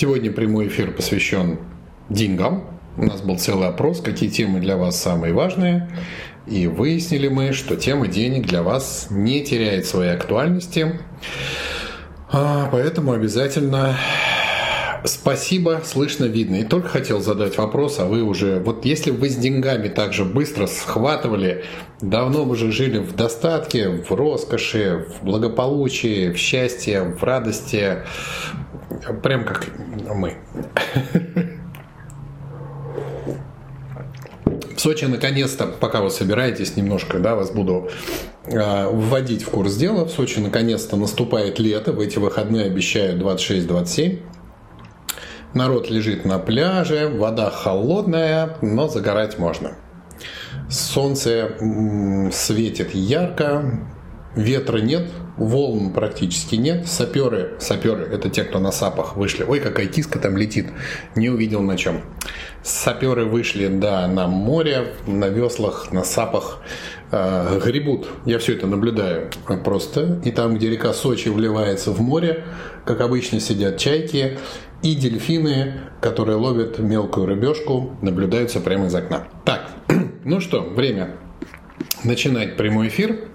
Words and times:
Сегодня 0.00 0.32
прямой 0.32 0.68
эфир 0.68 0.92
посвящен 0.92 1.58
деньгам. 2.08 2.64
У 2.96 3.04
нас 3.04 3.20
был 3.20 3.38
целый 3.38 3.68
опрос, 3.68 4.00
какие 4.00 4.30
темы 4.30 4.58
для 4.58 4.78
вас 4.78 4.98
самые 4.98 5.34
важные. 5.34 5.90
И 6.46 6.66
выяснили 6.68 7.28
мы, 7.28 7.52
что 7.52 7.76
тема 7.76 8.08
денег 8.08 8.46
для 8.46 8.62
вас 8.62 9.08
не 9.10 9.44
теряет 9.44 9.84
своей 9.84 10.12
актуальности. 10.12 10.98
А, 12.32 12.70
поэтому 12.72 13.12
обязательно 13.12 13.94
Спасибо, 15.04 15.80
слышно, 15.84 16.26
видно. 16.26 16.56
И 16.56 16.64
только 16.64 16.88
хотел 16.88 17.20
задать 17.20 17.56
вопрос, 17.56 17.98
а 17.98 18.04
вы 18.04 18.22
уже... 18.22 18.60
Вот 18.60 18.84
если 18.84 19.10
вы 19.10 19.30
с 19.30 19.36
деньгами 19.36 19.88
так 19.88 20.12
же 20.12 20.24
быстро 20.24 20.66
схватывали, 20.66 21.64
давно 22.00 22.44
бы 22.44 22.56
же 22.56 22.70
жили 22.70 22.98
в 22.98 23.16
достатке, 23.16 23.88
в 23.88 24.10
роскоши, 24.12 25.06
в 25.08 25.24
благополучии, 25.24 26.30
в 26.30 26.36
счастье, 26.36 27.02
в 27.02 27.22
радости, 27.22 27.98
прям 29.22 29.44
как 29.44 29.66
мы. 30.14 30.34
В 34.76 34.82
Сочи 34.82 35.04
наконец-то, 35.04 35.66
пока 35.66 36.00
вы 36.00 36.10
собираетесь 36.10 36.76
немножко, 36.76 37.18
да, 37.18 37.34
вас 37.34 37.50
буду 37.50 37.90
э, 38.44 38.88
вводить 38.88 39.42
в 39.42 39.50
курс 39.50 39.76
дела. 39.76 40.06
В 40.06 40.10
Сочи 40.10 40.38
наконец-то 40.40 40.96
наступает 40.96 41.58
лето. 41.58 41.92
В 41.92 42.00
эти 42.00 42.18
выходные 42.18 42.64
обещают 42.64 43.20
26-27. 43.20 44.20
Народ 45.52 45.90
лежит 45.90 46.24
на 46.24 46.38
пляже, 46.38 47.08
вода 47.08 47.50
холодная, 47.50 48.56
но 48.62 48.88
загорать 48.88 49.38
можно. 49.38 49.72
Солнце 50.68 51.56
светит 52.32 52.94
ярко, 52.94 53.80
ветра 54.36 54.78
нет, 54.78 55.10
волн 55.36 55.92
практически 55.92 56.54
нет. 56.54 56.86
Саперы, 56.86 57.56
саперы, 57.58 58.04
это 58.04 58.30
те, 58.30 58.44
кто 58.44 58.60
на 58.60 58.70
сапах 58.70 59.16
вышли. 59.16 59.42
Ой, 59.42 59.58
какая 59.58 59.86
киска 59.86 60.20
там 60.20 60.36
летит, 60.36 60.68
не 61.16 61.28
увидел 61.30 61.62
на 61.62 61.76
чем. 61.76 62.02
Саперы 62.62 63.24
вышли, 63.24 63.66
да, 63.66 64.06
на 64.06 64.28
море, 64.28 64.94
на 65.06 65.28
веслах, 65.28 65.90
на 65.90 66.04
сапах, 66.04 66.58
э, 67.10 67.58
гребут. 67.64 68.06
Я 68.24 68.38
все 68.38 68.54
это 68.54 68.66
наблюдаю 68.66 69.30
просто. 69.64 70.20
И 70.24 70.30
там, 70.30 70.54
где 70.54 70.70
река 70.70 70.92
Сочи 70.92 71.28
вливается 71.28 71.90
в 71.90 72.00
море, 72.00 72.44
как 72.84 73.00
обычно 73.00 73.40
сидят 73.40 73.78
чайки, 73.78 74.38
и 74.82 74.94
дельфины, 74.94 75.80
которые 76.00 76.36
ловят 76.36 76.78
мелкую 76.78 77.26
рыбешку, 77.26 77.96
наблюдаются 78.00 78.60
прямо 78.60 78.86
из 78.86 78.94
окна. 78.94 79.24
Так, 79.44 79.70
ну 80.24 80.40
что, 80.40 80.62
время 80.62 81.16
начинать 82.04 82.56
прямой 82.56 82.88
эфир. 82.88 83.28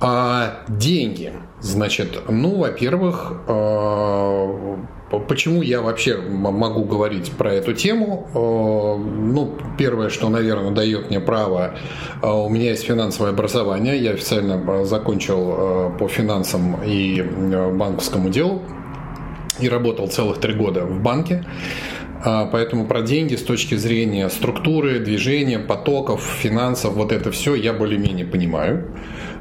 А 0.00 0.60
деньги. 0.68 1.32
Значит, 1.60 2.22
ну, 2.28 2.56
во-первых, 2.56 3.32
а, 3.48 4.78
почему 5.26 5.60
я 5.60 5.82
вообще 5.82 6.18
могу 6.18 6.84
говорить 6.84 7.32
про 7.32 7.52
эту 7.52 7.72
тему? 7.72 8.28
А, 8.32 8.96
ну, 8.96 9.56
первое, 9.76 10.08
что, 10.08 10.28
наверное, 10.28 10.70
дает 10.70 11.10
мне 11.10 11.18
право, 11.18 11.74
а, 12.22 12.32
у 12.32 12.48
меня 12.48 12.70
есть 12.70 12.84
финансовое 12.84 13.30
образование, 13.32 13.98
я 13.98 14.12
официально 14.12 14.84
закончил 14.84 15.96
по 15.98 16.06
финансам 16.06 16.80
и 16.84 17.20
банковскому 17.20 18.28
делу 18.28 18.62
и 19.60 19.68
работал 19.68 20.08
целых 20.08 20.38
три 20.38 20.54
года 20.54 20.84
в 20.84 21.00
банке. 21.02 21.44
А, 22.24 22.46
поэтому 22.46 22.86
про 22.86 23.02
деньги 23.02 23.36
с 23.36 23.42
точки 23.42 23.76
зрения 23.76 24.28
структуры, 24.28 24.98
движения, 24.98 25.58
потоков, 25.58 26.22
финансов, 26.22 26.94
вот 26.94 27.12
это 27.12 27.30
все 27.30 27.54
я 27.54 27.72
более-менее 27.72 28.26
понимаю. 28.26 28.90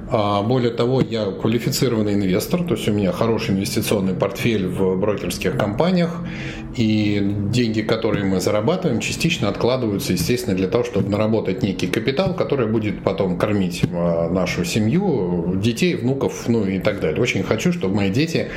А, 0.09 0.41
более 0.41 0.71
того, 0.71 1.01
я 1.01 1.25
квалифицированный 1.25 2.13
инвестор, 2.13 2.63
то 2.63 2.75
есть 2.75 2.87
у 2.87 2.93
меня 2.93 3.11
хороший 3.11 3.55
инвестиционный 3.55 4.13
портфель 4.13 4.67
в 4.67 4.95
брокерских 4.95 5.57
компаниях, 5.57 6.21
и 6.75 7.19
деньги, 7.49 7.81
которые 7.81 8.23
мы 8.23 8.39
зарабатываем, 8.39 8.99
частично 8.99 9.49
откладываются, 9.49 10.13
естественно, 10.13 10.55
для 10.55 10.67
того, 10.67 10.83
чтобы 10.83 11.09
наработать 11.09 11.63
некий 11.63 11.87
капитал, 11.87 12.35
который 12.35 12.67
будет 12.67 13.03
потом 13.03 13.37
кормить 13.37 13.83
а, 13.91 14.29
нашу 14.29 14.63
семью, 14.63 15.55
детей, 15.55 15.95
внуков, 15.95 16.47
ну 16.47 16.65
и 16.65 16.79
так 16.79 17.01
далее. 17.01 17.21
Очень 17.21 17.43
хочу, 17.43 17.73
чтобы 17.73 17.95
мои 17.95 18.09
дети, 18.09 18.47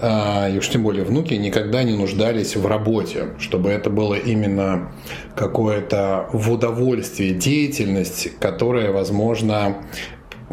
а, 0.00 0.48
и 0.48 0.58
уж 0.58 0.68
тем 0.68 0.84
более 0.84 1.04
внуки, 1.04 1.34
никогда 1.34 1.82
не 1.82 1.96
нуждались 1.96 2.54
в 2.54 2.66
работе, 2.66 3.30
чтобы 3.38 3.70
это 3.70 3.90
было 3.90 4.14
именно 4.14 4.92
какое-то 5.34 6.28
в 6.32 6.52
удовольствие 6.52 7.34
деятельность, 7.34 8.38
которая, 8.38 8.92
возможно, 8.92 9.78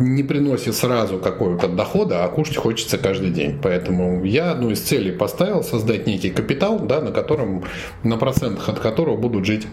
не 0.02 0.24
приносит 0.24 0.76
сразу 0.76 1.20
какого-то 1.20 1.68
дохода, 1.68 2.24
а 2.24 2.28
кушать 2.28 2.58
хочется 2.58 2.98
каждый 2.98 3.30
день. 3.30 3.60
Поэтому 3.62 4.24
я 4.24 4.52
одну 4.52 4.72
из 4.72 4.82
целей 4.82 5.12
поставил 5.12 5.64
создать 5.64 6.08
некий 6.08 6.30
капитал, 6.30 6.80
да, 6.80 7.02
на 7.02 7.12
котором, 7.12 7.64
на 8.04 8.18
процентах 8.18 8.68
от 8.70 8.80
которого 8.80 9.18
будут 9.18 9.46
жить 9.46 9.68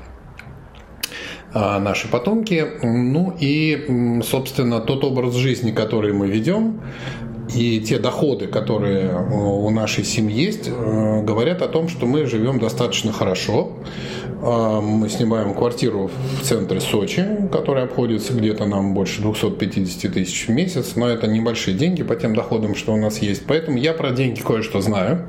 а, 1.53 1.79
наши 1.79 2.09
потомки. 2.09 2.67
Ну 2.83 3.35
и, 3.39 4.21
собственно, 4.25 4.81
тот 4.81 5.05
образ 5.05 5.35
жизни, 5.35 5.73
который 5.73 6.13
мы 6.13 6.29
ведем, 6.29 6.81
и 7.55 7.81
те 7.81 7.99
доходы, 7.99 8.47
которые 8.47 9.11
э, 9.11 9.33
у 9.33 9.71
нашей 9.71 10.05
семьи 10.05 10.45
есть, 10.45 10.69
э, 10.69 11.23
говорят 11.23 11.63
о 11.63 11.69
том, 11.69 11.89
что 11.89 12.07
мы 12.07 12.27
живем 12.27 12.59
достаточно 12.59 13.13
хорошо. 13.13 13.73
А, 14.41 14.81
мы 14.81 15.09
снимаем 15.09 15.55
квартиру 15.55 16.11
в 16.41 16.45
центре 16.45 16.81
Сочи, 16.81 17.27
которая 17.51 17.85
обходится 17.85 18.33
где-то 18.33 18.67
нам 18.67 18.95
больше 18.95 19.21
250 19.21 20.13
тысяч 20.13 20.47
в 20.47 20.51
месяц, 20.51 20.95
но 20.95 21.09
это 21.09 21.27
небольшие 21.27 21.77
деньги 21.77 22.03
по 22.03 22.15
тем 22.15 22.35
доходам, 22.37 22.75
что 22.75 22.93
у 22.93 22.97
нас 22.97 23.19
есть. 23.19 23.45
Поэтому 23.47 23.79
я 23.79 23.93
про 23.93 24.11
деньги 24.11 24.41
кое-что 24.41 24.81
знаю. 24.81 25.27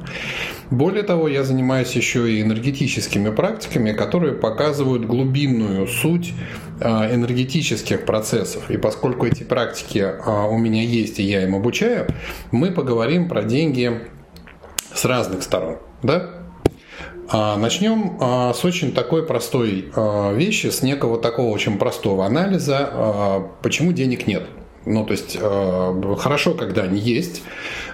Более 0.72 1.02
того, 1.02 1.28
я 1.28 1.44
занимаюсь 1.44 1.94
еще 1.94 2.32
и 2.32 2.42
энергетическими 2.42 3.32
практиками, 3.32 3.92
которые 3.92 4.34
показывают 4.34 5.04
глубинную 5.04 5.88
суть 5.88 6.34
а, 6.80 7.12
энергетических 7.12 8.06
процессов. 8.06 8.70
И 8.70 8.78
поскольку 8.78 9.26
эти 9.26 9.44
практики 9.44 9.98
а, 9.98 10.46
у 10.46 10.58
меня 10.60 10.84
есть 10.84 11.20
и 11.20 11.24
я 11.24 11.44
им 11.44 11.56
обучаю, 11.56 12.08
мы 12.52 12.72
поговорим 12.72 13.28
про 13.28 13.42
деньги 13.42 14.00
с 14.94 15.06
разных 15.06 15.42
сторон. 15.42 15.78
Да? 16.04 16.30
А, 17.32 17.58
начнем 17.58 18.20
с 18.54 18.64
очень 18.64 18.92
такой 18.92 19.26
простой 19.26 19.92
вещи, 20.36 20.68
с 20.68 20.84
некого 20.84 21.20
такого 21.20 21.50
очень 21.50 21.80
простого 21.80 22.28
анализа, 22.28 23.50
почему 23.64 23.92
денег 23.92 24.28
нет. 24.28 24.44
Ну, 24.86 25.06
то 25.06 25.12
есть 25.12 25.38
хорошо, 25.38 26.54
когда 26.54 26.84
они 26.84 27.00
есть, 27.00 27.44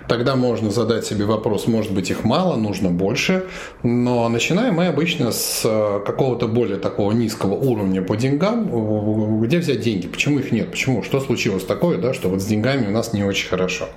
Тогда 0.07 0.35
можно 0.35 0.69
задать 0.71 1.05
себе 1.05 1.25
вопрос, 1.25 1.67
может 1.67 1.91
быть 1.91 2.11
их 2.11 2.23
мало, 2.23 2.55
нужно 2.55 2.89
больше. 2.89 3.45
Но 3.83 4.27
начинаем 4.29 4.75
мы 4.75 4.87
обычно 4.87 5.31
с 5.31 5.61
э, 5.63 5.99
какого-то 6.05 6.47
более 6.47 6.77
такого 6.77 7.11
низкого 7.11 7.53
уровня 7.53 8.01
по 8.01 8.15
деньгам. 8.15 9.41
Где 9.41 9.59
взять 9.59 9.81
деньги? 9.81 10.07
Почему 10.07 10.39
их 10.39 10.51
нет? 10.51 10.71
Почему? 10.71 11.03
Что 11.03 11.19
случилось 11.19 11.65
такое, 11.65 11.97
да, 11.97 12.13
что 12.13 12.29
вот 12.29 12.41
с 12.41 12.45
деньгами 12.45 12.87
у 12.87 12.91
нас 12.91 13.13
не 13.13 13.23
очень 13.23 13.49
хорошо? 13.49 13.89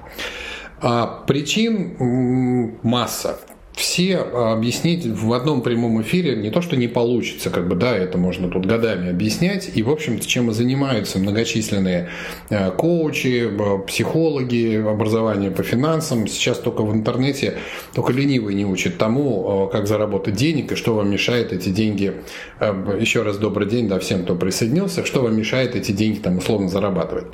А 0.81 1.25
причин 1.27 2.79
масса 2.83 3.39
все 3.79 4.17
а, 4.19 4.53
объяснить 4.53 5.07
в 5.07 5.33
одном 5.33 5.63
прямом 5.63 6.03
эфире 6.03 6.35
не 6.37 6.51
то, 6.51 6.61
что 6.61 6.77
не 6.77 6.89
получится, 6.89 7.49
как 7.49 7.69
бы, 7.69 7.77
да, 7.77 7.97
это 7.97 8.19
можно 8.19 8.51
тут 8.51 8.67
годами 8.67 9.09
объяснять. 9.09 9.71
И, 9.75 9.83
в 9.83 9.91
общем-то, 9.91 10.27
чем 10.27 10.51
и 10.51 10.53
занимаются 10.53 11.19
многочисленные 11.19 12.11
а, 12.51 12.73
коучи, 12.73 13.51
психологи, 13.87 14.85
образование 14.85 15.51
по 15.51 15.63
финансам. 15.63 16.27
Сейчас 16.27 16.59
только 16.59 16.83
в 16.83 16.93
интернете, 16.93 17.59
только 17.95 18.13
ленивый 18.13 18.55
не 18.55 18.67
учит 18.67 18.99
тому, 18.99 19.67
а, 19.67 19.67
как 19.69 19.87
заработать 19.87 20.35
денег 20.35 20.73
и 20.73 20.75
что 20.75 20.95
вам 20.95 21.11
мешает 21.11 21.53
эти 21.53 21.69
деньги. 21.69 22.15
Еще 22.61 23.23
раз 23.23 23.39
добрый 23.39 23.69
день, 23.69 23.89
да, 23.89 24.01
всем, 24.01 24.25
кто 24.25 24.35
присоединился. 24.35 25.05
Что 25.05 25.23
вам 25.23 25.37
мешает 25.37 25.77
эти 25.77 25.93
деньги 25.93 26.19
там 26.19 26.39
условно 26.39 26.69
зарабатывать. 26.69 27.27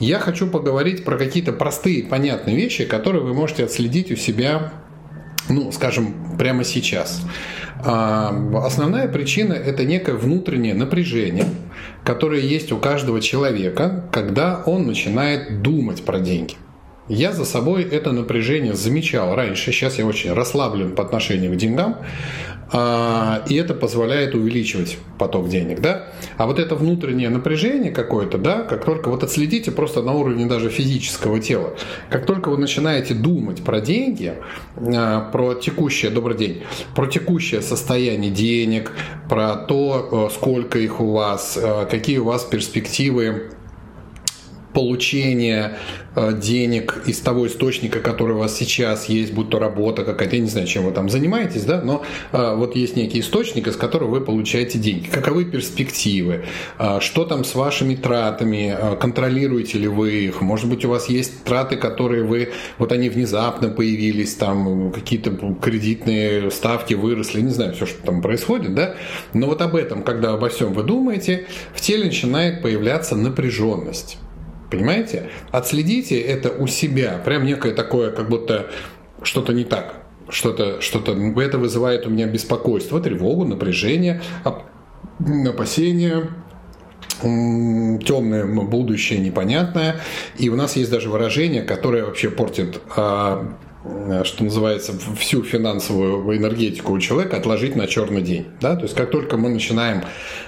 Я 0.00 0.18
хочу 0.18 0.46
поговорить 0.46 1.04
про 1.04 1.18
какие-то 1.18 1.52
простые, 1.52 2.04
понятные 2.04 2.56
вещи, 2.56 2.84
которые 2.84 3.22
вы 3.22 3.34
можете 3.34 3.64
отследить 3.64 4.10
у 4.10 4.16
себя 4.16 4.72
ну, 5.48 5.72
скажем, 5.72 6.14
прямо 6.38 6.64
сейчас. 6.64 7.22
А, 7.84 8.34
основная 8.64 9.08
причина– 9.08 9.52
это 9.54 9.84
некое 9.84 10.14
внутреннее 10.14 10.74
напряжение, 10.74 11.46
которое 12.04 12.40
есть 12.40 12.72
у 12.72 12.78
каждого 12.78 13.20
человека, 13.20 14.08
когда 14.12 14.62
он 14.66 14.86
начинает 14.86 15.62
думать 15.62 16.04
про 16.04 16.18
деньги. 16.20 16.54
Я 17.08 17.32
за 17.32 17.44
собой 17.44 17.82
это 17.82 18.12
напряжение 18.12 18.74
замечал 18.74 19.34
раньше, 19.34 19.72
сейчас 19.72 19.98
я 19.98 20.06
очень 20.06 20.32
расслаблен 20.32 20.94
по 20.94 21.02
отношению 21.02 21.52
к 21.52 21.56
деньгам, 21.56 21.98
а, 22.72 23.44
и 23.46 23.54
это 23.56 23.74
позволяет 23.74 24.34
увеличивать 24.34 24.96
поток 25.18 25.50
денег, 25.50 25.80
да. 25.80 26.06
А 26.38 26.46
вот 26.46 26.58
это 26.58 26.76
внутреннее 26.76 27.28
напряжение 27.28 27.92
какое-то, 27.92 28.38
да, 28.38 28.62
как 28.62 28.86
только 28.86 29.10
вот 29.10 29.22
отследите 29.22 29.70
просто 29.70 30.00
на 30.00 30.12
уровне 30.12 30.46
даже 30.46 30.70
физического 30.70 31.40
тела, 31.40 31.74
как 32.08 32.24
только 32.24 32.48
вы 32.48 32.56
начинаете 32.56 33.12
думать 33.12 33.62
про 33.62 33.80
деньги, 33.80 34.34
а, 34.76 35.30
про 35.30 35.54
текущее, 35.54 36.10
добрый 36.10 36.38
день, 36.38 36.62
про 36.94 37.06
текущее 37.06 37.60
состояние 37.60 38.30
денег, 38.30 38.92
про 39.28 39.56
то, 39.56 40.28
э, 40.30 40.34
сколько 40.34 40.78
их 40.78 41.02
у 41.02 41.12
вас, 41.12 41.58
э, 41.60 41.86
какие 41.90 42.16
у 42.16 42.24
вас 42.24 42.44
перспективы 42.44 43.50
получения 44.74 45.78
э, 46.16 46.32
денег 46.38 47.02
из 47.06 47.20
того 47.20 47.46
источника, 47.46 48.00
который 48.00 48.34
у 48.34 48.38
вас 48.38 48.56
сейчас 48.56 49.08
есть, 49.08 49.32
будь 49.32 49.48
то 49.48 49.58
работа 49.58 50.04
какая-то, 50.04 50.36
я 50.36 50.42
не 50.42 50.48
знаю, 50.48 50.66
чем 50.66 50.84
вы 50.84 50.90
там 50.90 51.08
занимаетесь, 51.08 51.64
да, 51.64 51.80
но 51.80 52.02
э, 52.32 52.54
вот 52.56 52.76
есть 52.76 52.96
некий 52.96 53.20
источник, 53.20 53.68
из 53.68 53.76
которого 53.76 54.10
вы 54.10 54.20
получаете 54.20 54.78
деньги. 54.78 55.06
Каковы 55.08 55.44
перспективы? 55.44 56.44
Э, 56.78 56.98
что 57.00 57.24
там 57.24 57.44
с 57.44 57.54
вашими 57.54 57.94
тратами? 57.94 58.76
Контролируете 59.00 59.78
ли 59.78 59.88
вы 59.88 60.12
их? 60.12 60.40
Может 60.40 60.68
быть, 60.68 60.84
у 60.84 60.90
вас 60.90 61.08
есть 61.08 61.44
траты, 61.44 61.76
которые 61.76 62.24
вы, 62.24 62.50
вот 62.78 62.92
они 62.92 63.08
внезапно 63.08 63.68
появились, 63.68 64.34
там 64.34 64.90
какие-то 64.90 65.30
кредитные 65.62 66.50
ставки 66.50 66.94
выросли, 66.94 67.40
не 67.40 67.50
знаю, 67.50 67.74
все, 67.74 67.86
что 67.86 68.02
там 68.02 68.20
происходит, 68.20 68.74
да, 68.74 68.96
но 69.32 69.46
вот 69.46 69.62
об 69.62 69.76
этом, 69.76 70.02
когда 70.02 70.32
обо 70.32 70.48
всем 70.48 70.72
вы 70.72 70.82
думаете, 70.82 71.46
в 71.72 71.80
теле 71.80 72.06
начинает 72.06 72.60
появляться 72.60 73.14
напряженность. 73.14 74.18
Понимаете? 74.74 75.30
Отследите 75.52 76.20
это 76.20 76.50
у 76.50 76.66
себя. 76.66 77.22
Прям 77.24 77.46
некое 77.46 77.72
такое, 77.72 78.10
как 78.10 78.28
будто 78.28 78.70
что-то 79.22 79.52
не 79.52 79.62
так. 79.62 80.02
Что-то, 80.28 80.80
что-то, 80.80 81.12
это 81.12 81.58
вызывает 81.58 82.06
у 82.08 82.10
меня 82.10 82.26
беспокойство, 82.26 83.00
тревогу, 83.00 83.44
напряжение, 83.44 84.20
опасение, 85.46 86.30
темное 87.22 88.46
будущее 88.46 89.20
непонятное. 89.20 90.00
И 90.38 90.48
у 90.48 90.56
нас 90.56 90.74
есть 90.74 90.90
даже 90.90 91.08
выражение, 91.08 91.62
которое 91.62 92.04
вообще 92.04 92.28
портит 92.28 92.80
а, 92.96 93.54
что 94.24 94.44
называется, 94.44 94.94
всю 95.18 95.42
финансовую 95.42 96.36
энергетику 96.36 96.92
у 96.92 96.98
человека 96.98 97.36
отложить 97.36 97.76
на 97.76 97.86
черный 97.86 98.22
день. 98.22 98.46
Да? 98.60 98.76
То 98.76 98.82
есть 98.82 98.94
как 98.94 99.10
только 99.10 99.36
мы 99.36 99.50
начинаем 99.50 100.02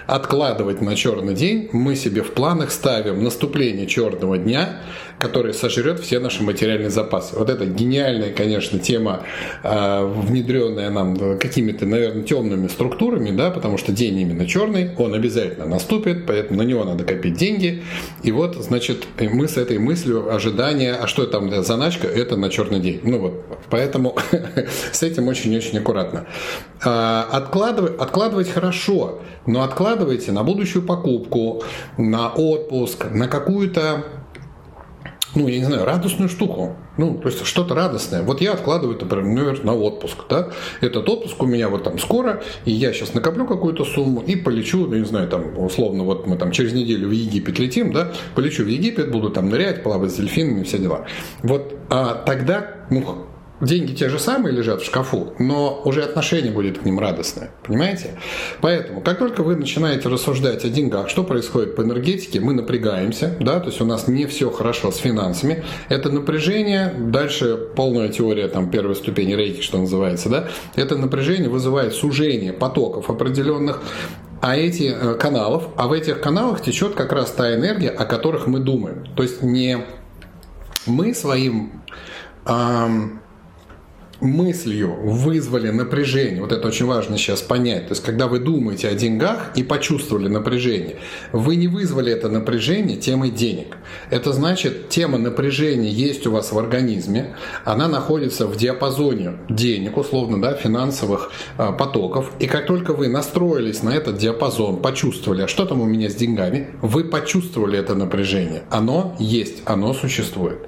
откладывать 0.06 0.80
на 0.80 0.96
черный 0.96 1.34
день, 1.34 1.68
мы 1.72 1.96
себе 1.96 2.22
в 2.22 2.32
планах 2.32 2.70
ставим 2.70 3.22
наступление 3.22 3.86
черного 3.86 4.38
дня, 4.38 4.80
который 5.18 5.52
сожрет 5.52 6.00
все 6.00 6.18
наши 6.18 6.42
материальные 6.42 6.90
запасы. 6.90 7.36
Вот 7.36 7.50
это 7.50 7.66
гениальная, 7.66 8.32
конечно, 8.32 8.78
тема, 8.78 9.22
а, 9.62 10.06
внедренная 10.06 10.90
нам 10.90 11.38
какими-то, 11.38 11.86
наверное, 11.86 12.22
темными 12.22 12.68
структурами, 12.68 13.30
да, 13.30 13.50
потому 13.50 13.78
что 13.78 13.92
день 13.92 14.18
именно 14.18 14.46
черный, 14.46 14.90
он 14.96 15.14
обязательно 15.14 15.66
наступит, 15.66 16.26
поэтому 16.26 16.62
на 16.62 16.66
него 16.66 16.84
надо 16.84 17.04
копить 17.04 17.36
деньги. 17.36 17.82
И 18.22 18.32
вот, 18.32 18.56
значит, 18.56 19.06
мы 19.18 19.48
с 19.48 19.56
этой 19.56 19.78
мыслью 19.78 20.34
ожидания, 20.34 20.94
а 20.94 21.06
что 21.06 21.26
там 21.26 21.48
для 21.48 21.62
заначка, 21.62 22.06
это 22.06 22.36
на 22.36 22.50
черный 22.50 22.80
день. 22.80 23.00
Ну 23.02 23.18
вот, 23.28 23.58
поэтому 23.70 24.16
с 24.92 25.02
этим 25.02 25.28
очень-очень 25.28 25.78
аккуратно. 25.78 26.26
А, 26.84 27.28
откладывать, 27.30 27.98
откладывать 27.98 28.50
хорошо, 28.50 29.20
но 29.46 29.62
откладывайте 29.62 30.32
на 30.32 30.42
будущую 30.42 30.84
покупку, 30.84 31.62
на 31.96 32.28
отпуск, 32.28 33.06
на 33.10 33.28
какую-то 33.28 34.04
ну, 35.36 35.48
я 35.48 35.58
не 35.58 35.64
знаю, 35.64 35.84
радостную 35.84 36.28
штуку. 36.28 36.76
Ну, 36.96 37.18
то 37.18 37.28
есть 37.28 37.44
что-то 37.44 37.74
радостное. 37.74 38.22
Вот 38.22 38.40
я 38.40 38.54
откладываю, 38.54 38.98
например, 38.98 39.62
на 39.64 39.74
отпуск. 39.74 40.24
Да? 40.28 40.50
Этот 40.80 41.08
отпуск 41.08 41.42
у 41.42 41.46
меня 41.46 41.68
вот 41.68 41.84
там 41.84 41.98
скоро, 41.98 42.42
и 42.64 42.72
я 42.72 42.92
сейчас 42.92 43.14
накоплю 43.14 43.46
какую-то 43.46 43.84
сумму 43.84 44.22
и 44.22 44.34
полечу, 44.34 44.86
ну, 44.86 44.96
не 44.96 45.04
знаю, 45.04 45.28
там, 45.28 45.58
условно, 45.58 46.04
вот 46.04 46.26
мы 46.26 46.36
там 46.36 46.50
через 46.50 46.72
неделю 46.72 47.08
в 47.08 47.12
Египет 47.12 47.58
летим, 47.58 47.92
да, 47.92 48.12
полечу 48.34 48.64
в 48.64 48.68
Египет, 48.68 49.10
буду 49.10 49.30
там 49.30 49.50
нырять, 49.50 49.82
плавать 49.82 50.10
с 50.10 50.16
дельфинами, 50.16 50.64
все 50.64 50.78
дела. 50.78 51.06
Вот 51.42 51.74
а 51.88 52.14
тогда, 52.14 52.86
ну, 52.90 53.26
деньги 53.60 53.94
те 53.94 54.08
же 54.08 54.18
самые 54.18 54.54
лежат 54.54 54.82
в 54.82 54.84
шкафу, 54.84 55.34
но 55.38 55.80
уже 55.84 56.02
отношение 56.02 56.52
будет 56.52 56.78
к 56.78 56.84
ним 56.84 56.98
радостное. 56.98 57.50
Понимаете? 57.64 58.18
Поэтому, 58.60 59.00
как 59.00 59.18
только 59.18 59.42
вы 59.42 59.56
начинаете 59.56 60.08
рассуждать 60.08 60.64
о 60.64 60.68
деньгах, 60.68 61.08
что 61.08 61.24
происходит 61.24 61.76
по 61.76 61.82
энергетике, 61.82 62.40
мы 62.40 62.52
напрягаемся, 62.52 63.36
да, 63.40 63.60
то 63.60 63.66
есть 63.66 63.80
у 63.80 63.84
нас 63.84 64.08
не 64.08 64.26
все 64.26 64.50
хорошо 64.50 64.90
с 64.90 64.96
финансами. 64.96 65.64
Это 65.88 66.10
напряжение, 66.10 66.92
дальше 66.98 67.56
полная 67.74 68.08
теория 68.08 68.48
там 68.48 68.70
первой 68.70 68.94
ступени 68.94 69.34
рейки, 69.34 69.62
что 69.62 69.78
называется, 69.78 70.28
да, 70.28 70.48
это 70.74 70.96
напряжение 70.96 71.48
вызывает 71.48 71.94
сужение 71.94 72.52
потоков 72.52 73.10
определенных, 73.10 73.82
а 74.40 74.56
эти 74.56 74.94
э, 74.94 75.14
каналов, 75.14 75.68
а 75.76 75.88
в 75.88 75.92
этих 75.92 76.20
каналах 76.20 76.62
течет 76.62 76.94
как 76.94 77.12
раз 77.12 77.30
та 77.30 77.54
энергия, 77.54 77.88
о 77.88 78.04
которых 78.04 78.46
мы 78.46 78.58
думаем. 78.58 79.06
То 79.16 79.22
есть 79.22 79.42
не 79.42 79.78
мы 80.86 81.14
своим 81.14 81.82
эм, 82.44 83.20
мыслью 84.20 84.94
вызвали 85.02 85.70
напряжение, 85.70 86.40
вот 86.40 86.52
это 86.52 86.68
очень 86.68 86.86
важно 86.86 87.18
сейчас 87.18 87.42
понять, 87.42 87.88
то 87.88 87.92
есть 87.92 88.02
когда 88.02 88.26
вы 88.28 88.38
думаете 88.38 88.88
о 88.88 88.94
деньгах 88.94 89.52
и 89.54 89.62
почувствовали 89.62 90.28
напряжение, 90.28 90.96
вы 91.32 91.56
не 91.56 91.68
вызвали 91.68 92.12
это 92.12 92.28
напряжение 92.28 92.96
темой 92.96 93.30
денег. 93.30 93.76
Это 94.10 94.32
значит, 94.32 94.88
тема 94.88 95.18
напряжения 95.18 95.90
есть 95.90 96.26
у 96.26 96.30
вас 96.30 96.52
в 96.52 96.58
организме, 96.58 97.36
она 97.64 97.88
находится 97.88 98.46
в 98.46 98.56
диапазоне 98.56 99.38
денег, 99.48 99.96
условно, 99.96 100.40
да, 100.40 100.54
финансовых 100.54 101.30
э, 101.58 101.72
потоков, 101.78 102.32
и 102.38 102.46
как 102.46 102.66
только 102.66 102.92
вы 102.92 103.08
настроились 103.08 103.82
на 103.82 103.90
этот 103.90 104.16
диапазон, 104.18 104.80
почувствовали, 104.80 105.42
а 105.42 105.48
что 105.48 105.66
там 105.66 105.80
у 105.80 105.84
меня 105.84 106.08
с 106.08 106.14
деньгами, 106.14 106.68
вы 106.80 107.04
почувствовали 107.04 107.78
это 107.78 107.94
напряжение. 107.94 108.62
Оно 108.70 109.14
есть, 109.18 109.62
оно 109.66 109.92
существует. 109.92 110.58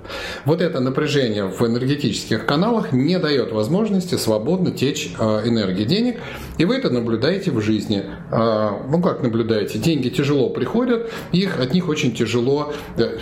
Вот 0.45 0.61
это 0.61 0.81
напряжение 0.81 1.47
в 1.47 1.63
энергетических 1.63 2.45
каналах 2.47 2.93
не 2.93 3.19
дает 3.19 3.38
дает 3.39 3.53
возможности 3.53 4.17
свободно 4.17 4.73
течь 4.73 5.13
э, 5.19 5.23
энергии 5.45 5.85
денег, 5.85 6.21
и 6.59 6.65
вы 6.65 6.77
это 6.77 6.91
наблюдаете 6.91 7.53
в 7.53 7.61
жизни. 7.61 8.05
Э, 8.33 8.71
ну 8.89 9.01
как 9.01 9.23
наблюдаете? 9.23 9.79
Деньги 9.79 10.09
тяжело 10.09 10.51
приходят, 10.51 11.11
их, 11.31 11.61
от 11.61 11.73
них 11.73 11.89
очень 11.89 12.15
тяжело, 12.15 12.73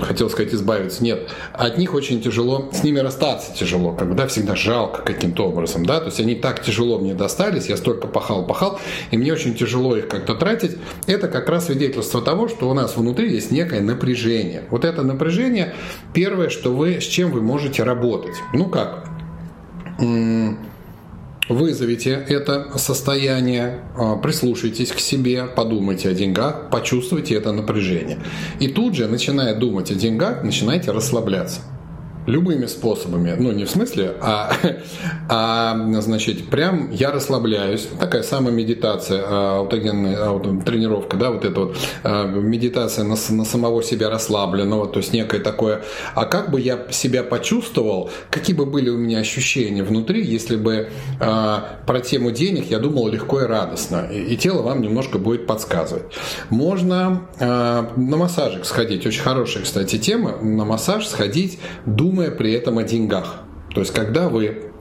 хотел 0.00 0.30
сказать 0.30 0.54
избавиться, 0.54 1.04
нет, 1.04 1.28
от 1.52 1.76
них 1.76 1.92
очень 1.92 2.22
тяжело, 2.22 2.70
с 2.72 2.82
ними 2.82 3.00
расстаться 3.00 3.54
тяжело, 3.54 3.92
как 3.92 4.08
бы, 4.08 4.14
да, 4.14 4.26
всегда 4.26 4.56
жалко 4.56 5.02
каким-то 5.02 5.48
образом, 5.48 5.84
да, 5.84 6.00
то 6.00 6.06
есть 6.06 6.20
они 6.20 6.34
так 6.34 6.62
тяжело 6.62 6.98
мне 6.98 7.14
достались, 7.14 7.66
я 7.66 7.76
столько 7.76 8.06
пахал-пахал, 8.06 8.80
и 9.10 9.18
мне 9.18 9.32
очень 9.32 9.54
тяжело 9.54 9.96
их 9.96 10.08
как-то 10.08 10.34
тратить. 10.34 10.78
Это 11.06 11.28
как 11.28 11.48
раз 11.48 11.66
свидетельство 11.66 12.22
того, 12.22 12.48
что 12.48 12.70
у 12.70 12.74
нас 12.74 12.96
внутри 12.96 13.30
есть 13.32 13.50
некое 13.50 13.80
напряжение. 13.80 14.62
Вот 14.70 14.84
это 14.84 15.02
напряжение, 15.02 15.74
первое, 16.14 16.48
что 16.48 16.72
вы, 16.72 17.00
с 17.00 17.04
чем 17.04 17.32
вы 17.32 17.42
можете 17.42 17.82
работать. 17.82 18.36
Ну 18.54 18.66
как? 18.66 19.15
Вызовите 21.48 22.10
это 22.28 22.76
состояние, 22.76 23.82
а, 23.96 24.16
прислушайтесь 24.16 24.90
к 24.90 24.98
себе, 24.98 25.44
подумайте 25.44 26.08
о 26.08 26.12
деньгах, 26.12 26.70
почувствуйте 26.70 27.37
это 27.37 27.52
напряжение. 27.52 28.19
И 28.58 28.66
тут 28.66 28.96
же, 28.96 29.06
начиная 29.06 29.54
думать 29.54 29.93
о 29.93 29.94
деньгах, 29.94 30.43
начинайте 30.43 30.90
расслабляться 30.90 31.60
любыми 32.26 32.66
способами. 32.66 33.35
Ну, 33.38 33.52
не 33.52 33.64
в 33.64 33.71
смысле, 33.71 34.14
а, 34.21 34.52
а 35.28 36.00
значит, 36.00 36.49
прям 36.49 36.90
я 36.90 37.12
расслабляюсь. 37.12 37.88
Такая 37.99 38.23
самая 38.23 38.52
медитация, 38.52 39.23
а, 39.25 39.59
аутогенная 39.59 40.16
а, 40.18 40.62
тренировка, 40.64 41.16
да, 41.16 41.30
вот 41.30 41.45
эта 41.45 41.61
вот 41.61 41.76
а, 42.02 42.26
медитация 42.26 43.04
на, 43.04 43.16
на 43.30 43.45
самого 43.45 43.83
себя 43.83 44.11
расслабленного, 44.11 44.88
то 44.88 44.99
есть 44.99 45.12
некое 45.12 45.40
такое, 45.40 45.83
а 46.14 46.25
как 46.25 46.50
бы 46.50 46.61
я 46.61 46.87
себя 46.90 47.23
почувствовал, 47.23 48.11
какие 48.30 48.54
бы 48.54 48.66
были 48.66 48.90
у 48.90 48.99
меня 48.99 49.18
ощущения 49.18 49.83
внутри, 49.83 50.25
если 50.25 50.56
бы 50.56 50.90
а, 51.21 51.78
про 51.87 52.00
тему 52.00 52.33
денег 52.33 52.71
я 52.71 52.78
думал 52.78 53.09
легко 53.09 53.42
и 53.42 53.47
радостно, 53.47 54.09
и, 54.11 54.35
и 54.35 54.37
тело 54.37 54.62
вам 54.62 54.83
немножко 54.83 55.18
будет 55.18 55.47
подсказывать. 55.47 56.04
Можно 56.50 57.28
а, 57.38 57.92
на 57.97 58.16
массажик 58.16 58.64
сходить, 58.64 59.06
очень 59.06 59.23
хорошая, 59.23 59.62
кстати, 59.62 59.99
тема, 59.99 60.38
на 60.42 60.64
массаж 60.64 61.06
сходить, 61.06 61.61
думать 61.85 62.15
думая 62.16 62.30
при 62.30 62.54
этом 62.54 62.78
о 62.78 62.82
деньгах. 62.82 63.42
То 63.75 63.80
есть, 63.80 63.92
когда 63.92 64.30
вы 64.30 64.73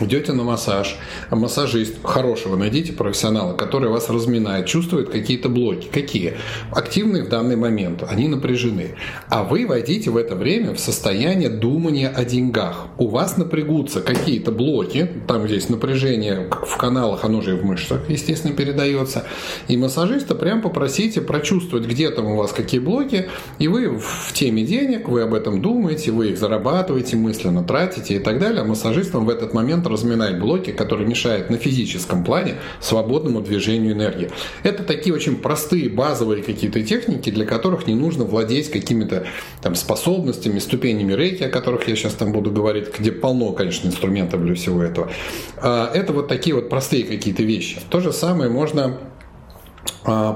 идете 0.00 0.32
на 0.32 0.42
массаж, 0.42 0.96
а 1.30 1.36
массажист 1.36 1.94
хорошего 2.02 2.56
найдите 2.56 2.92
профессионала, 2.92 3.54
который 3.54 3.90
вас 3.90 4.10
разминает, 4.10 4.66
чувствует 4.66 5.08
какие-то 5.08 5.48
блоки. 5.48 5.88
Какие? 5.92 6.34
Активные 6.70 7.24
в 7.24 7.28
данный 7.28 7.56
момент, 7.56 8.04
они 8.08 8.28
напряжены. 8.28 8.96
А 9.28 9.44
вы 9.44 9.66
войдите 9.66 10.10
в 10.10 10.16
это 10.16 10.34
время 10.34 10.74
в 10.74 10.80
состояние 10.80 11.48
думания 11.48 12.08
о 12.08 12.24
деньгах. 12.24 12.86
У 12.98 13.08
вас 13.08 13.36
напрягутся 13.36 14.00
какие-то 14.00 14.50
блоки, 14.50 15.08
там 15.26 15.46
здесь 15.46 15.68
напряжение 15.68 16.50
в 16.50 16.76
каналах, 16.76 17.24
оно 17.24 17.40
же 17.40 17.56
и 17.56 17.60
в 17.60 17.64
мышцах, 17.64 18.08
естественно, 18.08 18.54
передается. 18.54 19.24
И 19.68 19.76
массажиста 19.76 20.34
прям 20.34 20.62
попросите 20.62 21.20
прочувствовать, 21.20 21.86
где 21.86 22.10
там 22.10 22.26
у 22.26 22.36
вас 22.36 22.52
какие 22.52 22.80
блоки, 22.80 23.28
и 23.58 23.68
вы 23.68 23.98
в 23.98 24.32
теме 24.32 24.64
денег, 24.64 25.08
вы 25.08 25.22
об 25.22 25.34
этом 25.34 25.62
думаете, 25.62 26.10
вы 26.10 26.30
их 26.30 26.38
зарабатываете, 26.38 27.16
мысленно 27.16 27.62
тратите 27.62 28.16
и 28.16 28.18
так 28.18 28.38
далее. 28.38 28.62
А 28.62 28.64
массажист 28.64 29.14
в 29.14 29.28
этот 29.28 29.54
момент 29.54 29.83
момент 29.84 29.86
разминать 29.86 30.38
блоки, 30.38 30.72
которые 30.72 31.06
мешают 31.06 31.50
на 31.50 31.56
физическом 31.56 32.24
плане 32.24 32.56
свободному 32.80 33.40
движению 33.40 33.92
энергии. 33.92 34.30
Это 34.62 34.82
такие 34.82 35.14
очень 35.14 35.36
простые 35.36 35.88
базовые 35.88 36.42
какие-то 36.42 36.82
техники, 36.82 37.30
для 37.30 37.46
которых 37.46 37.86
не 37.86 37.94
нужно 37.94 38.24
владеть 38.24 38.70
какими-то 38.70 39.26
там 39.62 39.74
способностями, 39.74 40.58
ступенями 40.58 41.14
рейки, 41.14 41.44
о 41.44 41.48
которых 41.48 41.88
я 41.88 41.96
сейчас 41.96 42.14
там 42.14 42.32
буду 42.32 42.50
говорить, 42.50 42.86
где 42.98 43.12
полно, 43.12 43.52
конечно, 43.52 43.88
инструментов 43.88 44.42
для 44.42 44.54
всего 44.54 44.82
этого. 44.82 45.10
А, 45.56 45.90
это 45.94 46.12
вот 46.12 46.28
такие 46.28 46.54
вот 46.54 46.68
простые 46.68 47.04
какие-то 47.04 47.42
вещи. 47.42 47.78
То 47.90 48.00
же 48.00 48.12
самое 48.12 48.50
можно 48.50 48.98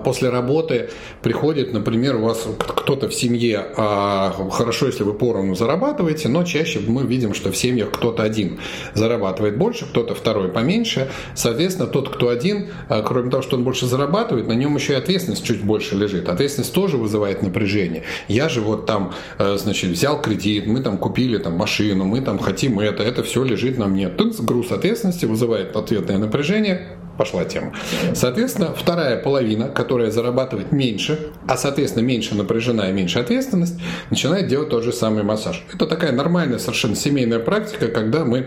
после 0.04 0.30
работы 0.30 0.90
приходит, 1.22 1.72
например, 1.72 2.16
у 2.16 2.22
вас 2.22 2.46
кто-то 2.58 3.08
в 3.08 3.14
семье, 3.14 3.66
а, 3.76 4.32
хорошо, 4.50 4.86
если 4.86 5.02
вы 5.02 5.12
поровну 5.12 5.54
зарабатываете, 5.54 6.28
но 6.28 6.44
чаще 6.44 6.80
мы 6.86 7.04
видим, 7.04 7.34
что 7.34 7.52
в 7.52 7.56
семьях 7.56 7.90
кто-то 7.90 8.22
один 8.22 8.60
зарабатывает 8.94 9.58
больше, 9.58 9.86
кто-то 9.86 10.14
второй 10.14 10.48
поменьше. 10.48 11.08
Соответственно, 11.34 11.86
тот, 11.86 12.08
кто 12.08 12.28
один, 12.28 12.68
а, 12.88 13.02
кроме 13.02 13.30
того, 13.30 13.42
что 13.42 13.56
он 13.56 13.64
больше 13.64 13.86
зарабатывает, 13.86 14.48
на 14.48 14.54
нем 14.54 14.74
еще 14.76 14.94
и 14.94 14.96
ответственность 14.96 15.44
чуть 15.44 15.62
больше 15.62 15.96
лежит. 15.96 16.28
Ответственность 16.28 16.72
тоже 16.72 16.96
вызывает 16.96 17.42
напряжение. 17.42 18.04
Я 18.28 18.48
же 18.48 18.60
вот 18.60 18.86
там, 18.86 19.12
значит, 19.38 19.90
взял 19.90 20.20
кредит, 20.22 20.66
мы 20.66 20.80
там 20.80 20.98
купили 20.98 21.38
там 21.38 21.54
машину, 21.54 22.04
мы 22.04 22.20
там 22.20 22.38
хотим 22.38 22.80
это, 22.80 23.02
это 23.02 23.22
все 23.22 23.44
лежит 23.44 23.78
на 23.78 23.86
мне. 23.86 24.08
Тут 24.08 24.40
груз 24.40 24.72
ответственности 24.72 25.26
вызывает 25.26 25.76
ответное 25.76 26.18
напряжение, 26.18 26.98
пошла 27.18 27.44
тема. 27.44 27.72
Соответственно, 28.14 28.72
вторая 28.74 29.20
половина, 29.20 29.57
которая 29.66 30.10
зарабатывает 30.10 30.72
меньше, 30.72 31.30
а 31.46 31.56
соответственно 31.56 32.04
меньше 32.04 32.34
напряжена 32.34 32.88
и 32.90 32.92
меньше 32.92 33.18
ответственность, 33.18 33.80
начинает 34.10 34.46
делать 34.46 34.68
тот 34.68 34.84
же 34.84 34.92
самый 34.92 35.22
массаж. 35.24 35.64
Это 35.74 35.86
такая 35.86 36.12
нормальная 36.12 36.58
совершенно 36.58 36.94
семейная 36.94 37.40
практика, 37.40 37.88
когда 37.88 38.24
мы 38.24 38.46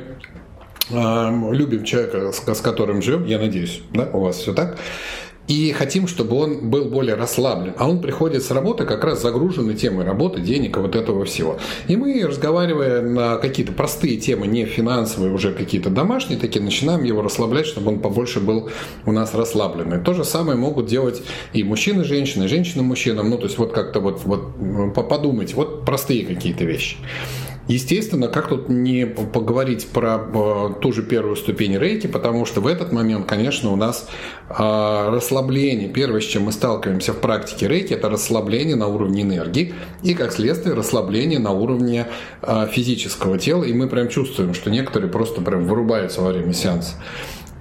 любим 0.89 1.83
человека, 1.85 2.31
с 2.31 2.61
которым 2.61 3.01
живем, 3.01 3.25
я 3.25 3.39
надеюсь, 3.39 3.81
да, 3.93 4.09
у 4.11 4.19
вас 4.19 4.37
все 4.37 4.53
так, 4.53 4.77
и 5.47 5.71
хотим, 5.73 6.07
чтобы 6.07 6.35
он 6.37 6.69
был 6.69 6.85
более 6.85 7.15
расслаблен. 7.15 7.73
А 7.77 7.89
он 7.89 7.99
приходит 7.99 8.43
с 8.43 8.51
работы 8.51 8.85
как 8.85 9.03
раз 9.03 9.21
загруженный 9.21 9.75
темой 9.75 10.05
работы, 10.05 10.39
денег 10.39 10.77
и 10.77 10.79
вот 10.79 10.95
этого 10.95 11.25
всего. 11.25 11.57
И 11.87 11.95
мы, 11.95 12.23
разговаривая 12.25 13.01
на 13.01 13.37
какие-то 13.37 13.73
простые 13.73 14.17
темы, 14.17 14.47
не 14.47 14.65
финансовые, 14.65 15.33
уже 15.33 15.51
какие-то 15.51 15.89
домашние, 15.89 16.39
такие, 16.39 16.63
начинаем 16.63 17.03
его 17.03 17.21
расслаблять, 17.21 17.65
чтобы 17.65 17.91
он 17.91 17.99
побольше 17.99 18.39
был 18.39 18.69
у 19.05 19.11
нас 19.11 19.33
расслабленный. 19.33 19.99
То 19.99 20.13
же 20.13 20.23
самое 20.23 20.57
могут 20.57 20.85
делать 20.85 21.21
и 21.53 21.63
мужчины, 21.63 22.03
женщины, 22.03 22.45
и 22.45 22.47
женщины, 22.47 22.83
мужчинам. 22.83 23.29
Ну, 23.29 23.37
то 23.37 23.45
есть 23.45 23.57
вот 23.57 23.73
как-то 23.73 23.99
вот, 23.99 24.21
вот 24.23 24.93
подумайте, 24.93 25.55
вот 25.55 25.85
простые 25.85 26.25
какие-то 26.25 26.63
вещи. 26.63 26.97
Естественно, 27.67 28.27
как 28.27 28.49
тут 28.49 28.69
не 28.69 29.05
поговорить 29.05 29.87
про 29.87 30.17
э, 30.17 30.69
ту 30.81 30.91
же 30.91 31.03
первую 31.03 31.35
ступень 31.35 31.77
рейки, 31.77 32.07
потому 32.07 32.45
что 32.45 32.59
в 32.59 32.67
этот 32.67 32.91
момент, 32.91 33.27
конечно, 33.27 33.71
у 33.71 33.75
нас 33.75 34.07
э, 34.49 34.53
расслабление. 35.09 35.87
Первое, 35.87 36.21
с 36.21 36.25
чем 36.25 36.43
мы 36.43 36.51
сталкиваемся 36.51 37.13
в 37.13 37.19
практике 37.19 37.67
рейки, 37.67 37.93
это 37.93 38.09
расслабление 38.09 38.75
на 38.75 38.87
уровне 38.87 39.21
энергии 39.21 39.73
и, 40.01 40.15
как 40.15 40.33
следствие, 40.33 40.75
расслабление 40.75 41.39
на 41.39 41.51
уровне 41.51 42.07
э, 42.41 42.67
физического 42.71 43.37
тела. 43.37 43.63
И 43.63 43.73
мы 43.73 43.87
прям 43.87 44.09
чувствуем, 44.09 44.53
что 44.53 44.71
некоторые 44.71 45.11
просто 45.11 45.41
прям 45.41 45.65
вырубаются 45.65 46.21
во 46.21 46.29
время 46.29 46.53
сеанса. 46.53 46.95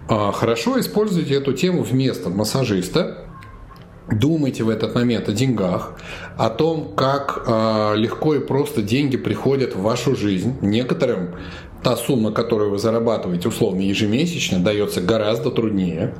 Хорошо 0.09 0.80
используйте 0.80 1.35
эту 1.35 1.52
тему 1.52 1.85
вместо 1.85 2.30
массажиста, 2.30 3.29
Думайте 4.11 4.64
в 4.64 4.69
этот 4.69 4.95
момент 4.95 5.28
о 5.28 5.33
деньгах, 5.33 5.92
о 6.37 6.50
том, 6.50 6.95
как 6.97 7.45
э, 7.47 7.92
легко 7.97 8.35
и 8.35 8.40
просто 8.40 8.83
деньги 8.83 9.16
приходят 9.16 9.76
в 9.76 9.83
вашу 9.83 10.16
жизнь. 10.16 10.57
Некоторым 10.62 11.35
та 11.83 11.97
сумма, 11.97 12.33
которую 12.33 12.71
вы 12.71 12.78
зарабатываете 12.78 13.49
условно 13.49 13.80
ежемесячно, 13.80 14.59
дается 14.59 15.00
гораздо 15.00 15.50
труднее. 15.50 16.14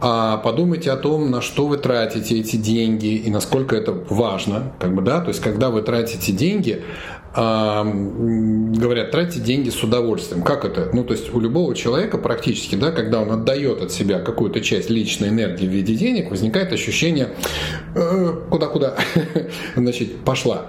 А 0.00 0.38
подумайте 0.38 0.90
о 0.90 0.96
том, 0.96 1.30
на 1.30 1.40
что 1.40 1.66
вы 1.66 1.76
тратите 1.76 2.40
эти 2.40 2.56
деньги 2.56 3.14
и 3.16 3.30
насколько 3.30 3.76
это 3.76 3.92
важно. 3.92 4.72
Как 4.78 4.94
бы, 4.94 5.02
да? 5.02 5.20
То 5.20 5.28
есть, 5.28 5.40
когда 5.40 5.70
вы 5.70 5.82
тратите 5.82 6.32
деньги, 6.32 6.82
говорят, 7.34 9.10
тратьте 9.10 9.40
деньги 9.40 9.70
с 9.70 9.82
удовольствием. 9.82 10.42
Как 10.42 10.64
это? 10.64 10.90
Ну, 10.92 11.02
то 11.02 11.14
есть 11.14 11.34
у 11.34 11.40
любого 11.40 11.74
человека 11.74 12.16
практически, 12.16 12.76
да, 12.76 12.92
когда 12.92 13.20
он 13.20 13.30
отдает 13.32 13.82
от 13.82 13.90
себя 13.90 14.20
какую-то 14.20 14.60
часть 14.60 14.88
личной 14.88 15.30
энергии 15.30 15.66
в 15.66 15.70
виде 15.70 15.94
денег, 15.94 16.30
возникает 16.30 16.72
ощущение 16.72 17.30
«Э, 17.96 18.34
куда-куда, 18.50 18.94
значит, 19.76 20.20
пошла. 20.24 20.66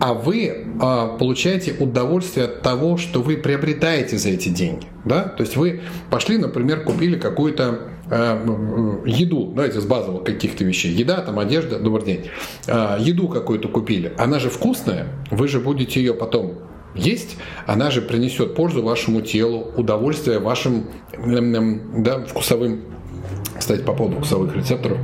А 0.00 0.14
вы 0.14 0.66
а, 0.80 1.16
получаете 1.16 1.74
удовольствие 1.78 2.46
от 2.46 2.62
того, 2.62 2.96
что 2.96 3.20
вы 3.20 3.36
приобретаете 3.36 4.16
за 4.16 4.30
эти 4.30 4.48
деньги. 4.48 4.86
Да? 5.04 5.24
То 5.24 5.42
есть 5.42 5.56
вы 5.56 5.80
пошли, 6.10 6.38
например, 6.38 6.84
купили 6.84 7.18
какую-то 7.18 7.80
еду, 8.10 9.52
давайте 9.54 9.80
с 9.80 9.84
базовых 9.84 10.24
каких-то 10.24 10.64
вещей, 10.64 10.92
еда, 10.92 11.20
там 11.20 11.38
одежда, 11.38 11.78
добрый 11.78 12.06
день, 12.06 12.30
э, 12.66 12.96
еду 13.00 13.28
какую-то 13.28 13.68
купили, 13.68 14.12
она 14.18 14.38
же 14.38 14.48
вкусная, 14.50 15.08
вы 15.30 15.48
же 15.48 15.60
будете 15.60 16.00
ее 16.00 16.14
потом 16.14 16.54
есть, 16.94 17.36
она 17.66 17.90
же 17.90 18.00
принесет 18.00 18.54
пользу 18.54 18.82
вашему 18.82 19.20
телу, 19.20 19.72
удовольствие 19.76 20.38
вашим 20.38 20.86
да, 21.16 22.24
вкусовым, 22.24 22.82
кстати, 23.58 23.82
по 23.82 23.92
поводу 23.92 24.16
вкусовых 24.16 24.56
рецепторов, 24.56 24.98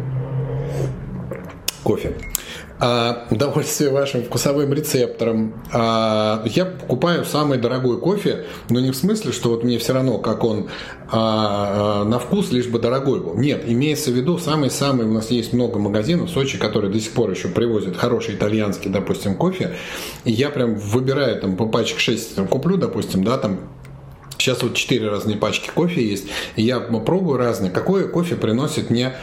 кофе 1.82 2.14
а, 2.80 3.26
удовольствие 3.30 3.90
вашим 3.90 4.24
вкусовым 4.24 4.72
рецепторам. 4.72 5.54
А, 5.72 6.42
я 6.46 6.64
покупаю 6.64 7.24
самый 7.24 7.58
дорогой 7.58 8.00
кофе, 8.00 8.46
но 8.68 8.80
не 8.80 8.90
в 8.90 8.96
смысле, 8.96 9.32
что 9.32 9.50
вот 9.50 9.62
мне 9.62 9.78
все 9.78 9.92
равно, 9.92 10.18
как 10.18 10.42
он 10.42 10.68
а, 11.10 12.02
а, 12.02 12.04
на 12.04 12.18
вкус, 12.18 12.50
лишь 12.50 12.66
бы 12.66 12.80
дорогой 12.80 13.20
был. 13.20 13.34
Нет, 13.36 13.62
имеется 13.66 14.10
в 14.10 14.14
виду 14.14 14.38
самый-самый, 14.38 15.06
у 15.06 15.12
нас 15.12 15.30
есть 15.30 15.52
много 15.52 15.78
магазинов 15.78 16.30
в 16.30 16.32
Сочи, 16.32 16.58
которые 16.58 16.92
до 16.92 16.98
сих 16.98 17.12
пор 17.12 17.30
еще 17.30 17.48
привозят 17.48 17.96
хороший 17.96 18.34
итальянский, 18.34 18.90
допустим, 18.90 19.36
кофе. 19.36 19.76
И 20.24 20.32
я 20.32 20.50
прям 20.50 20.74
выбираю 20.74 21.40
там 21.40 21.56
по 21.56 21.66
пачке 21.66 21.98
6 21.98 22.34
там, 22.34 22.48
куплю, 22.48 22.76
допустим, 22.76 23.22
да, 23.22 23.38
там 23.38 23.60
Сейчас 24.36 24.62
вот 24.62 24.74
четыре 24.74 25.08
разные 25.08 25.38
пачки 25.38 25.70
кофе 25.74 26.06
есть, 26.06 26.26
и 26.56 26.62
я 26.62 26.78
пробую 26.78 27.38
разные. 27.38 27.70
Какое 27.70 28.08
кофе 28.08 28.36
приносит 28.36 28.90
мне 28.90 29.14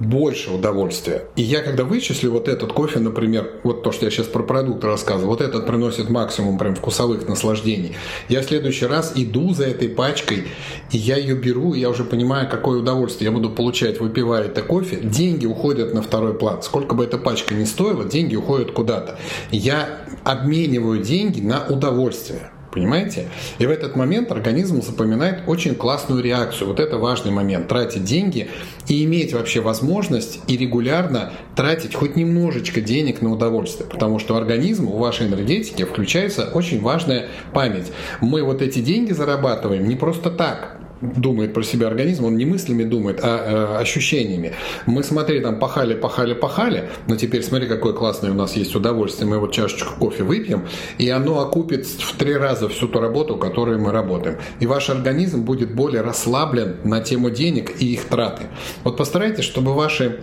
больше 0.00 0.50
удовольствия. 0.50 1.24
И 1.36 1.42
я 1.42 1.62
когда 1.62 1.84
вычислю 1.84 2.30
вот 2.30 2.48
этот 2.48 2.72
кофе, 2.72 2.98
например, 2.98 3.50
вот 3.62 3.82
то, 3.82 3.92
что 3.92 4.04
я 4.04 4.10
сейчас 4.10 4.26
про 4.26 4.42
продукт 4.42 4.84
рассказывал, 4.84 5.30
вот 5.30 5.40
этот 5.40 5.66
приносит 5.66 6.10
максимум 6.10 6.58
прям 6.58 6.74
вкусовых 6.74 7.28
наслаждений, 7.28 7.96
я 8.28 8.40
в 8.40 8.44
следующий 8.44 8.86
раз 8.86 9.12
иду 9.14 9.52
за 9.54 9.64
этой 9.64 9.88
пачкой, 9.88 10.44
и 10.90 10.98
я 10.98 11.16
ее 11.16 11.34
беру, 11.34 11.74
и 11.74 11.80
я 11.80 11.90
уже 11.90 12.04
понимаю, 12.04 12.48
какое 12.48 12.80
удовольствие 12.80 13.30
я 13.30 13.32
буду 13.32 13.50
получать, 13.50 14.00
выпивая 14.00 14.44
это 14.44 14.62
кофе. 14.62 14.98
Деньги 15.02 15.46
уходят 15.46 15.94
на 15.94 16.02
второй 16.02 16.34
план. 16.34 16.62
Сколько 16.62 16.94
бы 16.94 17.04
эта 17.04 17.18
пачка 17.18 17.54
ни 17.54 17.64
стоила, 17.64 18.04
деньги 18.04 18.36
уходят 18.36 18.72
куда-то. 18.72 19.18
Я 19.50 20.00
обмениваю 20.24 21.02
деньги 21.02 21.40
на 21.40 21.66
удовольствие. 21.66 22.50
Понимаете? 22.76 23.30
И 23.58 23.64
в 23.64 23.70
этот 23.70 23.96
момент 23.96 24.30
организм 24.30 24.82
запоминает 24.82 25.44
очень 25.46 25.74
классную 25.74 26.22
реакцию. 26.22 26.68
Вот 26.68 26.78
это 26.78 26.98
важный 26.98 27.32
момент. 27.32 27.68
Тратить 27.68 28.04
деньги 28.04 28.50
и 28.86 29.02
иметь 29.04 29.32
вообще 29.32 29.60
возможность 29.62 30.40
и 30.46 30.58
регулярно 30.58 31.32
тратить 31.54 31.94
хоть 31.94 32.16
немножечко 32.16 32.82
денег 32.82 33.22
на 33.22 33.32
удовольствие. 33.32 33.88
Потому 33.88 34.18
что 34.18 34.34
у 34.34 34.36
организма, 34.36 34.90
у 34.90 34.98
вашей 34.98 35.26
энергетики 35.26 35.86
включается 35.86 36.50
очень 36.52 36.82
важная 36.82 37.28
память. 37.54 37.90
Мы 38.20 38.42
вот 38.42 38.60
эти 38.60 38.80
деньги 38.80 39.12
зарабатываем 39.12 39.88
не 39.88 39.96
просто 39.96 40.30
так 40.30 40.76
думает 41.00 41.52
про 41.52 41.62
себя 41.62 41.88
организм, 41.88 42.24
он 42.24 42.36
не 42.36 42.44
мыслями 42.44 42.84
думает, 42.84 43.20
а 43.22 43.76
э, 43.76 43.80
ощущениями. 43.80 44.54
Мы, 44.86 45.02
смотри, 45.02 45.40
там 45.40 45.58
пахали, 45.58 45.94
пахали, 45.94 46.34
пахали, 46.34 46.88
но 47.06 47.16
теперь 47.16 47.42
смотри, 47.42 47.66
какое 47.68 47.92
классное 47.92 48.30
у 48.30 48.34
нас 48.34 48.56
есть 48.56 48.74
удовольствие. 48.74 49.28
Мы 49.28 49.38
вот 49.38 49.52
чашечку 49.52 49.98
кофе 49.98 50.22
выпьем, 50.22 50.66
и 50.98 51.08
оно 51.10 51.40
окупит 51.40 51.86
в 51.86 52.16
три 52.16 52.34
раза 52.34 52.68
всю 52.68 52.88
ту 52.88 53.00
работу, 53.00 53.36
которую 53.36 53.80
мы 53.80 53.92
работаем. 53.92 54.38
И 54.60 54.66
ваш 54.66 54.90
организм 54.90 55.42
будет 55.42 55.74
более 55.74 56.02
расслаблен 56.02 56.76
на 56.84 57.00
тему 57.00 57.30
денег 57.30 57.72
и 57.80 57.92
их 57.92 58.04
траты. 58.04 58.44
Вот 58.84 58.96
постарайтесь, 58.96 59.44
чтобы 59.44 59.74
ваши 59.74 60.20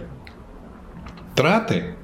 траты 1.35 1.95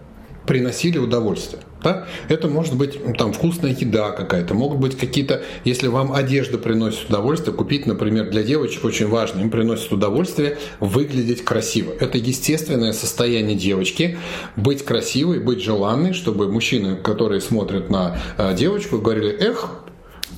приносили 0.45 0.97
удовольствие. 0.97 1.63
Да? 1.83 2.07
Это 2.27 2.47
может 2.47 2.75
быть 2.75 2.99
там 3.17 3.33
вкусная 3.33 3.71
еда 3.71 4.11
какая-то, 4.11 4.53
могут 4.53 4.79
быть 4.79 4.97
какие-то, 4.97 5.43
если 5.63 5.87
вам 5.87 6.13
одежда 6.13 6.57
приносит 6.57 7.09
удовольствие, 7.09 7.55
купить, 7.55 7.85
например, 7.85 8.29
для 8.29 8.43
девочек 8.43 8.83
очень 8.83 9.07
важно, 9.07 9.41
им 9.41 9.49
приносит 9.49 9.91
удовольствие 9.91 10.57
выглядеть 10.79 11.43
красиво. 11.43 11.93
Это 11.99 12.17
естественное 12.17 12.93
состояние 12.93 13.55
девочки, 13.55 14.17
быть 14.55 14.83
красивой, 14.83 15.39
быть 15.39 15.61
желанной, 15.61 16.13
чтобы 16.13 16.51
мужчины, 16.51 16.95
которые 16.95 17.41
смотрят 17.41 17.89
на 17.89 18.19
э, 18.37 18.55
девочку, 18.55 18.97
говорили, 18.97 19.31
эх, 19.31 19.83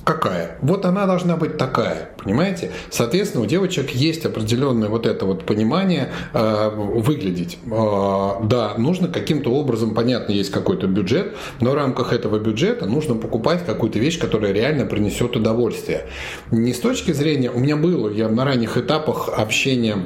какая. 0.04 0.56
Вот 0.60 0.84
она 0.84 1.06
должна 1.06 1.36
быть 1.36 1.56
такая, 1.56 2.10
понимаете? 2.22 2.70
Соответственно, 2.90 3.44
у 3.44 3.46
девочек 3.46 3.90
есть 3.90 4.24
определенное 4.24 4.88
вот 4.88 5.06
это 5.06 5.26
вот 5.26 5.44
понимание 5.44 6.12
э, 6.32 6.70
выглядеть. 6.74 7.58
Э, 7.66 8.44
да, 8.44 8.74
нужно 8.78 9.08
каким-то 9.08 9.50
образом, 9.50 9.94
понятно, 9.94 10.32
есть 10.32 10.50
какой-то 10.50 10.86
бюджет, 10.86 11.36
но 11.60 11.70
в 11.70 11.74
рамках 11.74 12.12
этого 12.12 12.38
бюджета 12.38 12.86
нужно 12.86 13.14
покупать 13.14 13.64
какую-то 13.64 13.98
вещь, 13.98 14.18
которая 14.18 14.52
реально 14.52 14.86
принесет 14.86 15.36
удовольствие. 15.36 16.06
Не 16.50 16.72
с 16.72 16.80
точки 16.80 17.12
зрения, 17.12 17.50
у 17.50 17.58
меня 17.58 17.76
было, 17.76 18.10
я 18.10 18.28
на 18.28 18.44
ранних 18.44 18.76
этапах 18.76 19.28
общения 19.28 19.98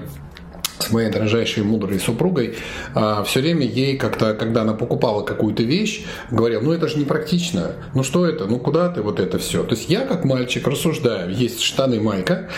с 0.78 0.90
моей 0.92 1.11
дрожайшей 1.11 1.62
мудрой 1.62 1.99
супругой, 1.99 2.56
а, 2.95 3.25
все 3.25 3.40
время 3.40 3.66
ей 3.66 3.97
как-то, 3.97 4.35
когда 4.35 4.62
она 4.62 4.75
покупала 4.75 5.23
какую-то 5.23 5.62
вещь, 5.62 6.04
говорил, 6.30 6.61
ну 6.62 6.73
это 6.73 6.88
же 6.88 6.99
непрактично, 6.99 7.73
ну 7.95 8.02
что 8.02 8.26
это, 8.26 8.47
ну 8.47 8.59
куда 8.59 8.88
ты 8.88 9.02
вот 9.02 9.21
это 9.21 9.38
все. 9.38 9.62
То 9.64 9.75
есть 9.75 9.88
я 9.88 10.00
как 10.06 10.25
мальчик 10.25 10.66
рассуждаю, 10.66 11.35
есть 11.35 11.61
штаны 11.61 12.00
майка, 12.00 12.49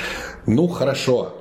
ну 0.47 0.69
хорошо, 0.69 1.35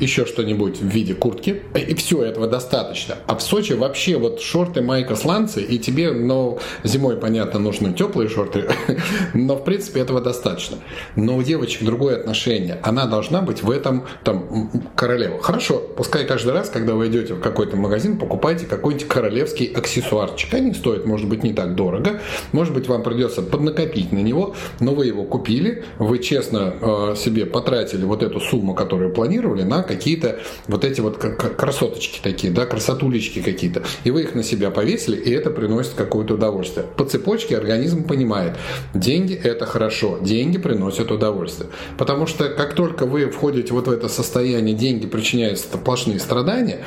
еще 0.00 0.26
что-нибудь 0.26 0.80
в 0.80 0.86
виде 0.86 1.14
куртки, 1.14 1.62
и 1.74 1.94
все, 1.94 2.22
этого 2.22 2.46
достаточно. 2.46 3.16
А 3.26 3.36
в 3.36 3.42
Сочи 3.42 3.72
вообще 3.72 4.16
вот 4.16 4.40
шорты, 4.40 4.82
майка, 4.82 5.16
сланцы, 5.16 5.62
и 5.62 5.78
тебе, 5.78 6.12
ну, 6.12 6.58
зимой, 6.84 7.16
понятно, 7.16 7.58
нужны 7.58 7.92
теплые 7.92 8.28
шорты, 8.28 8.68
но 9.34 9.56
в 9.56 9.64
принципе 9.64 10.00
этого 10.00 10.20
достаточно. 10.20 10.78
Но 11.14 11.36
у 11.36 11.42
девочек 11.42 11.84
другое 11.84 12.16
отношение. 12.18 12.78
Она 12.82 13.06
должна 13.06 13.42
быть 13.42 13.62
в 13.62 13.70
этом, 13.70 14.04
там, 14.24 14.70
королева. 14.94 15.40
Хорошо, 15.40 15.78
пускай 15.78 16.26
каждый 16.26 16.52
раз, 16.52 16.68
когда 16.68 16.94
вы 16.94 17.08
идете 17.08 17.34
в 17.34 17.40
какой-то 17.40 17.76
магазин, 17.76 18.18
покупайте 18.18 18.66
какой-нибудь 18.66 19.08
королевский 19.08 19.66
аксессуарчик. 19.66 20.52
Они 20.54 20.74
стоят, 20.74 21.06
может 21.06 21.28
быть, 21.28 21.42
не 21.42 21.52
так 21.52 21.74
дорого, 21.74 22.20
может 22.52 22.74
быть, 22.74 22.88
вам 22.88 23.02
придется 23.02 23.42
поднакопить 23.42 24.12
на 24.12 24.18
него, 24.18 24.54
но 24.80 24.94
вы 24.94 25.06
его 25.06 25.24
купили, 25.24 25.84
вы 25.98 26.18
честно 26.18 26.74
э, 26.80 27.14
себе 27.16 27.46
потратили 27.46 28.04
вот 28.04 28.22
эту 28.22 28.40
сумму, 28.40 28.74
которую 28.74 29.12
планировали, 29.12 29.62
на 29.62 29.82
какие-то 29.86 30.40
вот 30.66 30.84
эти 30.84 31.00
вот 31.00 31.16
красоточки 31.16 32.20
такие, 32.22 32.52
да, 32.52 32.66
красотулечки 32.66 33.40
какие-то. 33.40 33.82
И 34.04 34.10
вы 34.10 34.22
их 34.22 34.34
на 34.34 34.42
себя 34.42 34.70
повесили, 34.70 35.16
и 35.16 35.30
это 35.30 35.50
приносит 35.50 35.94
какое-то 35.94 36.34
удовольствие. 36.34 36.86
По 36.96 37.04
цепочке 37.04 37.56
организм 37.56 38.04
понимает, 38.04 38.56
деньги 38.94 39.34
это 39.34 39.66
хорошо, 39.66 40.18
деньги 40.20 40.58
приносят 40.58 41.10
удовольствие. 41.10 41.70
Потому 41.98 42.26
что 42.26 42.48
как 42.48 42.74
только 42.74 43.06
вы 43.06 43.26
входите 43.30 43.72
вот 43.72 43.88
в 43.88 43.90
это 43.90 44.08
состояние, 44.08 44.74
деньги 44.74 45.06
причиняют 45.06 45.58
сплошные 45.58 46.18
страдания, 46.18 46.80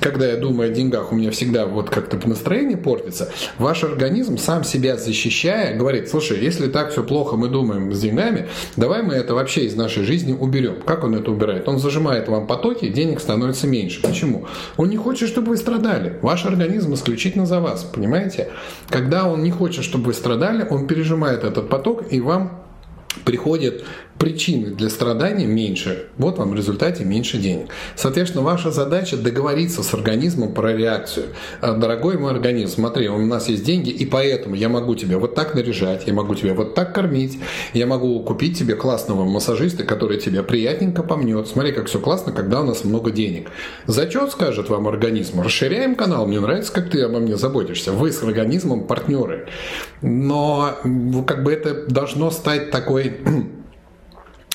когда 0.00 0.26
я 0.26 0.36
думаю 0.36 0.70
о 0.70 0.74
деньгах, 0.74 1.12
у 1.12 1.14
меня 1.14 1.30
всегда 1.30 1.66
вот 1.66 1.90
как-то 1.90 2.16
настроение 2.28 2.76
портится, 2.76 3.30
ваш 3.58 3.84
организм 3.84 4.38
сам 4.38 4.64
себя 4.64 4.96
защищая, 4.96 5.76
говорит, 5.76 6.08
слушай, 6.08 6.38
если 6.40 6.68
так 6.68 6.92
все 6.92 7.02
плохо 7.02 7.36
мы 7.36 7.48
думаем 7.48 7.92
с 7.92 8.00
деньгами, 8.00 8.48
давай 8.76 9.02
мы 9.02 9.14
это 9.14 9.34
вообще 9.34 9.66
из 9.66 9.74
нашей 9.74 10.04
жизни 10.04 10.32
уберем. 10.32 10.76
Как 10.84 11.04
он 11.04 11.14
это 11.14 11.30
убирает? 11.30 11.68
Он 11.68 11.78
зажимает 11.78 12.28
вам 12.30 12.46
потоки, 12.46 12.88
денег 12.88 13.20
становится 13.20 13.66
меньше. 13.66 14.00
Почему? 14.02 14.46
Он 14.76 14.88
не 14.88 14.96
хочет, 14.96 15.28
чтобы 15.28 15.50
вы 15.50 15.56
страдали. 15.56 16.18
Ваш 16.22 16.46
организм 16.46 16.94
исключительно 16.94 17.46
за 17.46 17.60
вас, 17.60 17.84
понимаете? 17.84 18.48
Когда 18.88 19.26
он 19.28 19.42
не 19.42 19.50
хочет, 19.50 19.84
чтобы 19.84 20.06
вы 20.06 20.14
страдали, 20.14 20.66
он 20.68 20.86
пережимает 20.86 21.44
этот 21.44 21.68
поток, 21.68 22.04
и 22.10 22.20
вам 22.20 22.62
приходит 23.24 23.84
причины 24.20 24.66
для 24.66 24.90
страдания 24.90 25.46
меньше. 25.46 26.08
Вот 26.18 26.38
вам 26.38 26.50
в 26.50 26.54
результате 26.54 27.04
меньше 27.04 27.38
денег. 27.38 27.68
Соответственно, 27.96 28.44
ваша 28.44 28.70
задача 28.70 29.16
договориться 29.16 29.82
с 29.82 29.94
организмом 29.94 30.52
про 30.52 30.74
реакцию. 30.74 31.26
«А, 31.62 31.72
дорогой 31.72 32.18
мой 32.18 32.30
организм, 32.30 32.74
смотри, 32.74 33.08
у 33.08 33.18
нас 33.24 33.48
есть 33.48 33.64
деньги, 33.64 33.88
и 33.88 34.04
поэтому 34.04 34.54
я 34.54 34.68
могу 34.68 34.94
тебя 34.94 35.18
вот 35.18 35.34
так 35.34 35.54
наряжать, 35.54 36.06
я 36.06 36.12
могу 36.12 36.34
тебя 36.34 36.52
вот 36.52 36.74
так 36.74 36.94
кормить, 36.94 37.38
я 37.72 37.86
могу 37.86 38.22
купить 38.22 38.58
тебе 38.58 38.74
классного 38.74 39.24
массажиста, 39.24 39.84
который 39.84 40.18
тебя 40.18 40.42
приятненько 40.42 41.02
помнет. 41.02 41.48
Смотри, 41.48 41.72
как 41.72 41.86
все 41.86 41.98
классно, 41.98 42.32
когда 42.32 42.60
у 42.60 42.64
нас 42.64 42.84
много 42.84 43.10
денег. 43.10 43.48
Зачет 43.86 44.32
скажет 44.32 44.68
вам 44.68 44.86
организм. 44.86 45.40
Расширяем 45.40 45.94
канал, 45.94 46.26
мне 46.26 46.40
нравится, 46.40 46.72
как 46.74 46.90
ты 46.90 47.00
обо 47.00 47.20
мне 47.20 47.36
заботишься. 47.36 47.92
Вы 47.92 48.12
с 48.12 48.22
организмом 48.22 48.86
партнеры. 48.86 49.48
Но 50.02 50.76
как 51.26 51.42
бы 51.42 51.52
это 51.52 51.86
должно 51.90 52.30
стать 52.30 52.70
такой 52.70 53.16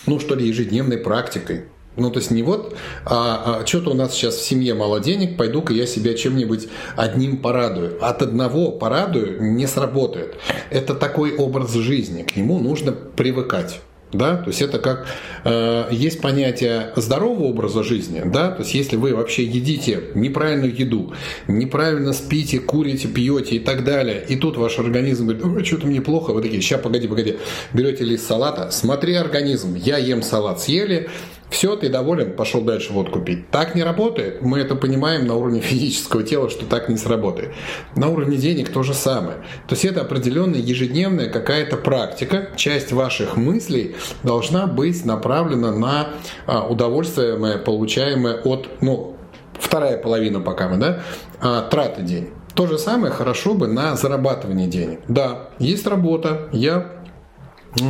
ну 0.08 0.20
что 0.20 0.36
ли, 0.36 0.48
ежедневной 0.48 0.98
практикой. 0.98 1.66
Ну, 1.98 2.12
то 2.12 2.20
есть 2.20 2.30
не 2.30 2.44
вот, 2.44 2.76
а, 3.06 3.62
а 3.62 3.66
что-то 3.66 3.92
у 3.92 3.94
нас 3.94 4.14
сейчас 4.14 4.36
в 4.36 4.44
семье 4.44 4.74
мало 4.74 5.00
денег, 5.00 5.38
пойду-ка 5.38 5.74
я 5.74 5.86
себя 5.86 6.14
чем-нибудь 6.14 6.68
одним 6.98 7.38
порадую. 7.38 7.98
От 8.06 8.22
одного 8.22 8.72
порадую 8.72 9.42
не 9.54 9.66
сработает. 9.66 10.36
Это 10.70 10.94
такой 10.94 11.36
образ 11.36 11.74
жизни, 11.74 12.24
к 12.24 12.36
нему 12.36 12.60
нужно 12.60 12.92
привыкать. 12.92 13.80
Да? 14.18 14.38
То 14.38 14.48
есть 14.48 14.62
это 14.62 14.80
как 14.80 15.08
э, 15.44 15.88
есть 15.92 16.22
понятие 16.22 16.92
здорового 16.96 17.44
образа 17.44 17.84
жизни, 17.84 18.22
да, 18.26 18.52
то 18.52 18.62
есть 18.62 18.74
если 18.74 18.96
вы 18.96 19.14
вообще 19.14 19.44
едите 19.44 20.04
неправильную 20.16 20.76
еду, 20.76 21.14
неправильно 21.48 22.14
спите, 22.14 22.60
курите, 22.60 23.08
пьете 23.08 23.56
и 23.56 23.60
так 23.60 23.84
далее, 23.84 24.24
и 24.28 24.36
тут 24.36 24.58
ваш 24.58 24.80
организм 24.80 25.28
говорит, 25.28 25.46
ой, 25.46 25.66
что-то 25.66 25.88
мне 25.88 26.02
плохо, 26.02 26.32
вы 26.32 26.42
такие, 26.42 26.62
сейчас, 26.62 26.82
погоди, 26.82 27.08
погоди, 27.08 27.38
берете 27.74 28.04
лист 28.04 28.28
салата, 28.28 28.72
смотри 28.72 29.16
организм, 29.16 29.76
я 29.76 29.98
ем 29.98 30.22
салат, 30.22 30.62
съели, 30.62 31.10
все, 31.50 31.76
ты 31.76 31.90
доволен, 31.90 32.34
пошел 32.36 32.62
дальше 32.62 32.92
водку 32.94 33.20
пить. 33.20 33.50
Так 33.50 33.76
не 33.76 33.84
работает. 33.84 34.42
Мы 34.42 34.60
это 34.60 34.76
понимаем 34.76 35.28
на 35.28 35.36
уровне 35.36 35.60
физического 35.62 36.24
тела, 36.24 36.50
что 36.50 36.66
так 36.66 36.90
не 36.90 36.98
сработает. 36.98 37.54
На 37.96 38.10
уровне 38.10 38.38
денег 38.38 38.70
то 38.70 38.84
же 38.84 38.94
самое. 38.94 39.38
То 39.68 39.76
есть 39.76 39.86
это 39.86 40.02
определенная 40.02 40.60
ежедневная 40.60 41.30
какая-то 41.30 41.78
практика. 41.78 42.50
Часть 42.56 42.92
ваших 42.92 43.38
мыслей 43.38 43.96
должна 44.24 44.68
быть 44.68 45.06
направлена 45.06 45.72
на 45.72 46.10
а, 46.46 46.68
удовольствие, 46.68 47.36
получаемое 47.60 48.42
от, 48.42 48.70
ну, 48.82 49.16
вторая 49.54 49.98
половина 49.98 50.40
пока 50.42 50.68
мы, 50.68 50.78
да, 50.78 51.02
а, 51.42 51.62
траты 51.62 52.02
денег. 52.02 52.30
То 52.56 52.68
же 52.68 52.78
самое 52.78 53.12
хорошо 53.12 53.54
бы 53.54 53.68
на 53.68 53.96
зарабатывание 53.98 54.68
денег. 54.68 55.02
Да, 55.10 55.50
есть 55.60 55.86
работа, 55.88 56.48
я 56.54 56.95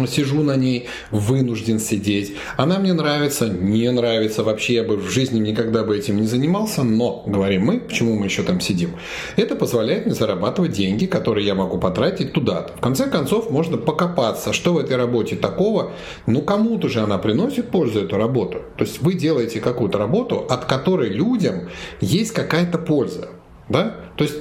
сижу 0.07 0.43
на 0.43 0.55
ней, 0.55 0.87
вынужден 1.11 1.79
сидеть. 1.79 2.35
Она 2.57 2.79
мне 2.79 2.93
нравится, 2.93 3.47
не 3.47 3.89
нравится, 3.91 4.43
вообще 4.43 4.75
я 4.75 4.83
бы 4.83 4.97
в 4.97 5.09
жизни 5.09 5.39
никогда 5.39 5.83
бы 5.83 5.97
этим 5.97 6.17
не 6.17 6.27
занимался, 6.27 6.83
но, 6.83 7.23
говорим 7.25 7.65
мы, 7.65 7.79
почему 7.79 8.15
мы 8.15 8.25
еще 8.25 8.43
там 8.43 8.61
сидим, 8.61 8.95
это 9.35 9.55
позволяет 9.55 10.05
мне 10.05 10.15
зарабатывать 10.15 10.71
деньги, 10.71 11.05
которые 11.05 11.45
я 11.45 11.55
могу 11.55 11.77
потратить 11.77 12.33
туда-то. 12.33 12.73
В 12.77 12.81
конце 12.81 13.07
концов, 13.07 13.49
можно 13.49 13.77
покопаться, 13.77 14.53
что 14.53 14.73
в 14.73 14.77
этой 14.77 14.95
работе 14.95 15.35
такого, 15.35 15.91
ну 16.25 16.41
кому-то 16.41 16.89
же 16.89 16.99
она 16.99 17.17
приносит 17.17 17.69
пользу, 17.69 18.01
эту 18.01 18.17
работу. 18.17 18.59
То 18.77 18.83
есть 18.83 19.01
вы 19.01 19.13
делаете 19.13 19.59
какую-то 19.59 19.97
работу, 19.97 20.45
от 20.49 20.65
которой 20.65 21.09
людям 21.09 21.69
есть 22.01 22.31
какая-то 22.31 22.77
польза. 22.77 23.29
Да? 23.69 23.95
То 24.15 24.23
есть 24.23 24.35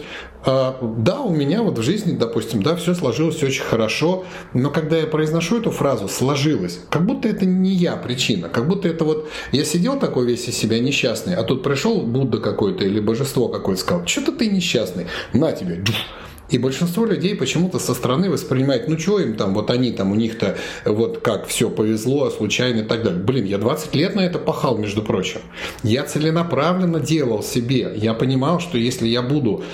а, 0.46 0.78
да, 0.98 1.20
у 1.20 1.30
меня 1.30 1.62
вот 1.62 1.78
в 1.78 1.82
жизни, 1.82 2.16
допустим, 2.16 2.62
да, 2.62 2.76
все 2.76 2.94
сложилось 2.94 3.42
очень 3.42 3.62
хорошо, 3.62 4.24
но 4.52 4.70
когда 4.70 4.98
я 4.98 5.06
произношу 5.06 5.58
эту 5.58 5.70
фразу 5.70 6.06
«сложилось», 6.06 6.80
как 6.90 7.06
будто 7.06 7.28
это 7.28 7.46
не 7.46 7.70
я 7.70 7.96
причина, 7.96 8.50
как 8.50 8.68
будто 8.68 8.86
это 8.88 9.04
вот 9.04 9.30
я 9.52 9.64
сидел 9.64 9.98
такой 9.98 10.26
весь 10.26 10.46
из 10.46 10.56
себя 10.56 10.78
несчастный, 10.80 11.34
а 11.34 11.44
тут 11.44 11.62
пришел 11.62 12.02
Будда 12.02 12.38
какой-то 12.38 12.84
или 12.84 13.00
божество 13.00 13.48
какое-то 13.48 13.80
сказал, 13.80 14.06
что-то 14.06 14.32
ты 14.32 14.50
несчастный, 14.50 15.06
на 15.32 15.52
тебе, 15.52 15.82
и 16.50 16.58
большинство 16.58 17.06
людей 17.06 17.34
почему-то 17.34 17.78
со 17.78 17.94
стороны 17.94 18.30
воспринимают, 18.30 18.88
ну 18.88 18.98
что 18.98 19.18
им 19.18 19.34
там, 19.34 19.54
вот 19.54 19.70
они 19.70 19.92
там, 19.92 20.12
у 20.12 20.14
них-то 20.14 20.56
вот 20.84 21.18
как 21.18 21.46
все 21.46 21.70
повезло, 21.70 22.30
случайно 22.30 22.80
и 22.80 22.84
так 22.84 23.02
далее. 23.02 23.22
Блин, 23.22 23.44
я 23.46 23.58
20 23.58 23.94
лет 23.94 24.14
на 24.14 24.20
это 24.20 24.38
пахал, 24.38 24.76
между 24.76 25.02
прочим. 25.02 25.40
Я 25.82 26.04
целенаправленно 26.04 27.00
делал 27.00 27.42
себе. 27.42 27.92
Я 27.96 28.14
понимал, 28.14 28.60
что 28.60 28.78
если 28.78 29.08
я 29.08 29.22
буду 29.22 29.64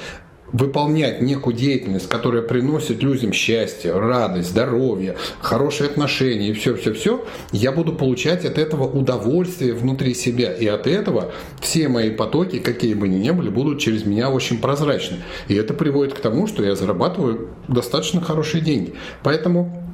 выполнять 0.52 1.20
некую 1.20 1.54
деятельность, 1.54 2.08
которая 2.08 2.42
приносит 2.42 3.02
людям 3.02 3.32
счастье, 3.32 3.92
радость, 3.92 4.50
здоровье, 4.50 5.16
хорошие 5.40 5.88
отношения 5.88 6.48
и 6.48 6.52
все-все-все, 6.52 7.24
я 7.52 7.72
буду 7.72 7.92
получать 7.92 8.44
от 8.44 8.58
этого 8.58 8.84
удовольствие 8.84 9.74
внутри 9.74 10.14
себя. 10.14 10.52
И 10.52 10.66
от 10.66 10.86
этого 10.86 11.32
все 11.60 11.88
мои 11.88 12.10
потоки, 12.10 12.58
какие 12.58 12.94
бы 12.94 13.06
они 13.06 13.18
ни 13.18 13.30
были, 13.30 13.48
будут 13.48 13.80
через 13.80 14.04
меня 14.04 14.30
очень 14.30 14.58
прозрачны. 14.58 15.18
И 15.48 15.54
это 15.54 15.74
приводит 15.74 16.14
к 16.14 16.20
тому, 16.20 16.46
что 16.46 16.64
я 16.64 16.74
зарабатываю 16.74 17.50
достаточно 17.68 18.20
хорошие 18.20 18.62
деньги. 18.62 18.94
Поэтому 19.22 19.88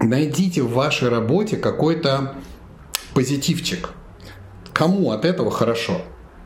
найдите 0.00 0.62
в 0.62 0.72
вашей 0.72 1.08
работе 1.08 1.56
какой-то 1.56 2.34
позитивчик. 3.14 3.90
Кому 4.72 5.12
от 5.12 5.24
этого 5.24 5.50
хорошо? 5.50 6.02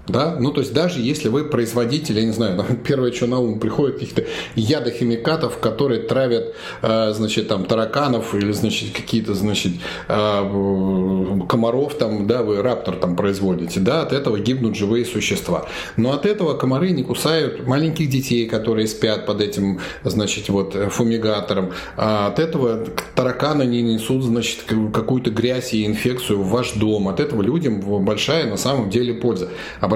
Да? 0.09 0.37
Ну, 0.38 0.51
то 0.51 0.61
есть 0.61 0.73
даже 0.73 1.01
если 1.01 1.29
вы 1.29 1.44
производитель, 1.44 2.18
я 2.18 2.25
не 2.25 2.33
знаю, 2.33 2.64
первое, 2.87 3.12
что 3.12 3.27
на 3.27 3.38
ум 3.38 3.61
приходит, 3.61 3.99
каких-то 3.99 4.25
ядохимикатов, 4.55 5.59
которые 5.59 6.03
травят, 6.03 6.55
э, 6.83 7.12
значит, 7.12 7.49
там, 7.49 7.64
тараканов 7.64 8.35
или, 8.35 8.53
значит, 8.53 8.90
какие-то, 8.94 9.35
значит, 9.35 9.73
э, 10.09 11.40
комаров, 11.49 11.94
там, 11.94 12.27
да, 12.27 12.42
вы 12.42 12.62
раптор 12.62 12.97
там 12.97 13.16
производите, 13.16 13.81
да, 13.81 14.03
от 14.03 14.12
этого 14.12 14.38
гибнут 14.38 14.77
живые 14.77 15.05
существа. 15.05 15.66
Но 15.97 16.12
от 16.12 16.27
этого 16.27 16.55
комары 16.55 16.90
не 16.90 17.03
кусают 17.03 17.66
маленьких 17.66 18.09
детей, 18.09 18.47
которые 18.49 18.87
спят 18.87 19.27
под 19.27 19.40
этим, 19.40 19.81
значит, 20.05 20.49
вот, 20.49 20.75
фумигатором. 20.90 21.73
А 21.97 22.29
от 22.29 22.38
этого 22.38 22.87
тараканы 23.14 23.64
не 23.64 23.83
несут, 23.83 24.23
значит, 24.23 24.64
какую-то 24.92 25.31
грязь 25.31 25.75
и 25.75 25.87
инфекцию 25.87 26.42
в 26.42 26.49
ваш 26.51 26.73
дом. 26.73 27.09
От 27.09 27.21
этого 27.21 27.42
людям 27.42 27.81
большая 28.05 28.47
на 28.47 28.57
самом 28.57 28.90
деле 28.90 29.14
польза 29.14 29.49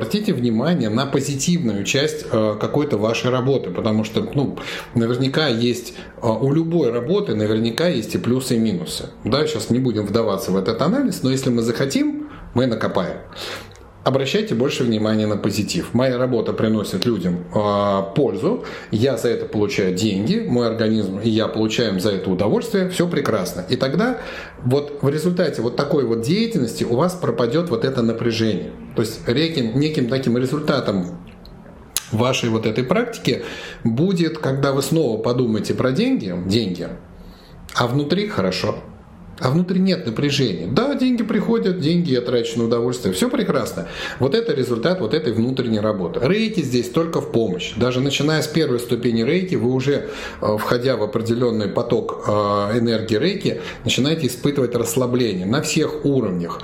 обратите 0.03 0.33
внимание 0.33 0.89
на 0.89 1.07
позитивную 1.07 1.85
часть 1.85 2.27
э, 2.31 2.57
какой-то 2.61 2.99
вашей 2.99 3.31
работы, 3.31 3.71
потому 3.71 4.03
что 4.03 4.29
ну, 4.35 4.59
наверняка 4.95 5.47
есть 5.47 5.95
э, 6.21 6.27
у 6.27 6.53
любой 6.53 6.91
работы 6.91 7.37
наверняка 7.37 7.87
есть 7.87 8.15
и 8.17 8.19
плюсы, 8.19 8.57
и 8.57 8.59
минусы. 8.59 9.11
Да, 9.25 9.47
сейчас 9.47 9.71
не 9.71 9.79
будем 9.79 10.05
вдаваться 10.05 10.51
в 10.51 10.57
этот 10.57 10.83
анализ, 10.83 11.23
но 11.23 11.31
если 11.31 11.51
мы 11.51 11.63
захотим, 11.63 12.29
мы 12.55 12.67
накопаем. 12.67 13.19
Обращайте 14.05 14.55
больше 14.55 14.85
внимания 14.85 15.27
на 15.27 15.37
позитив. 15.37 15.95
Моя 15.95 16.19
работа 16.19 16.53
приносит 16.53 17.05
людям 17.05 17.45
э, 17.55 18.15
пользу, 18.15 18.65
я 18.91 19.17
за 19.17 19.29
это 19.29 19.47
получаю 19.47 19.95
деньги, 19.95 20.45
мой 20.47 20.67
организм 20.67 21.19
и 21.19 21.29
я 21.29 21.49
получаем 21.49 22.01
за 22.01 22.11
это 22.11 22.31
удовольствие, 22.31 22.89
все 22.89 23.07
прекрасно. 23.07 23.65
И 23.69 23.77
тогда 23.77 24.19
вот 24.65 24.99
в 25.03 25.09
результате 25.09 25.63
вот 25.63 25.77
такой 25.77 26.05
вот 26.05 26.23
деятельности 26.23 26.85
у 26.85 26.97
вас 26.97 27.15
пропадет 27.15 27.71
вот 27.71 27.85
это 27.85 28.03
напряжение. 28.03 28.73
То 28.97 29.03
есть 29.03 29.27
неким, 29.27 29.79
неким 29.79 30.09
таким 30.09 30.37
результатом 30.37 31.19
вашей 32.11 32.51
вот 32.51 32.67
этой 32.67 32.85
практики 32.85 33.45
будет, 33.85 34.39
когда 34.39 34.73
вы 34.73 34.83
снова 34.83 35.21
подумаете 35.21 35.75
про 35.75 35.93
деньги, 35.93 36.35
деньги, 36.47 36.89
а 37.75 37.87
внутри 37.87 38.29
хорошо– 38.29 38.77
а 39.43 39.51
внутри 39.51 39.81
нет 39.81 40.07
напряжения. 40.07 40.69
Да, 40.69 40.95
деньги 40.95 41.25
приходят, 41.25 41.81
деньги 41.81 42.13
я 42.13 42.21
трачу 42.21 42.59
на 42.59 42.65
удовольствие, 42.65 43.13
все 43.13 43.29
прекрасно. 43.29 43.89
Вот 44.21 44.35
это 44.35 44.55
результат 44.55 45.01
вот 45.01 45.15
этой 45.15 45.33
внутренней 45.33 45.81
работы. 45.81 46.21
Рейки 46.23 46.61
здесь 46.61 46.89
только 46.89 47.21
в 47.21 47.33
помощь. 47.33 47.73
Даже 47.77 48.01
начиная 48.01 48.41
с 48.43 48.47
первой 48.47 48.79
ступени 48.79 49.23
рейки, 49.23 49.57
вы 49.57 49.73
уже, 49.73 50.09
э, 50.41 50.57
входя 50.59 50.97
в 50.97 51.03
определенный 51.03 51.69
поток 51.69 52.25
э, 52.27 52.31
энергии 52.79 53.17
рейки, 53.17 53.61
начинаете 53.85 54.29
испытывать 54.29 54.77
расслабление 54.77 55.47
на 55.47 55.61
всех 55.61 56.05
уровнях. 56.05 56.61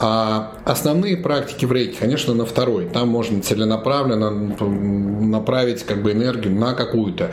А 0.00 0.52
основные 0.64 1.16
практики 1.16 1.64
в 1.64 1.72
рейке, 1.72 1.98
конечно, 1.98 2.32
на 2.32 2.44
второй. 2.46 2.86
Там 2.86 3.08
можно 3.08 3.42
целенаправленно 3.42 4.30
направить 4.30 5.82
как 5.82 6.02
бы 6.02 6.12
энергию 6.12 6.54
на 6.54 6.74
какую-то 6.74 7.32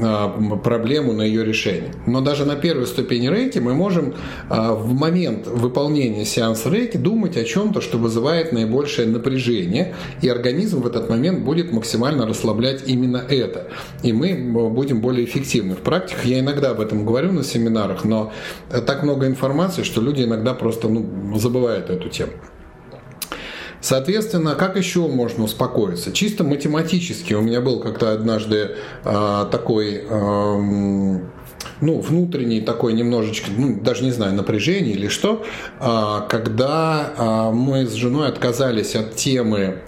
а, 0.00 0.28
проблему, 0.56 1.12
на 1.12 1.22
ее 1.22 1.44
решение. 1.44 1.92
Но 2.06 2.22
даже 2.22 2.46
на 2.46 2.56
первой 2.56 2.86
ступени 2.86 3.28
рейки 3.28 3.58
мы 3.58 3.74
можем 3.74 4.14
а, 4.48 4.72
в 4.72 4.94
момент 4.94 5.46
выполнения 5.46 6.24
сеанса 6.24 6.70
рейки 6.70 6.96
думать 6.96 7.36
о 7.36 7.44
чем-то, 7.44 7.82
что 7.82 7.98
вызывает 7.98 8.50
наибольшее 8.50 9.06
напряжение, 9.08 9.94
и 10.22 10.28
организм 10.28 10.80
в 10.80 10.86
этот 10.86 11.10
момент 11.10 11.40
будет 11.40 11.70
максимально 11.70 12.26
расслаблять 12.26 12.84
именно 12.86 13.22
это. 13.28 13.68
И 14.02 14.14
мы 14.14 14.34
будем 14.70 15.02
более 15.02 15.26
эффективны. 15.26 15.74
В 15.74 15.80
практиках 15.80 16.24
я 16.24 16.40
иногда 16.40 16.70
об 16.70 16.80
этом 16.80 17.04
говорю 17.04 17.32
на 17.32 17.44
семинарах, 17.44 18.04
но 18.04 18.32
так 18.70 19.02
много 19.02 19.26
информации, 19.26 19.82
что 19.82 20.00
люди 20.00 20.22
иногда 20.22 20.54
просто 20.54 20.88
ну, 20.88 21.38
забывают 21.38 21.90
эту 21.90 22.05
эту 22.06 22.14
тему. 22.14 22.32
Соответственно, 23.80 24.54
как 24.54 24.76
еще 24.76 25.06
можно 25.06 25.44
успокоиться? 25.44 26.12
Чисто 26.12 26.44
математически 26.44 27.34
у 27.34 27.42
меня 27.42 27.60
был 27.60 27.80
как-то 27.80 28.12
однажды 28.12 28.76
э, 29.04 29.46
такой 29.50 30.02
э, 30.02 31.20
ну, 31.80 32.00
внутренний 32.00 32.62
такой 32.62 32.94
немножечко, 32.94 33.50
ну, 33.56 33.78
даже 33.80 34.02
не 34.02 34.10
знаю, 34.10 34.34
напряжение 34.34 34.94
или 34.94 35.08
что, 35.08 35.44
э, 35.78 36.20
когда 36.28 37.12
э, 37.16 37.50
мы 37.54 37.86
с 37.86 37.92
женой 37.92 38.28
отказались 38.28 38.96
от 38.96 39.14
темы 39.14 39.82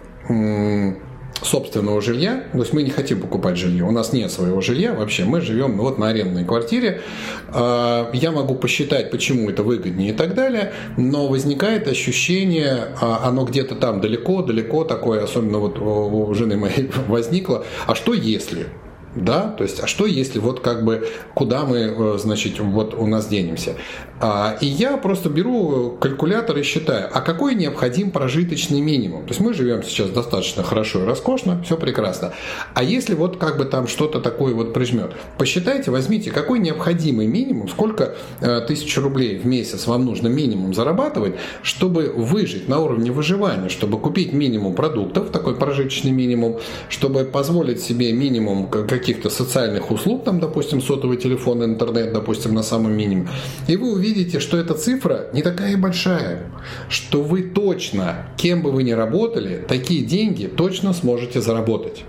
собственного 1.43 2.01
жилья, 2.01 2.45
то 2.53 2.59
есть 2.59 2.73
мы 2.73 2.83
не 2.83 2.91
хотим 2.91 3.21
покупать 3.21 3.57
жилье, 3.57 3.85
у 3.85 3.91
нас 3.91 4.13
нет 4.13 4.31
своего 4.31 4.61
жилья 4.61 4.95
вообще, 4.95 5.25
мы 5.25 5.41
живем 5.41 5.77
ну, 5.77 5.85
вот 5.85 5.99
на 5.99 6.09
арендной 6.09 6.45
квартире, 6.45 7.03
а, 7.49 8.11
я 8.13 8.31
могу 8.31 8.55
посчитать, 8.55 9.11
почему 9.11 9.49
это 9.51 9.63
выгоднее 9.63 10.11
и 10.11 10.15
так 10.15 10.35
далее, 10.35 10.73
но 10.97 11.29
возникает 11.29 11.89
ощущение, 11.89 12.89
а, 13.01 13.23
оно 13.25 13.45
где-то 13.45 13.75
там 13.75 14.01
далеко, 14.01 14.43
далеко 14.43 14.85
такое, 14.85 15.23
особенно 15.23 15.59
вот 15.59 15.79
у 15.79 16.35
жены 16.35 16.57
моей 16.57 16.91
возникло, 17.09 17.65
а 17.87 17.95
что 17.95 18.15
если? 18.15 18.67
Да, 19.15 19.55
то 19.57 19.65
есть, 19.65 19.81
а 19.81 19.87
что 19.87 20.07
если 20.07 20.39
вот 20.39 20.61
как 20.61 20.85
бы, 20.85 21.09
куда 21.35 21.65
мы, 21.65 21.79
э, 21.79 22.19
значит, 22.19 22.59
вот 22.61 22.95
у 22.95 23.07
нас 23.07 23.27
денемся? 23.27 23.75
А, 24.21 24.57
и 24.61 24.67
я 24.67 24.97
просто 24.97 25.31
беру 25.31 25.97
калькулятор 26.01 26.59
и 26.59 26.63
считаю, 26.63 27.09
а 27.13 27.21
какой 27.21 27.55
необходим 27.55 28.11
прожиточный 28.11 28.81
минимум? 28.81 29.23
То 29.23 29.29
есть 29.29 29.41
мы 29.41 29.55
живем 29.55 29.83
сейчас 29.83 30.11
достаточно 30.11 30.63
хорошо 30.63 31.03
и 31.03 31.05
роскошно, 31.05 31.63
все 31.63 31.77
прекрасно. 31.77 32.33
А 32.75 32.83
если 32.83 33.15
вот 33.15 33.37
как 33.37 33.59
бы 33.59 33.65
там 33.65 33.87
что-то 33.87 34.21
такое 34.21 34.55
вот 34.55 34.75
прижмет, 34.75 35.13
посчитайте, 35.39 35.91
возьмите, 35.91 36.31
какой 36.31 36.59
необходимый 36.59 37.27
минимум, 37.27 37.69
сколько 37.69 38.17
э, 38.41 38.61
тысяч 38.67 38.97
рублей 38.99 39.39
в 39.39 39.47
месяц 39.47 39.87
вам 39.87 40.05
нужно 40.05 40.29
минимум 40.29 40.75
зарабатывать, 40.75 41.37
чтобы 41.63 42.13
выжить 42.15 42.69
на 42.69 42.81
уровне 42.81 43.13
выживания, 43.13 43.69
чтобы 43.69 43.99
купить 43.99 44.33
минимум 44.33 44.75
продуктов, 44.75 45.31
такой 45.31 45.55
прожиточный 45.55 46.11
минимум, 46.11 46.59
чтобы 46.89 47.25
позволить 47.25 47.81
себе 47.81 48.13
минимум 48.13 48.69
каких-то 48.99 49.31
социальных 49.31 49.91
услуг, 49.91 50.25
там, 50.25 50.41
допустим, 50.41 50.81
сотовый 50.81 51.17
телефон, 51.17 51.65
интернет, 51.65 52.13
допустим, 52.13 52.55
на 52.55 52.63
самом 52.63 52.93
минимуме. 52.93 53.29
И 53.67 53.77
вы 53.77 53.93
увидите, 53.93 54.19
видите, 54.19 54.41
что 54.41 54.57
эта 54.57 54.75
цифра 54.75 55.29
не 55.33 55.43
такая 55.43 55.77
большая, 55.77 56.51
что 56.89 57.23
вы 57.23 57.43
точно, 57.43 58.27
кем 58.37 58.63
бы 58.63 58.73
вы 58.73 58.83
ни 58.83 58.93
работали, 58.93 59.65
такие 59.67 60.05
деньги 60.05 60.47
точно 60.47 60.93
сможете 60.93 61.41
заработать. 61.41 62.05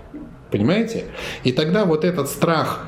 Понимаете? 0.50 1.04
И 1.44 1.52
тогда 1.52 1.84
вот 1.84 2.04
этот 2.04 2.28
страх 2.28 2.86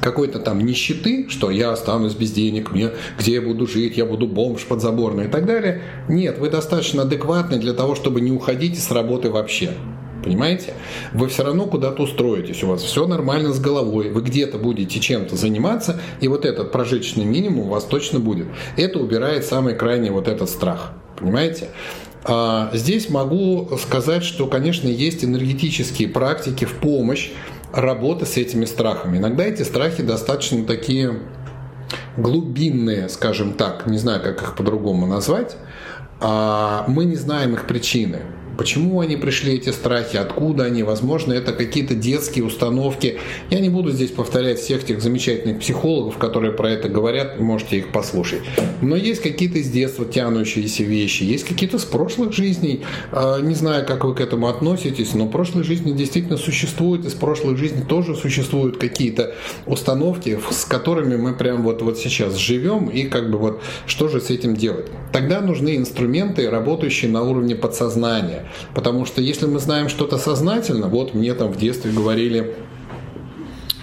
какой-то 0.00 0.38
там 0.38 0.64
нищеты, 0.64 1.26
что 1.28 1.50
я 1.50 1.72
останусь 1.72 2.14
без 2.14 2.30
денег, 2.30 2.70
мне, 2.70 2.90
где 3.18 3.34
я 3.34 3.42
буду 3.42 3.66
жить, 3.66 3.96
я 3.96 4.06
буду 4.06 4.28
бомж 4.28 4.64
подзаборный 4.64 5.24
и 5.24 5.28
так 5.28 5.46
далее. 5.46 5.82
Нет, 6.08 6.38
вы 6.38 6.48
достаточно 6.48 7.02
адекватны 7.02 7.58
для 7.58 7.72
того, 7.72 7.94
чтобы 7.96 8.20
не 8.20 8.30
уходить 8.30 8.78
с 8.78 8.90
работы 8.92 9.30
вообще. 9.30 9.70
Понимаете? 10.26 10.74
Вы 11.12 11.28
все 11.28 11.44
равно 11.44 11.66
куда-то 11.66 12.02
устроитесь, 12.02 12.64
у 12.64 12.66
вас 12.66 12.82
все 12.82 13.06
нормально 13.06 13.52
с 13.52 13.60
головой, 13.60 14.10
вы 14.10 14.22
где-то 14.22 14.58
будете 14.58 14.98
чем-то 14.98 15.36
заниматься, 15.36 16.00
и 16.20 16.26
вот 16.26 16.44
этот 16.44 16.72
прожиточный 16.72 17.24
минимум 17.24 17.60
у 17.60 17.68
вас 17.68 17.84
точно 17.84 18.18
будет. 18.18 18.48
Это 18.76 18.98
убирает 18.98 19.44
самый 19.44 19.76
крайний 19.76 20.10
вот 20.10 20.26
этот 20.26 20.50
страх. 20.50 20.94
Понимаете? 21.16 21.68
А 22.24 22.70
здесь 22.72 23.08
могу 23.08 23.70
сказать, 23.80 24.24
что, 24.24 24.48
конечно, 24.48 24.88
есть 24.88 25.24
энергетические 25.24 26.08
практики 26.08 26.64
в 26.64 26.74
помощь 26.74 27.30
работы 27.72 28.26
с 28.26 28.36
этими 28.36 28.64
страхами. 28.64 29.18
Иногда 29.18 29.44
эти 29.44 29.62
страхи 29.62 30.02
достаточно 30.02 30.64
такие 30.64 31.20
глубинные, 32.16 33.08
скажем 33.10 33.52
так, 33.52 33.86
не 33.86 33.98
знаю, 33.98 34.20
как 34.24 34.42
их 34.42 34.56
по-другому 34.56 35.06
назвать, 35.06 35.56
а 36.18 36.84
мы 36.88 37.04
не 37.04 37.14
знаем 37.14 37.54
их 37.54 37.68
причины. 37.68 38.22
Почему 38.56 39.00
они 39.00 39.16
пришли, 39.16 39.54
эти 39.54 39.70
страхи, 39.70 40.16
откуда 40.16 40.64
они, 40.64 40.82
возможно, 40.82 41.32
это 41.32 41.52
какие-то 41.52 41.94
детские 41.94 42.44
установки. 42.44 43.18
Я 43.50 43.60
не 43.60 43.68
буду 43.68 43.90
здесь 43.90 44.10
повторять 44.10 44.58
всех 44.58 44.84
тех 44.84 45.02
замечательных 45.02 45.60
психологов, 45.60 46.16
которые 46.18 46.52
про 46.52 46.70
это 46.70 46.88
говорят, 46.88 47.38
можете 47.38 47.78
их 47.78 47.92
послушать. 47.92 48.40
Но 48.80 48.96
есть 48.96 49.20
какие-то 49.20 49.58
из 49.58 49.70
детства 49.70 50.04
тянущиеся 50.04 50.84
вещи, 50.84 51.24
есть 51.24 51.44
какие-то 51.44 51.78
с 51.78 51.84
прошлых 51.84 52.32
жизней. 52.32 52.82
А, 53.12 53.40
не 53.40 53.54
знаю, 53.54 53.86
как 53.86 54.04
вы 54.04 54.14
к 54.14 54.20
этому 54.20 54.48
относитесь, 54.48 55.14
но 55.14 55.26
прошлые 55.26 55.64
жизни 55.64 55.92
действительно 55.92 56.36
существуют, 56.36 57.04
из 57.04 57.14
прошлых 57.14 57.58
жизней 57.58 57.82
тоже 57.82 58.14
существуют 58.14 58.78
какие-то 58.78 59.34
установки, 59.66 60.38
с 60.50 60.64
которыми 60.64 61.16
мы 61.16 61.34
прям 61.34 61.62
вот, 61.62 61.82
вот 61.82 61.98
сейчас 61.98 62.36
живем, 62.36 62.88
и 62.88 63.04
как 63.04 63.30
бы 63.30 63.38
вот 63.38 63.62
что 63.86 64.08
же 64.08 64.20
с 64.20 64.30
этим 64.30 64.56
делать. 64.56 64.86
Тогда 65.12 65.40
нужны 65.40 65.76
инструменты, 65.76 66.48
работающие 66.50 67.10
на 67.10 67.22
уровне 67.22 67.54
подсознания. 67.54 68.45
Потому 68.74 69.04
что 69.06 69.20
если 69.20 69.46
мы 69.46 69.58
знаем 69.58 69.88
что-то 69.88 70.18
сознательно, 70.18 70.88
вот 70.88 71.14
мне 71.14 71.34
там 71.34 71.52
в 71.52 71.56
детстве 71.56 71.92
говорили, 71.92 72.54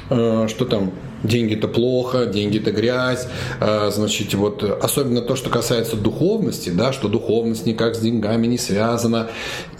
э, 0.09 0.47
что 0.49 0.65
там 0.65 0.91
деньги-то 1.23 1.67
плохо, 1.67 2.25
деньги-то 2.25 2.71
грязь, 2.71 3.27
э, 3.59 3.89
значит, 3.91 4.33
вот 4.33 4.63
особенно 4.63 5.21
то, 5.21 5.35
что 5.35 5.49
касается 5.49 5.95
духовности, 5.95 6.69
да, 6.69 6.93
что 6.93 7.07
духовность 7.07 7.65
никак 7.65 7.95
с 7.95 7.99
деньгами 7.99 8.47
не 8.47 8.57
связана, 8.57 9.29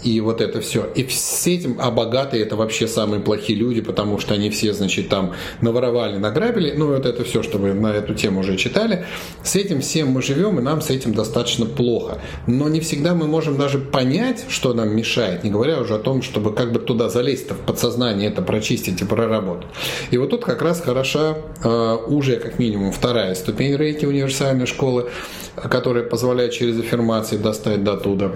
и 0.02 0.20
вот 0.20 0.40
это 0.40 0.60
все. 0.60 0.86
И 0.94 1.06
с 1.08 1.46
этим, 1.46 1.78
а 1.80 1.90
богатые 1.90 2.42
это 2.42 2.56
вообще 2.56 2.88
самые 2.88 3.20
плохие 3.20 3.58
люди, 3.58 3.80
потому 3.80 4.18
что 4.18 4.34
они 4.34 4.50
все, 4.50 4.72
значит, 4.72 5.08
там 5.08 5.32
наворовали, 5.60 6.16
награбили, 6.16 6.72
ну 6.76 6.88
вот 6.88 7.06
это 7.06 7.24
все, 7.24 7.42
что 7.42 7.58
вы 7.58 7.74
на 7.74 7.92
эту 7.92 8.14
тему 8.14 8.40
уже 8.40 8.56
читали. 8.56 9.06
С 9.42 9.56
этим 9.56 9.80
всем 9.80 10.08
мы 10.08 10.22
живем, 10.22 10.58
и 10.58 10.62
нам 10.62 10.80
с 10.80 10.90
этим 10.90 11.14
достаточно 11.14 11.66
плохо. 11.66 12.18
Но 12.46 12.68
не 12.68 12.80
всегда 12.80 13.14
мы 13.14 13.26
можем 13.26 13.56
даже 13.56 13.78
понять, 13.78 14.44
что 14.48 14.72
нам 14.72 14.94
мешает, 14.94 15.44
не 15.44 15.50
говоря 15.50 15.80
уже 15.80 15.94
о 15.94 15.98
том, 15.98 16.22
чтобы 16.22 16.52
как 16.52 16.72
бы 16.72 16.78
туда 16.78 17.08
залезть 17.08 17.50
в 17.50 17.56
подсознание, 17.56 18.30
это 18.30 18.42
прочистить 18.42 19.00
и 19.00 19.04
проработать. 19.04 19.68
И 20.10 20.18
вот 20.18 20.30
тут 20.30 20.44
как 20.44 20.62
раз 20.62 20.80
хороша 20.80 21.33
Э, 21.62 21.96
уже 22.06 22.36
как 22.36 22.58
минимум 22.58 22.92
вторая 22.92 23.34
ступень 23.34 23.76
рейки 23.76 24.06
универсальной 24.06 24.66
школы, 24.66 25.10
которая 25.56 26.04
позволяет 26.04 26.52
через 26.52 26.78
аффирмации 26.78 27.36
достать 27.36 27.82
до 27.84 27.96
туда. 27.96 28.32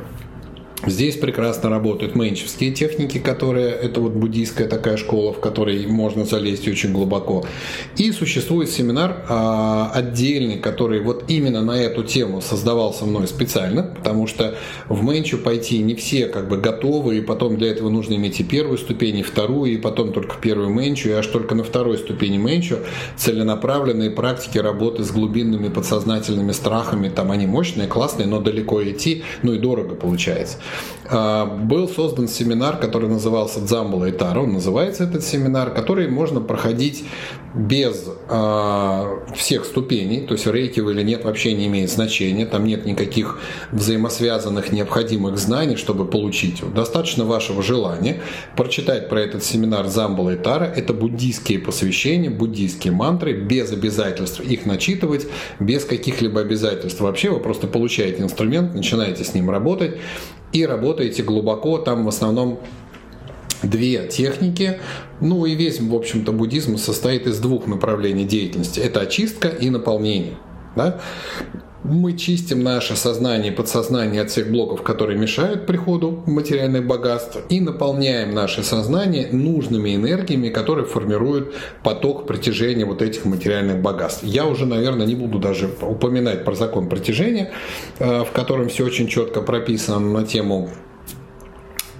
Здесь 0.86 1.16
прекрасно 1.16 1.70
работают 1.70 2.14
менчевские 2.14 2.70
техники, 2.70 3.18
которые 3.18 3.70
это 3.70 4.00
вот 4.00 4.12
буддийская 4.12 4.68
такая 4.68 4.96
школа, 4.96 5.32
в 5.32 5.40
которой 5.40 5.84
можно 5.88 6.24
залезть 6.24 6.68
очень 6.68 6.92
глубоко. 6.92 7.44
И 7.96 8.12
существует 8.12 8.70
семинар 8.70 9.24
а, 9.28 9.90
отдельный, 9.92 10.56
который 10.58 11.00
вот 11.00 11.24
именно 11.26 11.62
на 11.62 11.72
эту 11.72 12.04
тему 12.04 12.40
создавался 12.40 13.06
мной 13.06 13.26
специально, 13.26 13.82
потому 13.82 14.28
что 14.28 14.54
в 14.88 15.02
менчу 15.02 15.38
пойти 15.38 15.78
не 15.78 15.96
все 15.96 16.26
как 16.26 16.48
бы 16.48 16.58
готовы, 16.58 17.18
и 17.18 17.22
потом 17.22 17.56
для 17.56 17.70
этого 17.70 17.88
нужно 17.88 18.14
иметь 18.14 18.38
и 18.38 18.44
первую 18.44 18.78
ступень, 18.78 19.18
и 19.18 19.22
вторую, 19.24 19.72
и 19.72 19.78
потом 19.78 20.12
только 20.12 20.36
первую 20.40 20.68
менчу, 20.68 21.08
и 21.08 21.12
аж 21.12 21.26
только 21.26 21.56
на 21.56 21.64
второй 21.64 21.98
ступени 21.98 22.36
менчу 22.36 22.78
целенаправленные 23.16 24.12
практики 24.12 24.58
работы 24.58 25.02
с 25.02 25.10
глубинными 25.10 25.68
подсознательными 25.68 26.52
страхами, 26.52 27.08
там 27.08 27.32
они 27.32 27.46
мощные, 27.46 27.88
классные, 27.88 28.28
но 28.28 28.40
далеко 28.40 28.80
идти, 28.84 29.24
ну 29.42 29.54
и 29.54 29.58
дорого 29.58 29.96
получается. 29.96 30.58
А, 31.10 31.46
был 31.46 31.88
создан 31.88 32.28
семинар, 32.28 32.78
который 32.78 33.08
назывался 33.08 33.60
«Дзамбула 33.60 34.06
и 34.06 34.12
Тара». 34.12 34.40
Он 34.40 34.52
называется 34.52 35.04
этот 35.04 35.24
семинар, 35.24 35.72
который 35.72 36.08
можно 36.08 36.40
проходить 36.40 37.04
без 37.54 38.04
э, 38.28 39.04
всех 39.34 39.64
ступеней, 39.64 40.20
то 40.20 40.34
есть 40.34 40.46
рейки 40.46 40.80
или 40.80 41.02
нет 41.02 41.24
вообще 41.24 41.54
не 41.54 41.66
имеет 41.66 41.90
значения, 41.90 42.44
там 42.44 42.66
нет 42.66 42.84
никаких 42.84 43.38
взаимосвязанных 43.72 44.70
необходимых 44.70 45.38
знаний, 45.38 45.76
чтобы 45.76 46.04
получить 46.04 46.60
его. 46.60 46.70
Достаточно 46.70 47.24
вашего 47.24 47.62
желания 47.62 48.20
прочитать 48.54 49.08
про 49.08 49.20
этот 49.20 49.42
семинар 49.44 49.86
Замбала 49.86 50.30
и 50.30 50.36
Тара. 50.36 50.64
Это 50.64 50.92
буддийские 50.92 51.58
посвящения, 51.58 52.30
буддийские 52.30 52.92
мантры, 52.92 53.32
без 53.32 53.72
обязательств 53.72 54.40
их 54.40 54.66
начитывать, 54.66 55.26
без 55.58 55.84
каких-либо 55.84 56.42
обязательств. 56.42 57.00
Вообще 57.00 57.30
вы 57.30 57.40
просто 57.40 57.66
получаете 57.66 58.22
инструмент, 58.22 58.74
начинаете 58.74 59.24
с 59.24 59.32
ним 59.34 59.48
работать 59.48 59.96
и 60.52 60.64
работаете 60.66 61.22
глубоко, 61.22 61.78
там 61.78 62.04
в 62.04 62.08
основном 62.08 62.60
две 63.62 64.06
техники. 64.06 64.80
Ну 65.20 65.46
и 65.46 65.54
весь, 65.54 65.80
в 65.80 65.94
общем-то, 65.94 66.32
буддизм 66.32 66.76
состоит 66.76 67.26
из 67.26 67.38
двух 67.38 67.66
направлений 67.66 68.24
деятельности. 68.24 68.80
Это 68.80 69.00
очистка 69.00 69.48
и 69.48 69.70
наполнение. 69.70 70.36
Да? 70.76 71.00
Мы 71.84 72.16
чистим 72.16 72.64
наше 72.64 72.96
сознание 72.96 73.52
и 73.52 73.54
подсознание 73.54 74.22
от 74.22 74.30
всех 74.30 74.50
блоков, 74.50 74.82
которые 74.82 75.16
мешают 75.16 75.64
приходу 75.64 76.22
материальных 76.26 76.86
богатств, 76.86 77.38
и 77.48 77.60
наполняем 77.60 78.34
наше 78.34 78.64
сознание 78.64 79.28
нужными 79.30 79.94
энергиями, 79.94 80.48
которые 80.48 80.86
формируют 80.86 81.54
поток 81.84 82.26
притяжения 82.26 82.84
вот 82.84 83.00
этих 83.00 83.24
материальных 83.24 83.80
богатств. 83.80 84.24
Я 84.24 84.46
уже, 84.46 84.66
наверное, 84.66 85.06
не 85.06 85.14
буду 85.14 85.38
даже 85.38 85.70
упоминать 85.80 86.44
про 86.44 86.54
закон 86.54 86.88
притяжения, 86.88 87.52
э, 88.00 88.24
в 88.24 88.32
котором 88.32 88.68
все 88.68 88.84
очень 88.84 89.06
четко 89.06 89.40
прописано 89.40 90.00
на 90.00 90.24
тему 90.24 90.70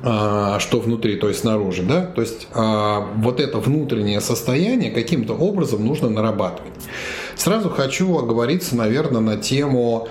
а, 0.01 0.61
что 0.61 0.79
внутри, 0.79 1.17
то 1.17 1.29
есть 1.29 1.41
снаружи, 1.41 1.83
да, 1.83 2.07
то 2.07 2.21
есть 2.21 2.47
а, 2.55 3.09
вот 3.17 3.41
это 3.41 3.59
внутреннее 3.59 4.21
состояние 4.21 4.93
каким-то 4.93 5.35
образом 5.35 5.85
нужно 5.85 6.09
нарабатывать. 6.09 6.73
Сразу 7.49 7.71
хочу 7.71 8.19
оговориться, 8.19 8.77
наверное, 8.77 9.23
на 9.23 9.39
тему 9.39 10.07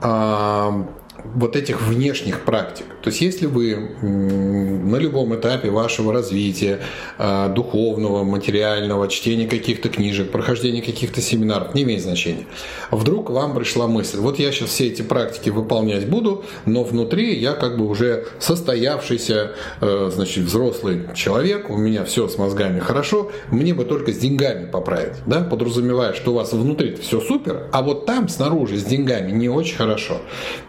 а, 0.00 0.86
вот 1.24 1.56
этих 1.56 1.82
внешних 1.82 2.44
практик. 2.44 2.86
То 3.02 3.10
есть 3.10 3.20
если 3.20 3.46
вы 3.46 3.76
на 4.00 4.96
любом 4.96 5.34
этапе 5.34 5.70
вашего 5.70 6.12
развития, 6.12 6.80
а, 7.18 7.48
духовного, 7.48 8.24
материального, 8.24 9.08
чтения 9.08 9.46
каких-то 9.46 9.88
книжек, 9.88 10.30
прохождения 10.30 10.82
каких-то 10.82 11.20
семинаров, 11.20 11.74
не 11.74 11.82
имеет 11.82 12.02
значения, 12.02 12.46
вдруг 12.90 13.30
вам 13.30 13.54
пришла 13.54 13.86
мысль, 13.86 14.18
вот 14.18 14.38
я 14.38 14.52
сейчас 14.52 14.70
все 14.70 14.88
эти 14.88 15.02
практики 15.02 15.50
выполнять 15.50 16.08
буду, 16.08 16.44
но 16.66 16.84
внутри 16.84 17.38
я 17.38 17.52
как 17.52 17.78
бы 17.78 17.86
уже 17.86 18.26
состоявшийся, 18.38 19.52
э, 19.80 20.10
значит, 20.12 20.44
взрослый 20.44 21.02
человек, 21.14 21.70
у 21.70 21.76
меня 21.76 22.04
все 22.04 22.28
с 22.28 22.38
мозгами 22.38 22.78
хорошо, 22.78 23.30
мне 23.50 23.74
бы 23.74 23.84
только 23.84 24.12
с 24.12 24.18
деньгами 24.18 24.66
поправить, 24.66 25.16
да, 25.26 25.42
подразумевая, 25.42 26.12
что 26.14 26.32
у 26.32 26.34
вас 26.34 26.52
внутри 26.52 26.94
все 26.96 27.20
супер, 27.20 27.68
а 27.72 27.82
вот 27.82 28.06
там 28.06 28.28
снаружи 28.28 28.78
с 28.78 28.84
деньгами 28.84 29.30
не 29.30 29.48
очень 29.48 29.76
хорошо, 29.76 30.18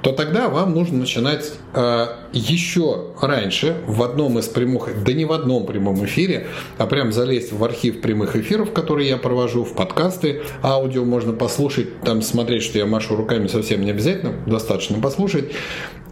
то 0.02 0.12
тогда 0.12 0.39
вам 0.48 0.74
нужно 0.74 1.00
начинать 1.00 1.52
э, 1.74 2.08
еще 2.32 3.08
раньше 3.20 3.76
в 3.88 4.02
одном 4.04 4.40
из 4.40 4.46
прямых, 4.46 5.04
да 5.04 5.12
не 5.12 5.26
в 5.26 5.34
одном 5.34 5.66
прямом 5.66 6.06
эфире, 6.06 6.48
а 6.78 6.86
прям 6.86 7.12
залезть 7.12 7.52
в 7.52 7.64
архив 7.64 8.00
прямых 8.00 8.36
эфиров, 8.36 8.72
которые 8.72 9.10
я 9.10 9.18
провожу, 9.18 9.66
в 9.66 9.74
подкасты, 9.74 10.42
аудио 10.64 11.04
можно 11.04 11.34
послушать, 11.34 12.02
там 12.02 12.22
смотреть, 12.22 12.64
что 12.64 12.78
я 12.78 12.86
машу 12.86 13.16
руками 13.16 13.48
совсем 13.48 13.82
не 13.82 13.92
обязательно, 13.92 14.34
достаточно 14.46 15.02
послушать. 15.02 15.52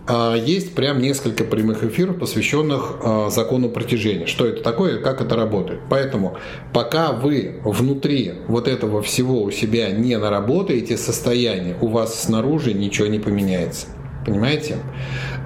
А, 0.08 0.36
есть 0.36 0.74
прям 0.74 1.00
несколько 1.00 1.44
прямых 1.44 1.84
эфиров, 1.84 2.18
посвященных 2.18 2.96
а, 3.04 3.30
закону 3.30 3.70
притяжения. 3.70 4.26
Что 4.26 4.46
это 4.46 4.64
такое, 4.64 5.00
как 5.02 5.22
это 5.22 5.36
работает. 5.36 5.82
Поэтому 5.90 6.38
пока 6.74 7.12
вы 7.12 7.60
внутри 7.64 8.34
вот 8.48 8.68
этого 8.68 9.02
всего 9.02 9.44
у 9.44 9.52
себя 9.52 9.92
не 9.92 10.18
наработаете 10.18 10.98
состояние, 10.98 11.76
у 11.82 11.88
вас 11.88 12.24
снаружи 12.24 12.74
ничего 12.74 13.08
не 13.08 13.20
поменяется. 13.20 13.88
Понимаете? 14.28 14.76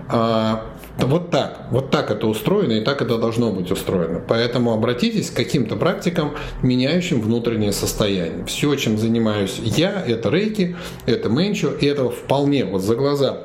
А, 0.09 0.65
вот 0.97 1.29
так, 1.29 1.67
вот 1.69 1.91
так 1.91 2.09
это 2.09 2.25
устроено 2.25 2.73
и 2.73 2.81
так 2.81 3.01
это 3.03 3.19
должно 3.19 3.51
быть 3.51 3.71
устроено. 3.71 4.21
Поэтому 4.27 4.73
обратитесь 4.73 5.29
к 5.29 5.35
каким-то 5.35 5.75
практикам, 5.75 6.33
меняющим 6.63 7.21
внутреннее 7.21 7.73
состояние. 7.73 8.43
Все, 8.45 8.75
чем 8.75 8.97
занимаюсь 8.97 9.59
я, 9.63 10.03
это 10.05 10.29
рейки, 10.29 10.75
это 11.05 11.29
менчу, 11.29 11.69
и 11.69 11.85
этого 11.85 12.09
вполне 12.09 12.65
вот 12.65 12.81
за 12.81 12.95
глаза 12.95 13.43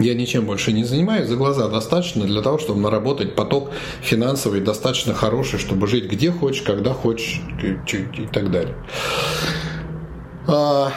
я 0.00 0.14
ничем 0.14 0.46
больше 0.46 0.72
не 0.72 0.84
занимаюсь, 0.84 1.28
за 1.28 1.36
глаза 1.36 1.68
достаточно 1.68 2.24
для 2.24 2.40
того, 2.40 2.58
чтобы 2.58 2.80
наработать 2.80 3.34
поток 3.34 3.70
финансовый 4.00 4.60
достаточно 4.60 5.12
хороший, 5.12 5.58
чтобы 5.58 5.86
жить 5.86 6.10
где 6.10 6.30
хочешь, 6.30 6.62
когда 6.62 6.94
хочешь 6.94 7.40
и, 7.62 7.96
и 7.96 8.26
так 8.32 8.50
далее. 8.50 8.74
А, 10.48 10.92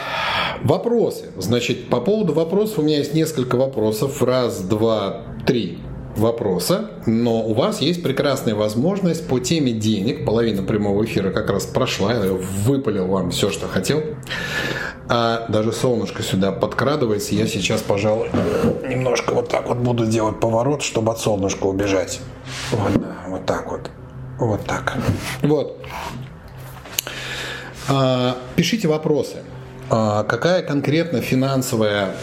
вопросы. 0.64 1.26
Значит, 1.36 1.88
по 1.88 2.00
поводу 2.00 2.32
вопросов 2.32 2.78
у 2.78 2.82
меня 2.82 2.98
есть 2.98 3.12
несколько 3.12 3.56
вопросов. 3.56 4.22
Раз, 4.22 4.60
два, 4.60 5.22
три 5.46 5.78
вопроса, 6.16 6.90
но 7.06 7.42
у 7.42 7.54
вас 7.54 7.80
есть 7.80 8.02
прекрасная 8.02 8.54
возможность 8.54 9.26
по 9.28 9.40
теме 9.40 9.72
денег, 9.72 10.26
половина 10.26 10.62
прямого 10.62 11.04
эфира 11.04 11.30
как 11.30 11.50
раз 11.50 11.64
прошла, 11.64 12.12
я 12.12 12.32
выпалил 12.32 13.06
вам 13.06 13.30
все, 13.30 13.50
что 13.50 13.66
хотел, 13.66 14.02
а 15.08 15.46
даже 15.48 15.72
солнышко 15.72 16.22
сюда 16.22 16.52
подкрадывается, 16.52 17.34
я 17.34 17.46
сейчас, 17.46 17.80
пожалуй, 17.80 18.28
немножко 18.86 19.32
вот 19.32 19.48
так 19.48 19.68
вот 19.68 19.78
буду 19.78 20.06
делать 20.06 20.38
поворот, 20.38 20.82
чтобы 20.82 21.12
от 21.12 21.18
солнышка 21.18 21.64
убежать. 21.64 22.20
Вот, 22.72 22.92
вот 23.28 23.46
так 23.46 23.70
вот, 23.70 23.90
вот 24.38 24.60
так. 24.66 24.98
Вот. 25.40 25.78
А, 27.94 28.38
пишите 28.56 28.88
вопросы. 28.88 29.42
А 29.94 30.22
какая 30.22 30.62
конкретно 30.62 31.20
финансовая 31.20 32.14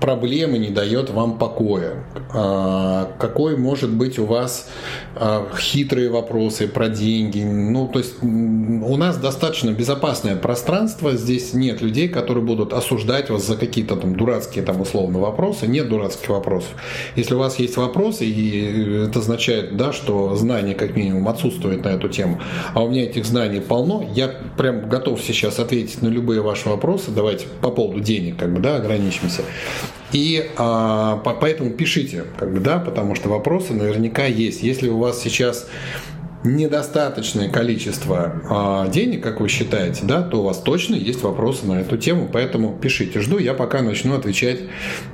проблема 0.00 0.56
не 0.56 0.70
дает 0.70 1.10
вам 1.10 1.36
покоя? 1.36 1.96
А, 2.32 3.12
какой 3.18 3.58
может 3.58 3.90
быть 3.90 4.18
у 4.18 4.24
вас 4.24 4.70
а, 5.14 5.46
хитрые 5.54 6.08
вопросы 6.08 6.66
про 6.66 6.88
деньги? 6.88 7.42
Ну, 7.42 7.88
то 7.88 7.98
есть 7.98 8.14
у 8.22 8.96
нас 8.96 9.18
достаточно 9.18 9.72
безопасное 9.72 10.34
пространство, 10.34 11.12
здесь 11.12 11.52
нет 11.52 11.82
людей, 11.82 12.08
которые 12.08 12.42
будут 12.42 12.72
осуждать 12.72 13.28
вас 13.28 13.46
за 13.46 13.58
какие-то 13.58 13.96
там 13.96 14.16
дурацкие 14.16 14.64
там 14.64 14.80
условно 14.80 15.18
вопросы, 15.18 15.66
нет 15.66 15.90
дурацких 15.90 16.30
вопросов. 16.30 16.70
Если 17.16 17.34
у 17.34 17.38
вас 17.38 17.58
есть 17.58 17.76
вопросы, 17.76 18.24
и 18.24 19.08
это 19.08 19.18
означает, 19.18 19.76
да, 19.76 19.92
что 19.92 20.34
знание 20.36 20.74
как 20.74 20.96
минимум 20.96 21.28
отсутствует 21.28 21.84
на 21.84 21.90
эту 21.90 22.08
тему, 22.08 22.40
а 22.72 22.82
у 22.82 22.88
меня 22.88 23.02
этих 23.04 23.26
знаний 23.26 23.60
полно, 23.60 24.08
я 24.14 24.28
прям 24.56 24.88
готов 24.88 25.20
сейчас 25.20 25.58
ответить 25.58 26.00
на 26.00 26.08
любые 26.08 26.40
ваши 26.40 26.61
ваши 26.62 26.68
вопросы, 26.68 27.10
давайте 27.10 27.46
по 27.60 27.70
поводу 27.70 28.00
денег, 28.00 28.36
как 28.36 28.52
бы, 28.52 28.60
да, 28.60 28.76
ограничимся. 28.76 29.42
И 30.12 30.50
а, 30.56 31.16
по, 31.18 31.34
поэтому 31.34 31.70
пишите, 31.70 32.24
как 32.38 32.52
бы, 32.52 32.60
да, 32.60 32.78
потому 32.78 33.14
что 33.14 33.28
вопросы 33.28 33.72
наверняка 33.72 34.24
есть. 34.24 34.62
Если 34.62 34.88
у 34.88 34.98
вас 34.98 35.20
сейчас 35.20 35.68
недостаточное 36.44 37.48
количество 37.48 38.42
а, 38.48 38.88
денег, 38.88 39.22
как 39.22 39.40
вы 39.40 39.48
считаете, 39.48 40.00
да, 40.04 40.22
то 40.22 40.40
у 40.40 40.44
вас 40.44 40.58
точно 40.58 40.94
есть 40.94 41.22
вопросы 41.22 41.66
на 41.66 41.80
эту 41.80 41.96
тему, 41.96 42.28
поэтому 42.32 42.76
пишите. 42.76 43.20
Жду, 43.20 43.38
я 43.38 43.54
пока 43.54 43.80
начну 43.82 44.14
отвечать 44.14 44.60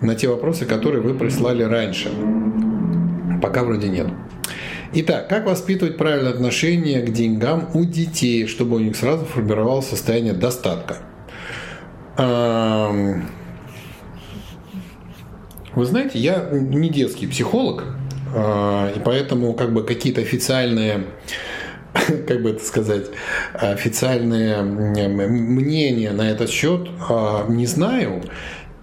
на 0.00 0.14
те 0.14 0.28
вопросы, 0.28 0.64
которые 0.64 1.02
вы 1.02 1.14
прислали 1.14 1.62
раньше. 1.62 2.10
Пока 3.40 3.62
вроде 3.62 3.88
нет. 3.88 4.08
Итак, 4.94 5.28
как 5.28 5.46
воспитывать 5.46 5.98
правильное 5.98 6.32
отношение 6.32 7.02
к 7.02 7.12
деньгам 7.12 7.68
у 7.74 7.84
детей, 7.84 8.46
чтобы 8.46 8.76
у 8.76 8.78
них 8.78 8.96
сразу 8.96 9.26
формировалось 9.26 9.86
состояние 9.86 10.32
достатка? 10.32 10.96
Вы 15.78 15.84
знаете, 15.84 16.18
я 16.18 16.48
не 16.50 16.88
детский 16.88 17.28
психолог, 17.28 17.84
а, 18.34 18.92
и 18.94 18.98
поэтому 18.98 19.54
как 19.54 19.72
бы 19.72 19.84
какие-то 19.84 20.20
официальные 20.20 21.06
как 22.26 22.42
бы 22.42 22.50
это 22.50 22.64
сказать, 22.64 23.06
официальные 23.54 24.62
мнения 24.62 26.10
на 26.10 26.30
этот 26.30 26.50
счет 26.50 26.88
а, 27.08 27.46
не 27.48 27.66
знаю. 27.66 28.22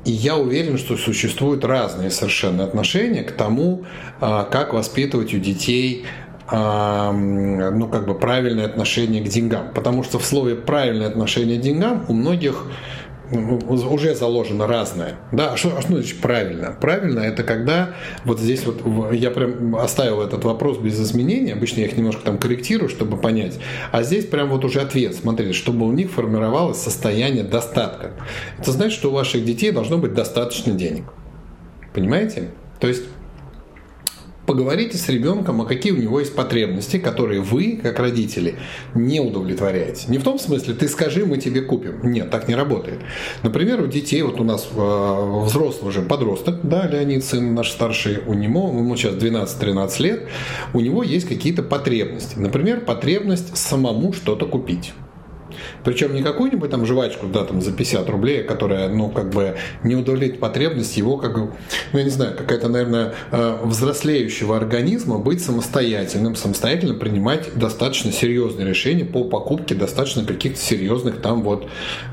И 0.05 0.11
я 0.11 0.37
уверен, 0.37 0.77
что 0.77 0.95
существуют 0.97 1.65
разные 1.65 2.11
совершенно 2.11 2.63
отношения 2.63 3.23
к 3.23 3.31
тому, 3.31 3.85
а, 4.21 4.43
как 4.43 4.73
воспитывать 4.73 5.33
у 5.33 5.39
детей 5.39 6.05
ну, 6.47 7.89
как 7.91 8.05
бы 8.05 8.13
правильное 8.13 8.65
отношение 8.65 9.23
к 9.23 9.27
деньгам. 9.27 9.71
Потому 9.73 10.03
что 10.03 10.19
в 10.19 10.25
слове 10.25 10.53
правильное 10.53 11.07
отношение 11.07 11.57
к 11.57 11.61
деньгам 11.61 12.05
у 12.07 12.13
многих 12.13 12.67
уже 13.31 14.15
заложено 14.15 14.67
разное. 14.67 15.15
Да, 15.31 15.57
что, 15.57 15.75
а 15.77 15.81
что 15.81 15.93
значит 15.93 16.19
правильно? 16.21 16.75
Правильно 16.79 17.19
это 17.19 17.43
когда 17.43 17.95
вот 18.23 18.39
здесь 18.39 18.65
вот 18.65 18.81
я 19.13 19.31
прям 19.31 19.75
оставил 19.75 20.21
этот 20.21 20.43
вопрос 20.43 20.77
без 20.77 20.99
изменений, 20.99 21.51
обычно 21.51 21.81
я 21.81 21.87
их 21.87 21.97
немножко 21.97 22.23
там 22.23 22.37
корректирую, 22.37 22.89
чтобы 22.89 23.17
понять, 23.17 23.59
а 23.91 24.03
здесь 24.03 24.25
прям 24.25 24.49
вот 24.49 24.65
уже 24.65 24.81
ответ, 24.81 25.15
смотрите, 25.15 25.53
чтобы 25.53 25.85
у 25.85 25.91
них 25.91 26.11
формировалось 26.11 26.77
состояние 26.77 27.43
достатка. 27.43 28.11
Это 28.59 28.71
значит, 28.71 28.97
что 28.97 29.09
у 29.09 29.13
ваших 29.13 29.43
детей 29.43 29.71
должно 29.71 29.97
быть 29.97 30.13
достаточно 30.13 30.73
денег. 30.73 31.05
Понимаете? 31.93 32.49
То 32.79 32.87
есть 32.87 33.03
Поговорите 34.45 34.97
с 34.97 35.09
ребенком, 35.09 35.61
а 35.61 35.65
какие 35.65 35.91
у 35.91 35.97
него 35.97 36.19
есть 36.19 36.35
потребности, 36.35 36.97
которые 36.97 37.41
вы, 37.41 37.79
как 37.81 37.99
родители, 37.99 38.55
не 38.93 39.19
удовлетворяете. 39.19 40.05
Не 40.07 40.19
в 40.19 40.23
том 40.23 40.37
смысле, 40.37 40.75
ты 40.75 40.87
скажи, 40.87 41.25
мы 41.25 41.37
тебе 41.37 41.61
купим. 41.61 42.11
Нет, 42.11 42.29
так 42.29 42.47
не 42.47 42.55
работает. 42.55 42.99
Например, 43.41 43.81
у 43.81 43.87
детей, 43.87 44.21
вот 44.21 44.39
у 44.39 44.43
нас 44.43 44.67
э, 44.71 45.41
взрослый 45.45 45.89
уже 45.89 46.03
подросток, 46.03 46.59
да, 46.61 46.87
Леонид, 46.87 47.25
сын 47.25 47.55
наш 47.55 47.71
старший, 47.71 48.19
у 48.27 48.33
него, 48.35 48.67
ему 48.69 48.95
сейчас 48.95 49.15
12-13 49.15 50.01
лет, 50.03 50.27
у 50.73 50.79
него 50.79 51.01
есть 51.01 51.27
какие-то 51.27 51.63
потребности. 51.63 52.37
Например, 52.37 52.81
потребность 52.81 53.57
самому 53.57 54.13
что-то 54.13 54.45
купить. 54.45 54.93
Причем 55.85 56.13
не 56.13 56.23
какую-нибудь 56.23 56.69
там 56.69 56.85
жвачку, 56.85 57.27
да, 57.27 57.45
там 57.45 57.61
за 57.61 57.71
50 57.71 58.09
рублей, 58.09 58.43
которая, 58.43 58.89
ну, 58.89 59.09
как 59.09 59.29
бы 59.29 59.55
не 59.83 59.95
удовлетворит 59.95 60.39
потребность 60.39 60.97
его, 60.97 61.17
как 61.17 61.33
бы, 61.33 61.51
ну, 61.93 61.99
я 61.99 62.03
не 62.03 62.09
знаю, 62.09 62.35
какая-то, 62.35 62.67
наверное, 62.67 63.13
э, 63.31 63.59
взрослеющего 63.63 64.57
организма 64.57 65.19
быть 65.19 65.43
самостоятельным, 65.43 66.35
самостоятельно 66.35 66.95
принимать 66.95 67.53
достаточно 67.55 68.11
серьезные 68.11 68.67
решения 68.67 69.05
по 69.05 69.23
покупке 69.23 69.75
достаточно 69.75 70.25
каких-то 70.25 70.59
серьезных 70.59 71.21
там 71.21 71.43
вот, 71.43 71.65
э, 71.65 71.67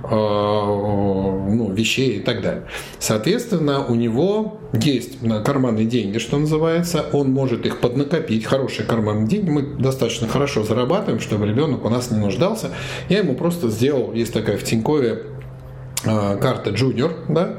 ну, 0.04 1.72
вещей 1.72 2.18
и 2.18 2.20
так 2.20 2.42
далее. 2.42 2.64
Соответственно, 2.98 3.84
у 3.86 3.94
него 3.94 4.60
есть 4.72 5.18
карманные 5.44 5.86
деньги, 5.86 6.18
что 6.18 6.38
называется, 6.38 7.04
он 7.12 7.30
может 7.30 7.66
их 7.66 7.80
поднакопить, 7.80 8.44
хорошие 8.44 8.86
карманные 8.86 9.28
деньги, 9.28 9.50
мы 9.50 9.62
достаточно 9.62 10.28
хорошо 10.28 10.64
зарабатываем, 10.64 11.20
чтобы 11.20 11.46
ребенок 11.46 11.84
у 11.84 11.88
нас 11.88 12.10
не 12.10 12.18
нуждался. 12.18 12.70
Я 13.08 13.18
ему 13.18 13.34
просто 13.34 13.61
сделал, 13.70 14.12
есть 14.12 14.32
такая 14.32 14.56
в 14.56 14.64
Тинькове 14.64 15.22
э, 16.04 16.36
карта 16.38 16.70
Junior, 16.70 17.12
да, 17.28 17.58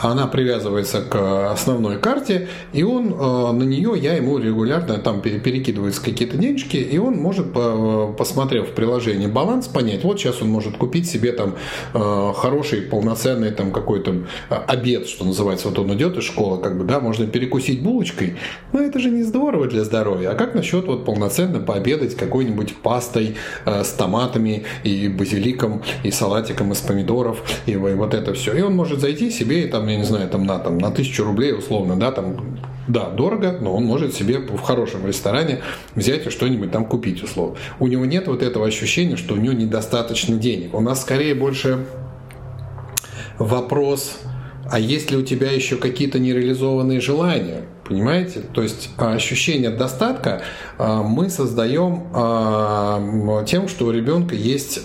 она 0.00 0.26
привязывается 0.26 1.02
к 1.02 1.50
основной 1.52 1.98
карте, 1.98 2.48
и 2.72 2.82
он 2.82 3.12
э, 3.12 3.52
на 3.52 3.62
нее, 3.62 3.94
я 3.96 4.14
ему 4.14 4.38
регулярно 4.38 4.98
там 4.98 5.20
перекидываются 5.20 6.02
какие-то 6.02 6.36
денежки, 6.36 6.76
и 6.76 6.98
он 6.98 7.16
может, 7.16 7.52
посмотрев 7.52 8.70
в 8.70 8.72
приложении 8.72 9.26
баланс, 9.26 9.68
понять, 9.68 10.04
вот 10.04 10.18
сейчас 10.18 10.42
он 10.42 10.48
может 10.48 10.76
купить 10.76 11.08
себе 11.08 11.32
там 11.32 11.56
э, 11.94 12.32
хороший, 12.34 12.82
полноценный 12.82 13.50
там 13.50 13.72
какой-то 13.72 14.22
э, 14.50 14.54
обед, 14.66 15.06
что 15.08 15.24
называется, 15.24 15.68
вот 15.68 15.78
он 15.78 15.92
идет 15.94 16.16
из 16.16 16.24
школы, 16.24 16.60
как 16.62 16.78
бы, 16.78 16.84
да, 16.84 17.00
можно 17.00 17.26
перекусить 17.26 17.82
булочкой, 17.82 18.36
но 18.72 18.80
это 18.80 18.98
же 18.98 19.10
не 19.10 19.22
здорово 19.22 19.66
для 19.66 19.84
здоровья, 19.84 20.30
а 20.30 20.34
как 20.34 20.54
насчет 20.54 20.86
вот 20.86 21.04
полноценно 21.04 21.60
пообедать 21.60 22.16
какой-нибудь 22.16 22.76
пастой 22.76 23.36
с 23.66 23.90
томатами 23.90 24.64
и 24.84 25.08
базиликом, 25.08 25.82
и 26.02 26.10
салатиком 26.10 26.72
из 26.72 26.78
помидоров, 26.78 27.42
и 27.66 27.76
вот 27.76 28.14
это 28.14 28.34
все, 28.34 28.54
и 28.54 28.62
он 28.62 28.74
может 28.74 29.00
зайти 29.00 29.30
себе 29.30 29.64
и 29.64 29.68
там 29.68 29.81
там, 29.82 29.88
я 29.88 29.96
не 29.96 30.04
знаю, 30.04 30.28
там 30.28 30.46
на, 30.46 30.60
там, 30.60 30.78
на 30.78 30.92
тысячу 30.92 31.24
рублей 31.24 31.52
условно, 31.52 31.96
да, 31.96 32.12
там, 32.12 32.56
да, 32.86 33.10
дорого, 33.10 33.58
но 33.60 33.74
он 33.74 33.84
может 33.84 34.14
себе 34.14 34.38
в 34.38 34.60
хорошем 34.60 35.04
ресторане 35.04 35.60
взять 35.96 36.24
и 36.24 36.30
что-нибудь 36.30 36.70
там 36.70 36.84
купить 36.84 37.20
условно. 37.24 37.56
У 37.80 37.88
него 37.88 38.04
нет 38.06 38.28
вот 38.28 38.42
этого 38.44 38.64
ощущения, 38.64 39.16
что 39.16 39.34
у 39.34 39.38
него 39.38 39.54
недостаточно 39.54 40.36
денег. 40.36 40.74
У 40.74 40.80
нас 40.80 41.02
скорее 41.02 41.34
больше 41.34 41.84
вопрос, 43.40 44.18
а 44.70 44.78
есть 44.78 45.10
ли 45.10 45.16
у 45.16 45.22
тебя 45.22 45.50
еще 45.50 45.74
какие-то 45.74 46.20
нереализованные 46.20 47.00
желания? 47.00 47.62
Понимаете? 47.92 48.40
То 48.54 48.62
есть 48.62 48.88
а, 48.96 49.12
ощущение 49.12 49.68
достатка 49.68 50.40
а, 50.78 51.02
мы 51.02 51.28
создаем 51.28 52.04
а, 52.14 53.44
тем, 53.44 53.68
что 53.68 53.84
у 53.84 53.90
ребенка 53.90 54.34
есть, 54.34 54.80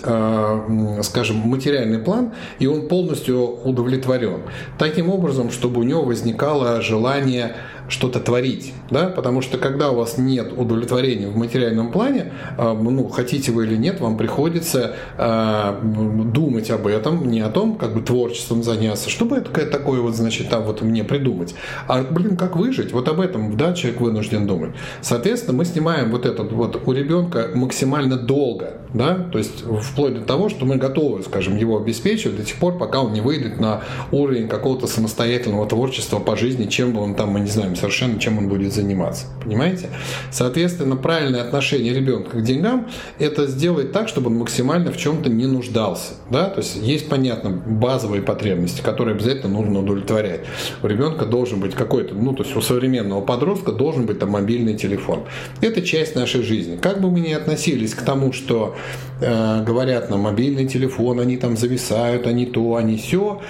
скажем, 1.02 1.36
материальный 1.38 2.00
план, 2.00 2.32
и 2.58 2.66
он 2.66 2.86
полностью 2.86 3.62
удовлетворен. 3.64 4.42
Таким 4.78 5.08
образом, 5.08 5.50
чтобы 5.50 5.80
у 5.80 5.84
него 5.84 6.02
возникало 6.02 6.82
желание 6.82 7.56
что-то 7.88 8.20
творить, 8.20 8.74
да, 8.90 9.08
потому 9.08 9.40
что 9.40 9.58
когда 9.58 9.90
у 9.90 9.96
вас 9.96 10.18
нет 10.18 10.52
удовлетворения 10.56 11.28
в 11.28 11.36
материальном 11.36 11.90
плане, 11.90 12.32
э, 12.56 12.72
ну, 12.72 13.08
хотите 13.08 13.50
вы 13.50 13.66
или 13.66 13.76
нет, 13.76 14.00
вам 14.00 14.16
приходится 14.16 14.94
э, 15.16 15.80
думать 15.82 16.70
об 16.70 16.86
этом, 16.86 17.30
не 17.30 17.40
о 17.40 17.48
том, 17.48 17.76
как 17.76 17.94
бы 17.94 18.02
творчеством 18.02 18.62
заняться, 18.62 19.08
чтобы 19.10 19.36
это 19.36 19.66
такое 19.66 20.00
вот, 20.00 20.14
значит, 20.14 20.50
там 20.50 20.64
вот 20.64 20.82
мне 20.82 21.02
придумать, 21.04 21.54
а, 21.86 22.02
блин, 22.02 22.36
как 22.36 22.56
выжить, 22.56 22.92
вот 22.92 23.08
об 23.08 23.20
этом, 23.20 23.56
да, 23.56 23.72
человек 23.72 24.00
вынужден 24.00 24.46
думать. 24.46 24.72
Соответственно, 25.00 25.56
мы 25.56 25.64
снимаем 25.64 26.10
вот 26.10 26.26
этот 26.26 26.52
вот 26.52 26.82
у 26.86 26.92
ребенка 26.92 27.50
максимально 27.54 28.16
долго, 28.16 28.78
да, 28.92 29.14
то 29.14 29.38
есть 29.38 29.64
вплоть 29.82 30.14
до 30.14 30.20
того, 30.20 30.48
что 30.48 30.66
мы 30.66 30.76
готовы, 30.76 31.22
скажем, 31.22 31.56
его 31.56 31.78
обеспечивать 31.78 32.36
до 32.36 32.44
тех 32.44 32.56
пор, 32.56 32.78
пока 32.78 33.00
он 33.00 33.12
не 33.12 33.20
выйдет 33.20 33.60
на 33.60 33.82
уровень 34.12 34.48
какого-то 34.48 34.86
самостоятельного 34.86 35.66
творчества 35.66 36.18
по 36.18 36.36
жизни, 36.36 36.66
чем 36.66 36.92
бы 36.92 37.00
он 37.00 37.14
там, 37.14 37.30
мы 37.30 37.40
не 37.40 37.48
знаем, 37.50 37.76
совершенно, 37.78 38.18
чем 38.18 38.38
он 38.38 38.48
будет 38.48 38.72
заниматься. 38.72 39.26
Понимаете? 39.42 39.88
Соответственно, 40.30 40.96
правильное 40.96 41.42
отношение 41.42 41.94
ребенка 41.94 42.38
к 42.38 42.42
деньгам– 42.42 42.88
это 43.18 43.46
сделать 43.46 43.92
так, 43.92 44.08
чтобы 44.08 44.30
он 44.30 44.38
максимально 44.38 44.92
в 44.92 44.96
чем-то 44.96 45.30
не 45.30 45.46
нуждался. 45.46 46.14
Да? 46.30 46.50
То 46.50 46.60
есть 46.60 46.76
есть, 46.76 47.08
понятно, 47.08 47.50
базовые 47.50 48.22
потребности, 48.22 48.82
которые 48.82 49.14
обязательно 49.14 49.52
нужно 49.52 49.80
удовлетворять. 49.80 50.40
У 50.82 50.86
ребенка 50.86 51.24
должен 51.24 51.60
быть 51.60 51.74
какой-то, 51.74 52.14
ну, 52.14 52.34
то 52.34 52.42
есть 52.42 52.56
у 52.56 52.60
современного 52.60 53.20
подростка 53.20 53.72
должен 53.72 54.06
быть 54.06 54.18
там 54.18 54.30
мобильный 54.30 54.74
телефон. 54.74 55.24
Это 55.60 55.82
часть 55.82 56.14
нашей 56.14 56.42
жизни. 56.42 56.76
Как 56.76 57.00
бы 57.00 57.10
мы 57.10 57.20
ни 57.20 57.32
относились 57.32 57.94
к 57.94 58.02
тому, 58.02 58.32
что 58.32 58.76
э, 59.20 59.64
говорят 59.64 60.10
нам 60.10 60.20
мобильный 60.20 60.66
телефон, 60.66 61.20
они 61.20 61.36
там 61.36 61.56
зависают, 61.56 62.26
они 62.26 62.46
то, 62.46 62.76
они 62.76 62.96
все, 62.96 63.40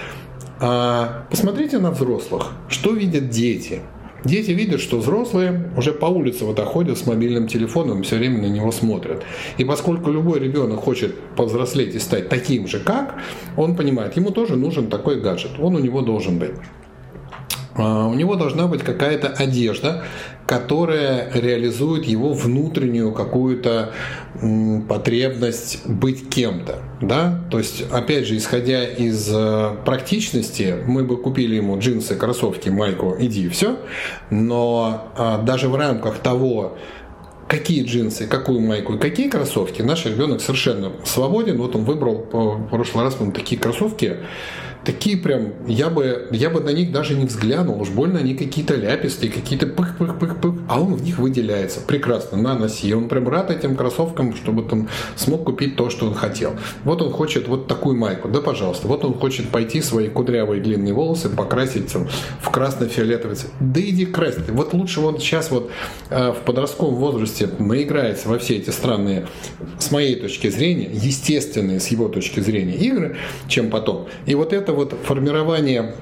а 0.61 1.27
посмотрите 1.31 1.79
на 1.79 1.93
взрослых, 1.93 2.53
что 2.69 2.93
видят 2.93 3.31
дети. 3.31 3.81
Дети 4.25 4.51
видят, 4.51 4.81
что 4.81 4.99
взрослые 4.99 5.71
уже 5.77 5.93
по 5.93 6.07
улице 6.07 6.45
вот 6.45 6.59
ходят 6.59 6.99
с 6.99 7.07
мобильным 7.07 7.47
телефоном, 7.47 8.03
все 8.03 8.17
время 8.17 8.43
на 8.43 8.47
него 8.47 8.73
смотрят. 8.73 9.23
И 9.59 9.65
поскольку 9.65 10.11
любой 10.11 10.41
ребенок 10.41 10.81
хочет 10.81 11.15
повзрослеть 11.37 11.95
и 11.95 11.99
стать 11.99 12.29
таким 12.29 12.67
же, 12.67 12.81
как, 12.81 13.21
он 13.57 13.77
понимает, 13.77 14.17
ему 14.17 14.31
тоже 14.31 14.57
нужен 14.57 14.89
такой 14.89 15.21
гаджет, 15.21 15.53
он 15.61 15.77
у 15.77 15.79
него 15.79 16.03
должен 16.03 16.39
быть. 16.39 16.51
А, 17.79 18.07
у 18.07 18.15
него 18.15 18.35
должна 18.35 18.67
быть 18.67 18.83
какая-то 18.83 19.29
одежда, 19.29 20.05
которая 20.47 21.31
реализует 21.33 22.05
его 22.05 22.33
внутреннюю 22.33 23.13
какую-то 23.13 23.93
потребность 24.89 25.87
быть 25.87 26.29
кем-то. 26.29 26.81
Да? 27.01 27.45
То 27.51 27.59
есть, 27.59 27.85
опять 27.93 28.27
же, 28.27 28.37
исходя 28.37 28.85
из 28.85 29.29
э, 29.33 29.77
практичности, 29.85 30.77
мы 30.87 31.05
бы 31.05 31.17
купили 31.17 31.57
ему 31.57 31.79
джинсы, 31.79 32.15
кроссовки, 32.17 32.69
майку, 32.69 33.17
иди, 33.19 33.49
все. 33.49 33.77
Но 34.31 35.13
а, 35.17 35.39
даже 35.43 35.69
в 35.69 35.77
рамках 35.77 36.19
того, 36.19 36.79
какие 37.47 37.85
джинсы, 37.85 38.27
какую 38.27 38.61
майку 38.61 38.95
и 38.95 38.99
какие 38.99 39.29
кроссовки, 39.29 39.83
наш 39.83 40.05
ребенок 40.05 40.41
совершенно 40.41 40.93
свободен. 41.05 41.59
Вот 41.59 41.75
он 41.75 41.85
выбрал 41.85 42.27
в 42.31 42.69
прошлый 42.69 43.05
раз 43.05 43.19
мы 43.21 43.33
такие 43.33 43.61
кроссовки, 43.61 44.19
такие 44.89 45.19
прям, 45.19 45.53
я 45.67 45.91
бы, 45.91 46.29
я 46.31 46.49
бы 46.49 46.61
на 46.61 46.71
них 46.71 46.93
даже 46.93 47.15
не 47.15 47.27
взглянул, 47.27 47.79
уж 47.79 47.91
больно 47.91 48.21
они 48.21 48.35
какие-то 48.35 48.75
ляпистые, 48.75 49.31
какие-то 49.31 49.67
пых-пых-пых-пых, 49.67 50.63
а 50.67 50.81
он 50.81 50.95
в 50.95 51.03
них 51.03 51.19
выделяется. 51.19 51.81
Прекрасно, 51.81 52.39
на, 52.39 52.55
носи. 52.55 52.95
Он 52.95 53.07
прям 53.07 53.29
рад 53.29 53.51
этим 53.51 53.77
кроссовкам, 53.77 54.35
чтобы 54.35 54.63
там 54.63 54.89
смог 55.15 55.45
купить 55.45 55.77
то, 55.77 55.91
что 55.91 56.07
он 56.07 56.15
хотел. 56.15 56.53
Вот 56.85 57.03
он 57.03 57.13
хочет 57.13 57.49
вот 57.49 57.67
такую 57.67 57.99
майку, 57.99 58.31
да, 58.31 58.41
пожалуйста. 58.41 58.89
Вот 58.89 59.05
он 59.05 59.13
хочет 59.13 59.51
пойти 59.51 59.83
свои 59.83 60.09
кудрявые 60.09 60.63
длинные 60.63 60.95
волосы 60.95 61.29
покрасить 61.29 61.93
там, 61.93 62.09
в 62.41 62.49
красно-фиолетовый 62.49 63.37
цвет. 63.37 63.53
Да 63.61 63.83
иди 63.83 64.07
красить. 64.07 64.49
Вот 64.49 64.73
лучше 64.73 65.01
он 65.03 65.19
сейчас 65.19 65.51
вот 65.51 65.71
э, 66.09 66.33
в 66.33 66.47
подростковом 66.47 66.95
возрасте 66.95 67.51
наиграется 67.59 68.31
во 68.31 68.39
все 68.39 68.57
эти 68.57 68.71
странные, 68.71 69.27
с 69.79 69.91
моей 69.91 70.15
точки 70.15 70.49
зрения, 70.49 70.89
естественные 70.91 71.79
с 71.79 71.89
его 71.89 72.09
точки 72.09 72.41
зрения 72.41 72.77
игры, 72.77 73.19
чем 73.49 73.69
потом. 73.69 74.09
И 74.25 74.35
вот 74.35 74.55
это 74.55 74.78
вот 74.79 74.95
формирование 75.03 75.95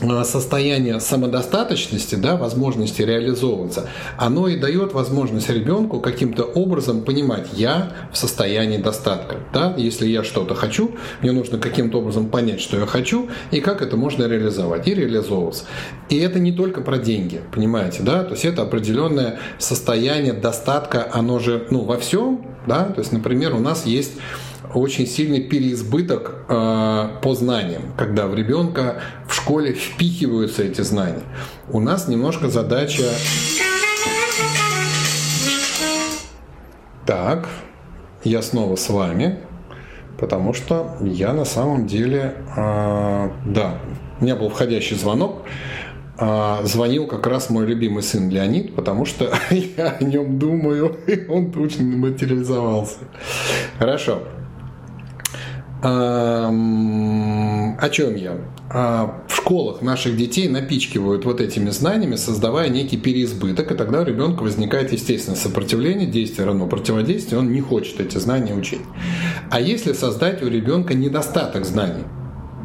э, 0.00 0.24
состояние 0.24 1.00
самодостаточности, 1.00 2.16
да, 2.16 2.36
возможности 2.36 3.00
реализовываться, 3.00 3.88
оно 4.18 4.46
и 4.46 4.56
дает 4.56 4.92
возможность 4.92 5.48
ребенку 5.48 6.00
каким-то 6.00 6.44
образом 6.44 7.02
понимать, 7.02 7.48
я 7.54 7.92
в 8.12 8.18
состоянии 8.18 8.76
достатка. 8.76 9.36
Да? 9.54 9.74
Если 9.78 10.06
я 10.06 10.22
что-то 10.22 10.54
хочу, 10.54 10.96
мне 11.22 11.32
нужно 11.32 11.58
каким-то 11.58 11.98
образом 11.98 12.28
понять, 12.28 12.60
что 12.60 12.78
я 12.78 12.84
хочу, 12.84 13.30
и 13.50 13.60
как 13.60 13.80
это 13.80 13.96
можно 13.96 14.24
реализовать, 14.24 14.86
и 14.86 14.94
реализовываться. 14.94 15.64
И 16.10 16.18
это 16.18 16.38
не 16.38 16.52
только 16.52 16.82
про 16.82 16.98
деньги, 16.98 17.40
понимаете, 17.54 18.02
да, 18.02 18.22
то 18.22 18.32
есть 18.32 18.44
это 18.44 18.62
определенное 18.62 19.38
состояние 19.58 20.34
достатка, 20.34 21.08
оно 21.10 21.38
же, 21.38 21.66
ну, 21.70 21.84
во 21.84 21.96
всем, 21.96 22.44
да, 22.66 22.84
то 22.84 23.00
есть, 23.00 23.12
например, 23.12 23.54
у 23.54 23.60
нас 23.60 23.86
есть 23.86 24.12
очень 24.74 25.06
сильный 25.06 25.40
переизбыток 25.40 26.44
э, 26.48 27.08
по 27.22 27.34
знаниям, 27.34 27.82
когда 27.96 28.26
в 28.26 28.34
ребенка 28.34 29.00
в 29.26 29.34
школе 29.34 29.72
впихиваются 29.72 30.64
эти 30.64 30.80
знания. 30.82 31.22
У 31.70 31.80
нас 31.80 32.08
немножко 32.08 32.48
задача... 32.48 33.04
Так, 37.06 37.48
я 38.22 38.42
снова 38.42 38.76
с 38.76 38.90
вами, 38.90 39.38
потому 40.18 40.52
что 40.52 40.96
я 41.00 41.32
на 41.32 41.44
самом 41.44 41.86
деле... 41.86 42.34
Э, 42.56 43.30
да, 43.46 43.78
у 44.20 44.24
меня 44.24 44.36
был 44.36 44.50
входящий 44.50 44.96
звонок. 44.96 45.44
а, 46.20 46.62
звонил 46.64 47.06
как 47.06 47.26
раз 47.28 47.48
мой 47.48 47.64
любимый 47.64 48.02
сын 48.02 48.28
Леонид, 48.28 48.74
потому 48.74 49.04
что 49.04 49.32
я 49.50 49.96
о 50.00 50.04
нем 50.04 50.38
думаю, 50.38 50.96
и 51.06 51.24
он 51.28 51.52
точно 51.52 51.84
материализовался. 51.84 52.98
Хорошо. 53.78 54.22
О 55.80 56.50
чем 57.90 58.16
я? 58.16 58.36
А, 58.70 59.22
в 59.28 59.36
школах 59.36 59.80
наших 59.80 60.16
детей 60.16 60.48
напичкивают 60.48 61.24
вот 61.24 61.40
этими 61.40 61.70
знаниями, 61.70 62.16
создавая 62.16 62.68
некий 62.68 62.96
переизбыток, 62.96 63.70
и 63.70 63.74
тогда 63.74 64.00
у 64.00 64.04
ребенка 64.04 64.42
возникает 64.42 64.92
естественное 64.92 65.38
сопротивление, 65.38 66.06
действие 66.06 66.46
равно 66.46 66.66
противодействие, 66.66 67.38
он 67.38 67.52
не 67.52 67.60
хочет 67.60 68.00
эти 68.00 68.18
знания 68.18 68.54
учить. 68.54 68.80
А 69.50 69.60
если 69.60 69.92
создать 69.92 70.42
у 70.42 70.48
ребенка 70.48 70.94
недостаток 70.94 71.64
знаний, 71.64 72.04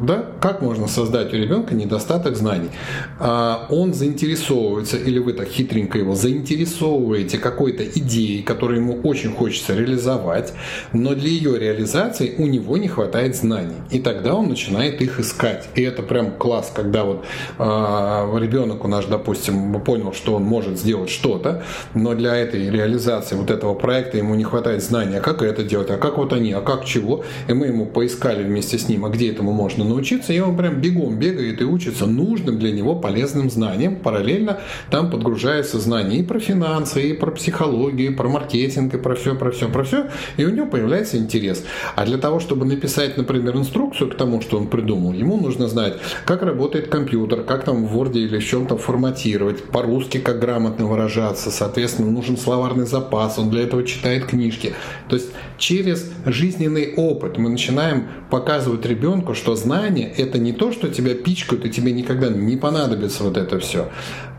да? 0.00 0.26
Как 0.40 0.60
можно 0.62 0.88
создать 0.88 1.32
у 1.32 1.36
ребенка 1.36 1.74
недостаток 1.74 2.36
знаний? 2.36 2.70
А, 3.18 3.66
он 3.70 3.94
заинтересовывается, 3.94 4.96
или 4.96 5.18
вы 5.18 5.32
так 5.32 5.48
хитренько 5.48 5.98
его 5.98 6.14
заинтересовываете 6.14 7.38
какой-то 7.38 7.84
идеей, 7.84 8.42
которую 8.42 8.80
ему 8.80 9.00
очень 9.02 9.32
хочется 9.32 9.74
реализовать, 9.74 10.52
но 10.92 11.14
для 11.14 11.28
ее 11.28 11.58
реализации 11.58 12.34
у 12.38 12.46
него 12.46 12.76
не 12.76 12.88
хватает 12.88 13.36
знаний. 13.36 13.76
И 13.90 14.00
тогда 14.00 14.34
он 14.34 14.48
начинает 14.48 15.00
их 15.00 15.20
искать. 15.20 15.68
И 15.74 15.82
это 15.82 16.02
прям 16.02 16.32
класс, 16.32 16.72
когда 16.74 17.04
вот 17.04 17.24
а, 17.58 18.28
ребенок 18.38 18.84
у 18.84 18.88
нас, 18.88 19.06
допустим, 19.06 19.80
понял, 19.80 20.12
что 20.12 20.34
он 20.34 20.42
может 20.42 20.78
сделать 20.78 21.10
что-то, 21.10 21.62
но 21.94 22.14
для 22.14 22.34
этой 22.36 22.70
реализации 22.70 23.36
вот 23.36 23.50
этого 23.50 23.74
проекта 23.74 24.18
ему 24.18 24.34
не 24.34 24.44
хватает 24.44 24.82
знаний, 24.82 25.18
а 25.18 25.20
как 25.20 25.42
это 25.42 25.62
делать, 25.62 25.90
а 25.90 25.96
как 25.96 26.18
вот 26.18 26.32
они, 26.32 26.52
а 26.52 26.60
как 26.60 26.84
чего. 26.84 27.24
И 27.48 27.52
мы 27.52 27.66
ему 27.66 27.86
поискали 27.86 28.42
вместе 28.42 28.78
с 28.78 28.88
ним, 28.88 29.04
а 29.04 29.08
где 29.08 29.30
этому 29.30 29.52
можно 29.52 29.83
нужно 29.84 29.94
научиться, 29.94 30.32
и 30.32 30.40
он 30.40 30.56
прям 30.56 30.80
бегом 30.80 31.18
бегает 31.18 31.60
и 31.60 31.64
учится 31.64 32.06
нужным 32.06 32.58
для 32.58 32.72
него 32.72 32.94
полезным 32.96 33.50
знаниям. 33.50 33.96
Параллельно 33.96 34.60
там 34.90 35.10
подгружается 35.10 35.78
знания 35.78 36.18
и 36.18 36.22
про 36.22 36.38
финансы, 36.40 37.10
и 37.10 37.12
про 37.12 37.30
психологию, 37.30 38.12
и 38.12 38.14
про 38.14 38.28
маркетинг, 38.28 38.94
и 38.94 38.98
про 38.98 39.14
все, 39.14 39.34
про 39.34 39.50
все, 39.50 39.68
про 39.68 39.84
все. 39.84 40.06
И 40.36 40.44
у 40.44 40.50
него 40.50 40.66
появляется 40.66 41.18
интерес. 41.18 41.64
А 41.94 42.04
для 42.04 42.18
того, 42.18 42.40
чтобы 42.40 42.64
написать, 42.66 43.16
например, 43.16 43.56
инструкцию 43.56 44.10
к 44.10 44.16
тому, 44.16 44.40
что 44.40 44.58
он 44.58 44.68
придумал, 44.68 45.12
ему 45.12 45.36
нужно 45.36 45.68
знать, 45.68 45.94
как 46.24 46.42
работает 46.42 46.88
компьютер, 46.88 47.42
как 47.42 47.64
там 47.64 47.86
в 47.86 47.96
Word 47.96 48.14
или 48.14 48.38
в 48.38 48.44
чем-то 48.44 48.76
форматировать, 48.76 49.64
по-русски 49.64 50.18
как 50.18 50.40
грамотно 50.40 50.86
выражаться, 50.86 51.50
соответственно, 51.50 52.10
нужен 52.10 52.36
словарный 52.36 52.86
запас, 52.86 53.38
он 53.38 53.50
для 53.50 53.62
этого 53.62 53.84
читает 53.84 54.26
книжки. 54.26 54.74
То 55.08 55.16
есть 55.16 55.30
через 55.58 56.10
жизненный 56.24 56.94
опыт 56.96 57.38
мы 57.38 57.50
начинаем 57.50 58.08
показывать 58.30 58.86
ребенку, 58.86 59.34
что 59.34 59.54
знание– 59.54 59.73
это 59.82 60.38
не 60.38 60.52
то, 60.52 60.72
что 60.72 60.88
тебя 60.88 61.14
пичкают, 61.14 61.64
и 61.64 61.70
тебе 61.70 61.92
никогда 61.92 62.28
не 62.28 62.56
понадобится 62.56 63.24
вот 63.24 63.36
это 63.36 63.58
все. 63.58 63.90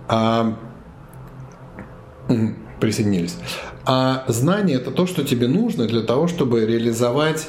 А... 0.07 0.57
Присоединились. 2.79 3.37
А 3.85 4.25
знание– 4.27 4.77
это 4.77 4.91
то, 4.91 5.05
что 5.05 5.23
тебе 5.23 5.47
нужно 5.47 5.87
для 5.87 6.01
того, 6.01 6.27
чтобы 6.27 6.65
реализовать 6.65 7.47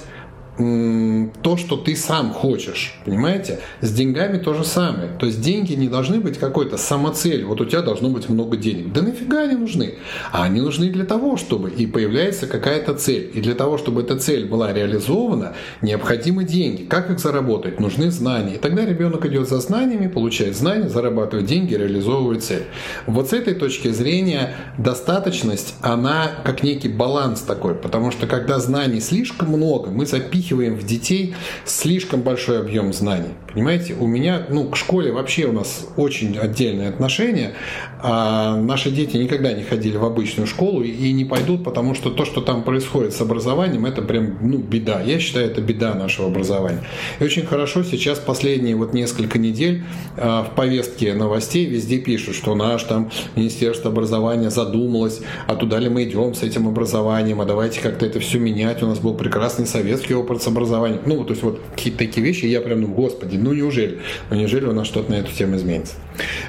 то, 0.56 1.58
что 1.58 1.76
ты 1.76 1.94
сам 1.96 2.32
хочешь, 2.32 2.98
понимаете? 3.04 3.60
С 3.82 3.92
деньгами 3.92 4.38
то 4.38 4.54
же 4.54 4.64
самое. 4.64 5.10
То 5.18 5.26
есть 5.26 5.42
деньги 5.42 5.74
не 5.74 5.88
должны 5.88 6.18
быть 6.18 6.38
какой-то 6.38 6.78
самоцелью. 6.78 7.48
Вот 7.48 7.60
у 7.60 7.66
тебя 7.66 7.82
должно 7.82 8.08
быть 8.08 8.30
много 8.30 8.56
денег. 8.56 8.90
Да 8.90 9.02
нафига 9.02 9.42
они 9.42 9.56
нужны? 9.56 9.96
А 10.32 10.44
они 10.44 10.62
нужны 10.62 10.88
для 10.88 11.04
того, 11.04 11.36
чтобы 11.36 11.70
и 11.70 11.86
появляется 11.86 12.46
какая-то 12.46 12.94
цель. 12.94 13.30
И 13.34 13.42
для 13.42 13.54
того, 13.54 13.76
чтобы 13.76 14.00
эта 14.00 14.16
цель 14.16 14.46
была 14.46 14.72
реализована, 14.72 15.54
необходимы 15.82 16.44
деньги. 16.44 16.84
Как 16.84 17.10
их 17.10 17.18
заработать? 17.18 17.78
Нужны 17.78 18.10
знания. 18.10 18.54
И 18.54 18.58
тогда 18.58 18.86
ребенок 18.86 19.26
идет 19.26 19.48
за 19.48 19.60
знаниями, 19.60 20.08
получает 20.08 20.56
знания, 20.56 20.88
зарабатывает 20.88 21.46
деньги, 21.46 21.74
реализовывает 21.74 22.42
цель. 22.42 22.64
Вот 23.06 23.28
с 23.28 23.34
этой 23.34 23.54
точки 23.54 23.88
зрения 23.88 24.54
достаточность, 24.78 25.74
она 25.82 26.30
как 26.44 26.62
некий 26.62 26.88
баланс 26.88 27.42
такой. 27.42 27.74
Потому 27.74 28.10
что 28.10 28.26
когда 28.26 28.58
знаний 28.58 29.00
слишком 29.00 29.48
много, 29.48 29.90
мы 29.90 30.06
запихиваем 30.06 30.45
впихиваем 30.46 30.76
в 30.76 30.84
детей 30.84 31.34
слишком 31.64 32.22
большой 32.22 32.60
объем 32.60 32.92
знаний. 32.92 33.30
Понимаете, 33.52 33.94
у 33.98 34.06
меня, 34.06 34.46
ну, 34.48 34.68
к 34.68 34.76
школе 34.76 35.12
вообще 35.12 35.46
у 35.46 35.52
нас 35.52 35.86
очень 35.96 36.36
отдельное 36.38 36.88
отношение. 36.88 37.54
А 38.02 38.54
наши 38.56 38.90
дети 38.90 39.16
никогда 39.16 39.52
не 39.52 39.62
ходили 39.62 39.96
в 39.96 40.04
обычную 40.04 40.46
школу 40.46 40.82
и 40.82 41.12
не 41.12 41.24
пойдут, 41.24 41.64
потому 41.64 41.94
что 41.94 42.10
то, 42.10 42.24
что 42.24 42.42
там 42.42 42.62
происходит 42.62 43.14
с 43.14 43.20
образованием, 43.20 43.86
это 43.86 44.02
прям, 44.02 44.36
ну, 44.42 44.58
беда. 44.58 45.00
Я 45.00 45.18
считаю, 45.18 45.46
это 45.46 45.60
беда 45.60 45.94
нашего 45.94 46.28
образования. 46.28 46.84
И 47.18 47.24
очень 47.24 47.46
хорошо 47.46 47.82
сейчас 47.82 48.18
последние 48.18 48.76
вот 48.76 48.92
несколько 48.92 49.38
недель 49.38 49.84
а, 50.16 50.44
в 50.44 50.54
повестке 50.54 51.14
новостей 51.14 51.64
везде 51.64 51.98
пишут, 51.98 52.34
что 52.34 52.54
наш 52.54 52.82
там 52.84 53.10
Министерство 53.34 53.90
образования 53.90 54.50
задумалось, 54.50 55.22
а 55.46 55.56
туда 55.56 55.78
ли 55.78 55.88
мы 55.88 56.04
идем 56.04 56.34
с 56.34 56.42
этим 56.42 56.68
образованием, 56.68 57.40
а 57.40 57.46
давайте 57.46 57.80
как-то 57.80 58.04
это 58.04 58.20
все 58.20 58.38
менять. 58.38 58.82
У 58.82 58.86
нас 58.86 58.98
был 58.98 59.14
прекрасный 59.14 59.66
советский 59.66 60.14
опыт 60.14 60.35
с 60.42 60.46
образованием. 60.46 61.02
Ну, 61.06 61.24
то 61.24 61.30
есть 61.30 61.42
вот 61.42 61.60
какие-то 61.74 61.98
такие 61.98 62.24
вещи, 62.24 62.46
я 62.46 62.60
прям, 62.60 62.80
ну, 62.80 62.88
господи, 62.88 63.36
ну 63.36 63.52
неужели? 63.52 64.00
Ну 64.30 64.36
неужели 64.36 64.66
у 64.66 64.72
нас 64.72 64.86
что-то 64.86 65.10
на 65.10 65.16
эту 65.16 65.32
тему 65.32 65.56
изменится? 65.56 65.94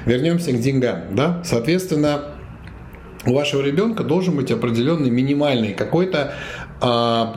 Вернемся 0.06 0.52
к 0.52 0.60
деньгам, 0.60 1.14
да? 1.14 1.42
Соответственно, 1.44 2.34
у 3.26 3.34
вашего 3.34 3.62
ребенка 3.62 4.04
должен 4.04 4.36
быть 4.36 4.50
определенный 4.50 5.10
минимальный 5.10 5.74
какой-то 5.74 6.34
а, 6.80 7.34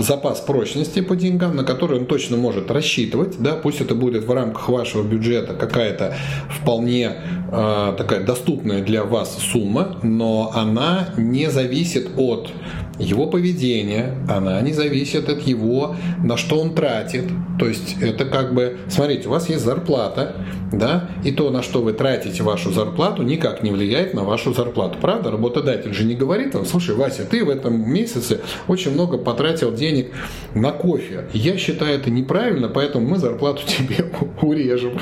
запас 0.00 0.40
прочности 0.40 1.00
по 1.00 1.14
деньгам, 1.14 1.54
на 1.54 1.62
который 1.62 2.00
он 2.00 2.06
точно 2.06 2.36
может 2.36 2.70
рассчитывать, 2.70 3.36
да, 3.38 3.54
пусть 3.54 3.80
это 3.80 3.94
будет 3.94 4.24
в 4.24 4.32
рамках 4.32 4.68
вашего 4.68 5.04
бюджета 5.04 5.54
какая-то 5.54 6.16
вполне 6.48 7.12
а, 7.52 7.92
такая 7.92 8.24
доступная 8.24 8.82
для 8.82 9.04
вас 9.04 9.38
сумма, 9.38 9.98
но 10.02 10.50
она 10.54 11.10
не 11.16 11.48
зависит 11.50 12.10
от 12.16 12.50
его 12.98 13.26
поведения, 13.26 14.14
она 14.28 14.60
не 14.62 14.72
зависит 14.72 15.28
от 15.28 15.42
его, 15.42 15.96
на 16.22 16.36
что 16.36 16.60
он 16.60 16.74
тратит. 16.74 17.24
То 17.58 17.68
есть 17.68 17.96
это 18.00 18.24
как 18.24 18.54
бы, 18.54 18.78
смотрите, 18.88 19.28
у 19.28 19.30
вас 19.30 19.48
есть 19.48 19.64
зарплата, 19.64 20.36
да, 20.72 21.10
и 21.24 21.32
то, 21.32 21.50
на 21.50 21.62
что 21.62 21.82
вы 21.82 21.92
тратите 21.92 22.42
вашу 22.42 22.72
зарплату, 22.72 23.22
никак 23.22 23.62
не 23.62 23.70
влияет 23.70 24.14
на 24.14 24.24
вашу 24.24 24.52
зарплату. 24.54 24.98
Правда? 25.00 25.30
Работодатель 25.30 25.92
же 25.92 26.04
не 26.04 26.14
говорит 26.14 26.54
вам, 26.54 26.64
слушай, 26.64 26.94
Вася, 26.94 27.24
ты 27.24 27.44
в 27.44 27.50
этом 27.50 27.90
месяце 27.90 28.40
очень 28.68 28.92
много 28.92 29.18
потратил 29.18 29.72
денег 29.72 30.12
на 30.54 30.72
кофе. 30.72 31.26
Я 31.32 31.56
считаю 31.58 31.98
это 31.98 32.10
неправильно, 32.10 32.68
поэтому 32.68 33.06
мы 33.06 33.18
зарплату 33.18 33.62
тебе 33.66 34.10
урежем. 34.42 34.98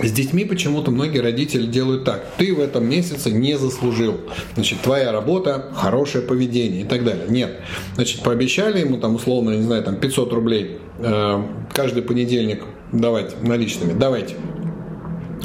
С 0.00 0.12
детьми 0.12 0.44
почему-то 0.44 0.90
многие 0.90 1.18
родители 1.18 1.66
делают 1.66 2.04
так. 2.04 2.24
Ты 2.36 2.54
в 2.54 2.60
этом 2.60 2.88
месяце 2.88 3.32
не 3.32 3.58
заслужил. 3.58 4.20
Значит, 4.54 4.80
твоя 4.80 5.10
работа, 5.10 5.70
хорошее 5.74 6.24
поведение 6.24 6.82
и 6.82 6.84
так 6.84 7.04
далее. 7.04 7.26
Нет. 7.28 7.60
Значит, 7.94 8.22
пообещали 8.22 8.80
ему 8.80 8.98
там 8.98 9.16
условно, 9.16 9.50
не 9.50 9.62
знаю, 9.62 9.82
там 9.82 9.96
500 9.96 10.32
рублей 10.32 10.78
э, 10.98 11.42
каждый 11.72 12.02
понедельник 12.02 12.62
давать 12.92 13.42
наличными. 13.42 13.92
Давайте. 13.92 14.36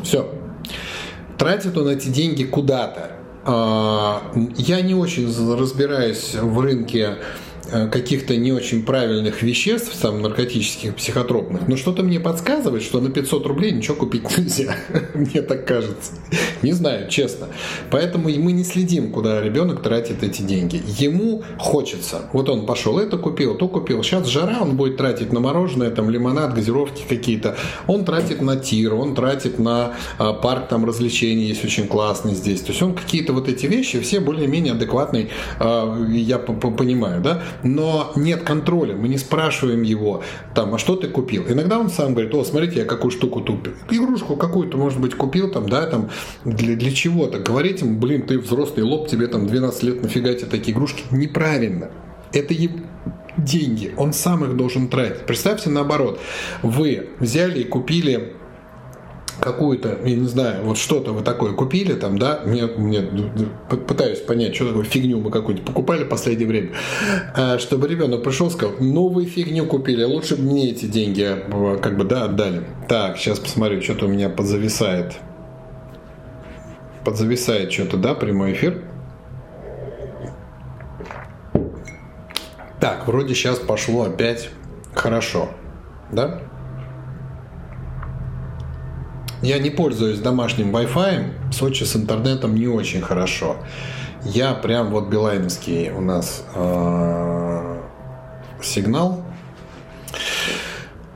Все. 0.04 0.30
Тратит 1.38 1.76
он 1.78 1.89
эти 1.89 2.10
деньги 2.10 2.43
куда-то. 2.43 3.12
Э, 3.45 4.39
я 4.58 4.82
не 4.82 4.93
очень 4.93 5.26
разбираюсь 5.58 6.36
в 6.36 6.60
рынке 6.60 7.18
каких-то 7.70 8.36
не 8.36 8.51
очень 8.51 8.84
правильных 8.84 9.41
веществ, 9.41 9.95
там, 10.01 10.22
наркотических, 10.22 10.95
психотропных, 10.95 11.68
но 11.68 11.78
что-то 11.78 12.03
мне 12.03 12.20
подсказывает, 12.20 12.84
что 12.84 12.99
на 12.99 13.09
500 13.09 13.45
рублей 13.45 13.72
ничего 13.72 13.95
купить 13.95 14.38
нельзя. 14.38 14.76
мне 15.14 15.41
так 15.41 15.66
кажется. 15.66 16.14
Не 16.61 16.74
знаю, 16.74 17.09
честно. 17.09 17.47
Поэтому 17.89 18.30
мы 18.30 18.51
не 18.51 18.64
следим, 18.64 19.11
куда 19.11 19.41
ребенок 19.41 19.82
тратит 19.82 20.24
эти 20.24 20.41
деньги. 20.41 20.82
Ему 20.99 21.43
хочется. 21.57 22.30
Вот 22.34 22.49
он 22.49 22.66
пошел 22.66 22.99
это 22.99 23.18
купил, 23.18 23.55
то 23.55 23.68
купил. 23.68 24.03
Сейчас 24.03 24.28
жара, 24.28 24.59
он 24.61 24.76
будет 24.76 24.97
тратить 24.97 25.34
на 25.34 25.39
мороженое, 25.39 25.89
там, 25.91 26.09
лимонад, 26.09 26.53
газировки 26.53 27.03
какие-то. 27.07 27.55
Он 27.88 28.05
тратит 28.05 28.41
на 28.41 28.55
тир, 28.55 28.93
он 28.93 29.16
тратит 29.16 29.59
на 29.59 29.93
а, 30.18 30.34
парк 30.34 30.68
там 30.70 30.86
развлечений, 30.86 31.45
есть 31.45 31.64
очень 31.66 31.88
классный 31.88 32.34
здесь. 32.34 32.61
То 32.61 32.72
есть 32.72 32.82
он 32.82 32.93
какие-то 32.93 33.34
вот 33.34 33.47
эти 33.47 33.66
вещи, 33.66 33.99
все 33.99 34.20
более-менее 34.20 34.74
адекватные, 34.74 35.30
а, 35.59 36.01
я 36.09 36.39
понимаю, 36.39 37.22
да? 37.22 37.43
Но 37.64 38.11
нет 38.16 38.43
контроля. 38.43 38.95
Мы 38.95 39.07
не 39.07 39.18
спрашиваем 39.18 39.82
его, 39.82 40.24
там, 40.53 40.76
а 40.76 40.78
что 40.78 40.95
ты 40.95 41.07
купил? 41.07 41.45
Иногда 41.47 41.80
он 41.80 41.89
сам 41.89 42.14
говорит, 42.14 42.34
о, 42.34 42.43
смотрите, 42.43 42.80
я 42.80 42.86
какую 42.86 43.11
штуку 43.11 43.41
тупил. 43.41 43.74
Игрушку 43.89 44.36
какую-то, 44.36 44.78
может 44.78 44.99
быть, 44.99 45.16
купил, 45.16 45.49
там, 45.51 45.68
да, 45.68 45.86
там, 45.88 46.09
для, 46.45 46.76
для 46.76 46.91
чего-то. 46.91 47.39
Говорить 47.39 47.82
ему, 47.82 47.97
блин, 47.97 48.24
ты 48.24 48.38
взрослый 48.39 48.84
лоб, 48.84 49.07
тебе 49.07 49.28
там 49.28 49.47
12 49.47 49.84
лет, 49.84 50.03
нафига 50.03 50.34
тебе 50.34 50.47
такие 50.47 50.74
игрушки? 50.74 51.03
Неправильно. 51.11 51.91
Это 52.32 52.53
деньги, 53.38 53.93
он 53.97 54.14
сам 54.14 54.43
их 54.45 54.55
должен 54.55 54.88
тратить. 54.88 55.26
Представьте 55.26 55.70
наоборот, 55.70 56.20
вы 56.61 57.09
взяли 57.20 57.61
и 57.61 57.64
купили 57.64 58.34
какую-то, 59.43 59.99
я 60.05 60.15
не 60.15 60.27
знаю, 60.27 60.63
вот 60.63 60.77
что-то 60.77 61.11
вы 61.11 61.21
такое 61.21 61.51
купили 61.53 61.93
там, 61.93 62.17
да, 62.17 62.41
мне, 62.45 62.65
мне 62.65 63.01
пытаюсь 63.69 64.19
понять, 64.19 64.55
что 64.55 64.67
такое 64.67 64.85
фигню 64.85 65.19
мы 65.19 65.31
какую-нибудь 65.31 65.67
покупали 65.67 66.05
в 66.05 66.09
последнее 66.09 66.47
время, 66.47 66.71
а, 67.35 67.59
чтобы 67.59 67.87
ребенок 67.87 68.23
пришел 68.23 68.47
и 68.47 68.51
сказал, 68.51 68.75
ну 68.79 69.21
фигню 69.25 69.65
купили, 69.65 70.03
лучше 70.03 70.37
бы 70.37 70.43
мне 70.43 70.71
эти 70.71 70.85
деньги 70.85 71.23
а, 71.23 71.77
как 71.77 71.97
бы, 71.97 72.05
да, 72.05 72.25
отдали. 72.25 72.63
Так, 72.87 73.17
сейчас 73.17 73.39
посмотрю, 73.39 73.81
что-то 73.81 74.05
у 74.05 74.09
меня 74.09 74.29
подзависает. 74.29 75.13
Подзависает 77.03 77.71
что-то, 77.71 77.97
да, 77.97 78.13
прямой 78.13 78.53
эфир. 78.53 78.81
Так, 82.79 83.07
вроде 83.07 83.35
сейчас 83.35 83.59
пошло 83.59 84.03
опять 84.03 84.49
хорошо, 84.93 85.49
да? 86.11 86.41
Я 89.43 89.59
не 89.59 89.69
пользуюсь 89.69 90.19
домашним 90.19 90.73
Wi-Fi, 90.73 91.49
в 91.51 91.53
Сочи 91.53 91.83
с 91.83 91.97
интернетом 91.97 92.55
не 92.55 92.67
очень 92.67 93.01
хорошо. 93.01 93.57
Я 94.23 94.53
прям 94.53 94.89
вот 94.89 95.09
билайновский 95.09 95.89
у 95.89 95.99
нас 95.99 96.45
э, 96.55 97.81
сигнал. 98.61 99.25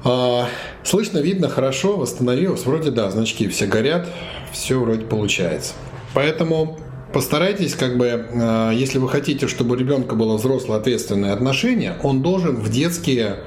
Э, 0.03 0.41
слышно, 0.83 1.19
видно, 1.19 1.47
хорошо, 1.47 1.95
восстановилось. 1.95 2.65
Вроде 2.65 2.91
да, 2.91 3.09
значки 3.11 3.47
все 3.47 3.65
горят, 3.65 4.09
все 4.51 4.77
вроде 4.77 5.05
получается. 5.05 5.73
Поэтому 6.13 6.77
постарайтесь, 7.13 7.75
как 7.75 7.97
бы, 7.97 8.07
э, 8.29 8.71
если 8.73 8.97
вы 8.97 9.07
хотите, 9.07 9.47
чтобы 9.47 9.75
у 9.75 9.77
ребенка 9.77 10.15
было 10.15 10.35
взрослое 10.35 10.79
ответственное 10.79 11.31
отношение, 11.31 11.95
он 12.03 12.21
должен 12.21 12.57
в 12.57 12.69
детские 12.69 13.37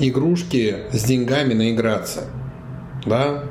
игрушки 0.00 0.78
с 0.90 1.04
деньгами 1.04 1.54
наиграться. 1.54 2.24
Да? 3.06 3.44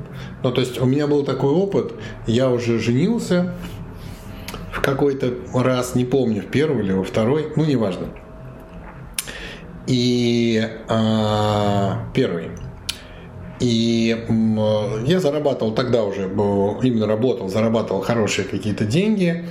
Ну, 0.44 0.52
то 0.52 0.62
есть 0.62 0.80
у 0.80 0.86
меня 0.86 1.08
был 1.08 1.24
такой 1.24 1.52
опыт, 1.52 1.94
я 2.26 2.50
уже 2.50 2.80
женился 2.80 3.54
в 4.72 4.82
какой-то 4.82 5.34
раз, 5.54 5.96
не 5.96 6.06
помню, 6.06 6.42
в 6.42 6.48
первый 6.48 6.84
или 6.84 6.94
во 6.94 7.04
второй, 7.04 7.52
ну, 7.56 7.66
неважно. 7.66 8.08
И 9.88 10.64
а, 10.88 12.06
первый. 12.14 12.52
И 13.60 14.16
я 15.06 15.20
зарабатывал 15.20 15.74
тогда 15.74 16.04
уже, 16.04 16.24
именно 16.24 17.08
работал, 17.08 17.50
зарабатывал 17.50 18.02
хорошие 18.02 18.48
какие-то 18.48 18.86
деньги. 18.86 19.46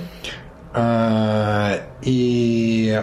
А, 0.71 1.81
и 2.01 3.01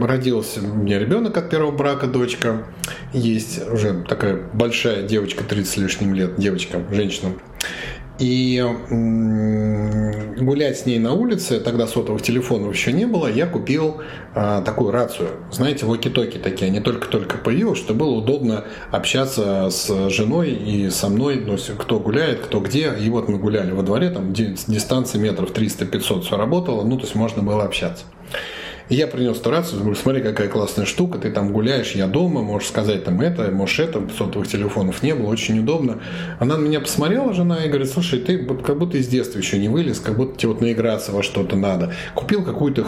родился 0.00 0.60
у 0.60 0.74
меня 0.74 0.98
ребенок 0.98 1.36
от 1.36 1.50
первого 1.50 1.70
брака, 1.70 2.06
дочка. 2.06 2.64
Есть 3.12 3.66
уже 3.70 4.02
такая 4.02 4.38
большая 4.52 5.02
девочка, 5.02 5.44
30 5.44 5.72
с 5.72 5.76
лишним 5.76 6.14
лет, 6.14 6.36
девочка, 6.36 6.82
женщина. 6.90 7.32
И 8.18 8.64
гулять 10.40 10.78
с 10.78 10.86
ней 10.86 10.98
на 10.98 11.12
улице, 11.12 11.60
тогда 11.60 11.86
сотовых 11.86 12.22
телефонов 12.22 12.74
еще 12.74 12.92
не 12.92 13.06
было, 13.06 13.28
я 13.28 13.46
купил 13.46 14.00
а, 14.34 14.62
такую 14.62 14.90
рацию. 14.90 15.30
Знаете, 15.52 15.86
воки-токи 15.86 16.38
такие, 16.38 16.66
они 16.68 16.80
только-только 16.80 17.38
появились, 17.38 17.78
что 17.78 17.94
было 17.94 18.10
удобно 18.10 18.64
общаться 18.90 19.68
с 19.70 20.10
женой 20.10 20.50
и 20.50 20.90
со 20.90 21.08
мной, 21.08 21.42
ну, 21.44 21.56
кто 21.78 22.00
гуляет, 22.00 22.40
кто 22.40 22.60
где. 22.60 22.92
И 23.00 23.08
вот 23.10 23.28
мы 23.28 23.38
гуляли 23.38 23.70
во 23.70 23.82
дворе, 23.82 24.10
там 24.10 24.32
дистанция 24.32 25.20
метров 25.20 25.52
300-500 25.52 26.22
все 26.22 26.36
работало, 26.36 26.84
ну, 26.84 26.96
то 26.96 27.02
есть 27.02 27.14
можно 27.14 27.42
было 27.42 27.64
общаться. 27.64 28.04
Я 28.88 29.06
принес 29.06 29.44
рацию, 29.44 29.80
говорю, 29.80 29.96
смотри, 29.96 30.22
какая 30.22 30.48
классная 30.48 30.86
штука, 30.86 31.18
ты 31.18 31.30
там 31.30 31.52
гуляешь, 31.52 31.92
я 31.92 32.06
дома, 32.06 32.42
можешь 32.42 32.68
сказать 32.68 33.04
там 33.04 33.20
это, 33.20 33.50
можешь 33.50 33.80
это, 33.80 34.00
сотовых 34.16 34.48
телефонов 34.48 35.02
не 35.02 35.14
было, 35.14 35.26
очень 35.28 35.58
удобно. 35.58 35.98
Она 36.38 36.56
на 36.56 36.62
меня 36.62 36.80
посмотрела, 36.80 37.34
жена, 37.34 37.64
и 37.64 37.68
говорит, 37.68 37.90
слушай, 37.90 38.18
ты 38.18 38.38
как 38.38 38.78
будто 38.78 38.96
из 38.96 39.08
детства 39.08 39.38
еще 39.38 39.58
не 39.58 39.68
вылез, 39.68 40.00
как 40.00 40.16
будто 40.16 40.38
тебе 40.38 40.52
вот 40.52 40.62
наиграться 40.62 41.12
во 41.12 41.22
что-то 41.22 41.54
надо. 41.54 41.92
Купил 42.14 42.42
какую-то 42.42 42.86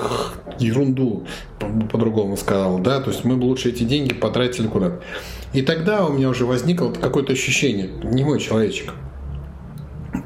ерунду, 0.59 1.27
по-другому 1.93 2.39
сказал, 2.39 2.79
да, 2.79 3.01
то 3.01 3.11
есть 3.11 3.25
мы 3.25 3.37
бы 3.37 3.45
лучше 3.45 3.69
эти 3.69 3.83
деньги 3.83 4.15
потратили 4.15 4.69
куда-то. 4.69 5.03
И 5.53 5.61
тогда 5.61 6.07
у 6.07 6.13
меня 6.13 6.31
уже 6.31 6.47
возникло 6.47 6.93
какое-то 6.93 7.35
ощущение, 7.35 7.91
не 8.05 8.25
мой 8.25 8.41
человечек, 8.41 8.95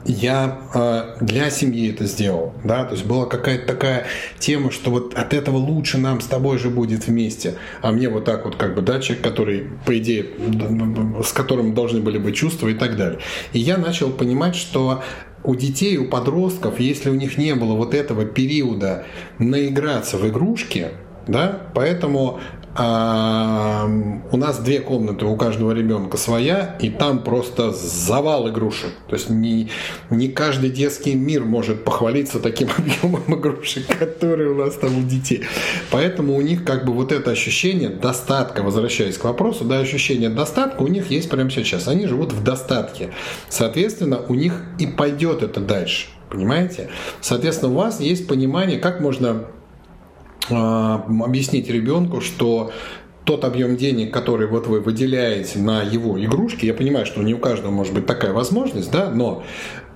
я 0.05 0.59
э, 0.75 1.25
для 1.25 1.51
семьи 1.51 1.91
это 1.91 2.05
сделал, 2.05 2.53
да, 2.63 2.85
то 2.85 2.95
есть 2.95 3.07
была 3.07 3.27
какая-то 3.27 3.67
такая 3.67 4.07
тема, 4.39 4.71
что 4.71 4.91
вот 4.91 5.15
от 5.15 5.33
этого 5.33 5.57
лучше 5.57 5.99
нам 5.99 6.21
с 6.21 6.27
тобой 6.27 6.59
же 6.59 6.71
будет 6.71 7.07
вместе, 7.07 7.55
а 7.81 7.91
мне 7.91 8.09
вот 8.09 8.25
так 8.25 8.45
вот 8.45 8.57
как 8.57 8.75
бы, 8.75 8.83
да, 8.83 9.01
человек, 9.01 9.25
который, 9.25 9.67
по 9.87 9.97
идее, 9.97 10.27
с 11.25 11.33
которым 11.33 11.75
должны 11.75 12.01
были 12.01 12.19
быть 12.19 12.37
чувства 12.37 12.69
и 12.69 12.75
так 12.75 12.97
далее. 12.97 13.19
И 13.53 13.59
я 13.59 13.79
начал 13.79 14.11
понимать, 14.11 14.57
что 14.57 15.03
у 15.43 15.55
детей, 15.55 15.99
у 15.99 16.09
подростков, 16.09 16.81
если 16.81 17.11
у 17.11 17.15
них 17.15 17.39
не 17.39 17.55
было 17.55 17.75
вот 17.75 17.95
этого 17.95 18.25
периода 18.25 19.05
наиграться 19.39 20.17
в 20.17 20.27
игрушки, 20.27 20.89
да, 21.27 21.63
поэтому 21.75 22.41
а, 22.77 23.89
у 24.33 24.37
нас 24.37 24.59
две 24.59 24.81
комнаты 24.81 25.25
у 25.27 25.37
каждого 25.37 25.71
ребенка 25.71 26.17
своя, 26.17 26.77
и 26.81 26.91
там 26.91 27.23
просто 27.23 27.71
завал 27.71 28.49
игрушек. 28.49 28.91
То 29.09 29.15
есть 29.15 29.31
не, 29.31 29.71
не 30.11 30.29
каждый 30.29 30.71
детский 30.71 31.15
мир 31.15 31.45
может 31.45 31.85
похвалиться 31.85 32.41
таким 32.41 32.69
объемом 32.77 33.23
игрушек, 33.39 33.87
которые 33.99 34.51
у 34.51 34.57
нас 34.57 34.75
там 34.75 34.99
у 34.99 35.03
детей. 35.03 35.45
Поэтому 35.91 36.35
у 36.35 36.41
них 36.41 36.65
как 36.65 36.85
бы 36.85 36.93
вот 36.93 37.13
это 37.13 37.31
ощущение 37.31 37.91
достатка, 37.91 38.63
возвращаясь 38.63 39.19
к 39.19 39.25
вопросу, 39.25 39.65
да, 39.65 39.79
ощущение 39.79 40.29
достатка 40.29 40.83
у 40.83 40.89
них 40.89 41.11
есть 41.11 41.31
прямо 41.31 41.51
сейчас. 41.51 41.87
Они 41.87 42.07
живут 42.07 42.33
в 42.33 42.43
достатке. 42.43 43.11
Соответственно, 43.49 44.21
у 44.29 44.35
них 44.35 44.61
и 44.81 44.87
пойдет 44.87 45.45
это 45.45 45.61
дальше. 45.61 46.09
Понимаете? 46.29 46.89
Соответственно, 47.21 47.71
у 47.71 47.77
вас 47.77 48.01
есть 48.01 48.27
понимание, 48.27 48.81
как 48.81 48.99
можно 48.99 49.45
объяснить 50.51 51.69
ребенку, 51.69 52.21
что 52.21 52.73
тот 53.25 53.45
объем 53.45 53.77
денег, 53.77 54.13
который 54.13 54.47
вот 54.47 54.67
вы 54.67 54.81
выделяете 54.81 55.59
на 55.59 55.83
его 55.83 56.23
игрушки, 56.23 56.67
я 56.67 56.75
понимаю, 56.75 57.07
что 57.07 57.23
не 57.23 57.35
у 57.35 57.39
каждого 57.39 57.71
может 57.71 57.95
быть 57.95 58.07
такая 58.07 58.33
возможность, 58.33 58.91
да, 58.91 59.11
но 59.11 59.43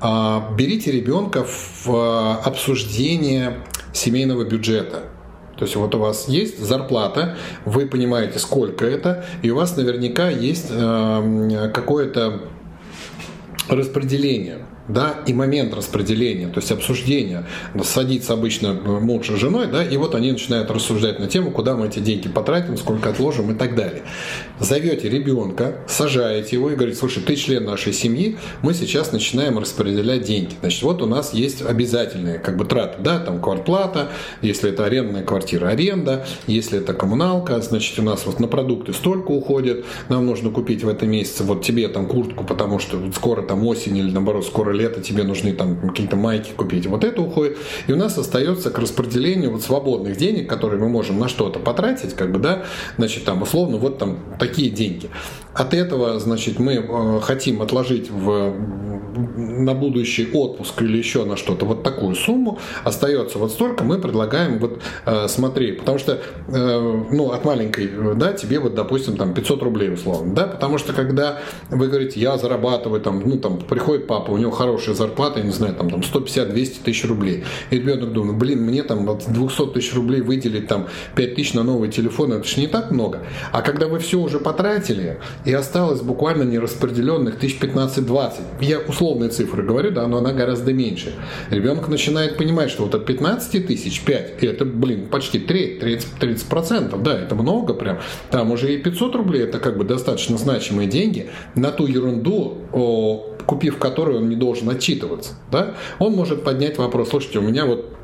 а, 0.00 0.54
берите 0.56 0.90
ребенка 0.90 1.44
в 1.44 1.88
а, 1.88 2.40
обсуждение 2.44 3.58
семейного 3.92 4.44
бюджета. 4.44 5.02
То 5.58 5.64
есть 5.64 5.76
вот 5.76 5.94
у 5.94 5.98
вас 5.98 6.28
есть 6.28 6.58
зарплата, 6.58 7.36
вы 7.64 7.86
понимаете, 7.86 8.38
сколько 8.38 8.86
это, 8.86 9.24
и 9.42 9.50
у 9.50 9.56
вас 9.56 9.76
наверняка 9.76 10.30
есть 10.30 10.68
э, 10.70 11.70
какое-то 11.74 12.42
распределение 13.68 14.58
да, 14.88 15.20
и 15.26 15.32
момент 15.32 15.74
распределения, 15.74 16.48
то 16.48 16.60
есть 16.60 16.72
обсуждения. 16.72 17.46
Садится 17.84 18.32
обычно 18.32 18.72
муж 18.72 19.28
с 19.28 19.36
женой, 19.36 19.66
да, 19.66 19.84
и 19.84 19.96
вот 19.96 20.14
они 20.14 20.32
начинают 20.32 20.70
рассуждать 20.70 21.18
на 21.18 21.28
тему, 21.28 21.50
куда 21.50 21.76
мы 21.76 21.86
эти 21.86 21.98
деньги 21.98 22.28
потратим, 22.28 22.76
сколько 22.76 23.10
отложим 23.10 23.52
и 23.52 23.54
так 23.54 23.74
далее. 23.74 24.02
Зовете 24.58 25.08
ребенка, 25.08 25.76
сажаете 25.86 26.56
его 26.56 26.70
и 26.70 26.74
говорите, 26.74 26.98
слушай, 26.98 27.22
ты 27.22 27.36
член 27.36 27.64
нашей 27.64 27.92
семьи, 27.92 28.36
мы 28.62 28.74
сейчас 28.74 29.12
начинаем 29.12 29.58
распределять 29.58 30.22
деньги. 30.22 30.54
Значит, 30.60 30.82
вот 30.82 31.02
у 31.02 31.06
нас 31.06 31.34
есть 31.34 31.62
обязательные 31.62 32.38
как 32.38 32.56
бы 32.56 32.64
траты, 32.64 33.00
да, 33.00 33.18
там 33.18 33.40
квартплата, 33.40 34.08
если 34.42 34.70
это 34.70 34.84
арендная 34.84 35.22
квартира, 35.22 35.68
аренда, 35.68 36.26
если 36.46 36.78
это 36.78 36.94
коммуналка, 36.94 37.60
значит, 37.60 37.98
у 37.98 38.02
нас 38.02 38.24
вот 38.26 38.40
на 38.40 38.48
продукты 38.48 38.92
столько 38.92 39.30
уходит, 39.30 39.84
нам 40.08 40.26
нужно 40.26 40.50
купить 40.50 40.82
в 40.82 40.88
этом 40.88 41.10
месяце 41.10 41.44
вот 41.44 41.62
тебе 41.62 41.88
там 41.88 42.06
куртку, 42.06 42.44
потому 42.44 42.78
что 42.78 43.00
скоро 43.14 43.42
там 43.42 43.66
осень 43.66 43.96
или 43.96 44.10
наоборот 44.10 44.46
скоро 44.46 44.72
лето 44.78 45.00
тебе 45.00 45.24
нужны 45.24 45.52
там 45.52 45.80
какие-то 45.80 46.16
майки 46.16 46.52
купить. 46.56 46.86
Вот 46.86 47.04
это 47.04 47.20
уходит. 47.20 47.58
И 47.86 47.92
у 47.92 47.96
нас 47.96 48.16
остается 48.16 48.70
к 48.70 48.78
распределению 48.78 49.52
вот 49.52 49.62
свободных 49.62 50.16
денег, 50.16 50.48
которые 50.48 50.80
мы 50.80 50.88
можем 50.88 51.18
на 51.18 51.28
что-то 51.28 51.58
потратить, 51.58 52.14
как 52.14 52.32
бы, 52.32 52.38
да, 52.38 52.64
значит, 52.96 53.24
там, 53.24 53.42
условно, 53.42 53.76
вот 53.76 53.98
там 53.98 54.18
такие 54.38 54.70
деньги. 54.70 55.10
От 55.54 55.74
этого, 55.74 56.18
значит, 56.20 56.58
мы 56.58 56.74
э, 56.74 57.20
хотим 57.20 57.60
отложить 57.62 58.10
в, 58.10 58.54
на 59.18 59.74
будущий 59.74 60.30
отпуск 60.32 60.80
или 60.82 60.98
еще 60.98 61.24
на 61.24 61.36
что-то 61.36 61.66
вот 61.66 61.82
такую 61.82 62.14
сумму, 62.14 62.58
остается 62.84 63.38
вот 63.38 63.52
столько, 63.52 63.84
мы 63.84 63.98
предлагаем 63.98 64.58
вот 64.58 64.80
э, 65.06 65.26
смотри, 65.28 65.72
потому 65.72 65.98
что, 65.98 66.20
э, 66.48 67.04
ну, 67.10 67.30
от 67.32 67.44
маленькой, 67.44 67.90
да, 68.16 68.32
тебе 68.32 68.60
вот, 68.60 68.74
допустим, 68.74 69.16
там 69.16 69.34
500 69.34 69.62
рублей 69.62 69.92
условно, 69.92 70.34
да, 70.34 70.46
потому 70.46 70.78
что 70.78 70.92
когда 70.92 71.38
вы 71.70 71.88
говорите, 71.88 72.20
я 72.20 72.38
зарабатываю 72.38 73.00
там, 73.00 73.22
ну, 73.24 73.38
там, 73.38 73.58
приходит 73.58 74.06
папа, 74.06 74.30
у 74.30 74.36
него 74.38 74.50
хорошая 74.50 74.94
зарплата, 74.94 75.40
я 75.40 75.44
не 75.44 75.52
знаю, 75.52 75.74
там, 75.74 75.90
там 75.90 76.00
150-200 76.00 76.82
тысяч 76.84 77.04
рублей, 77.04 77.44
и 77.70 77.76
ребенок 77.76 78.12
думает, 78.12 78.38
блин, 78.38 78.62
мне 78.62 78.82
там 78.82 79.08
от 79.08 79.30
200 79.30 79.74
тысяч 79.74 79.94
рублей 79.94 80.20
выделить 80.20 80.68
там 80.68 80.86
5 81.16 81.34
тысяч 81.34 81.54
на 81.54 81.62
новый 81.62 81.90
телефон, 81.90 82.32
это 82.32 82.46
же 82.46 82.60
не 82.60 82.66
так 82.66 82.90
много. 82.90 83.20
А 83.52 83.62
когда 83.62 83.88
вы 83.88 83.98
все 83.98 84.18
уже 84.18 84.38
потратили, 84.38 85.18
и 85.44 85.52
осталось 85.52 86.00
буквально 86.00 86.44
нераспределенных 86.44 87.38
тысяч 87.38 87.58
15-20. 87.60 88.32
Я 88.60 88.80
условные 89.08 89.30
цифры 89.30 89.62
говорю, 89.62 89.90
да, 89.90 90.06
но 90.06 90.18
она 90.18 90.32
гораздо 90.32 90.72
меньше. 90.72 91.14
Ребенок 91.50 91.88
начинает 91.88 92.36
понимать, 92.36 92.70
что 92.70 92.84
вот 92.84 92.94
от 92.94 93.06
15 93.06 93.66
тысяч 93.66 94.02
5, 94.02 94.42
это, 94.42 94.64
блин, 94.64 95.08
почти 95.08 95.38
треть, 95.38 95.80
30, 95.80 96.14
30 96.20 96.46
процентов, 96.46 97.02
да, 97.02 97.18
это 97.18 97.34
много 97.34 97.74
прям. 97.74 97.98
Там 98.30 98.50
уже 98.50 98.74
и 98.74 98.78
500 98.78 99.16
рублей, 99.16 99.42
это 99.44 99.58
как 99.58 99.78
бы 99.78 99.84
достаточно 99.84 100.36
значимые 100.36 100.88
деньги 100.88 101.28
на 101.54 101.70
ту 101.70 101.86
ерунду, 101.86 102.58
о, 102.72 103.36
купив 103.46 103.78
который 103.78 104.18
он 104.18 104.28
не 104.28 104.36
должен 104.36 104.68
отчитываться. 104.68 105.34
Да? 105.50 105.74
Он 105.98 106.12
может 106.12 106.44
поднять 106.44 106.76
вопрос, 106.76 107.10
слушайте, 107.10 107.38
у 107.38 107.42
меня 107.42 107.64
вот 107.64 107.94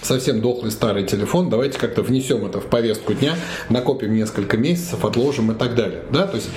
совсем 0.00 0.40
дохлый 0.40 0.70
старый 0.70 1.04
телефон, 1.04 1.50
давайте 1.50 1.78
как-то 1.78 2.02
внесем 2.02 2.46
это 2.46 2.60
в 2.60 2.66
повестку 2.66 3.14
дня, 3.14 3.34
накопим 3.68 4.14
несколько 4.14 4.56
месяцев, 4.56 5.04
отложим 5.04 5.50
и 5.50 5.54
так 5.54 5.74
далее. 5.74 6.02
Да? 6.12 6.26
То 6.26 6.36
есть 6.36 6.48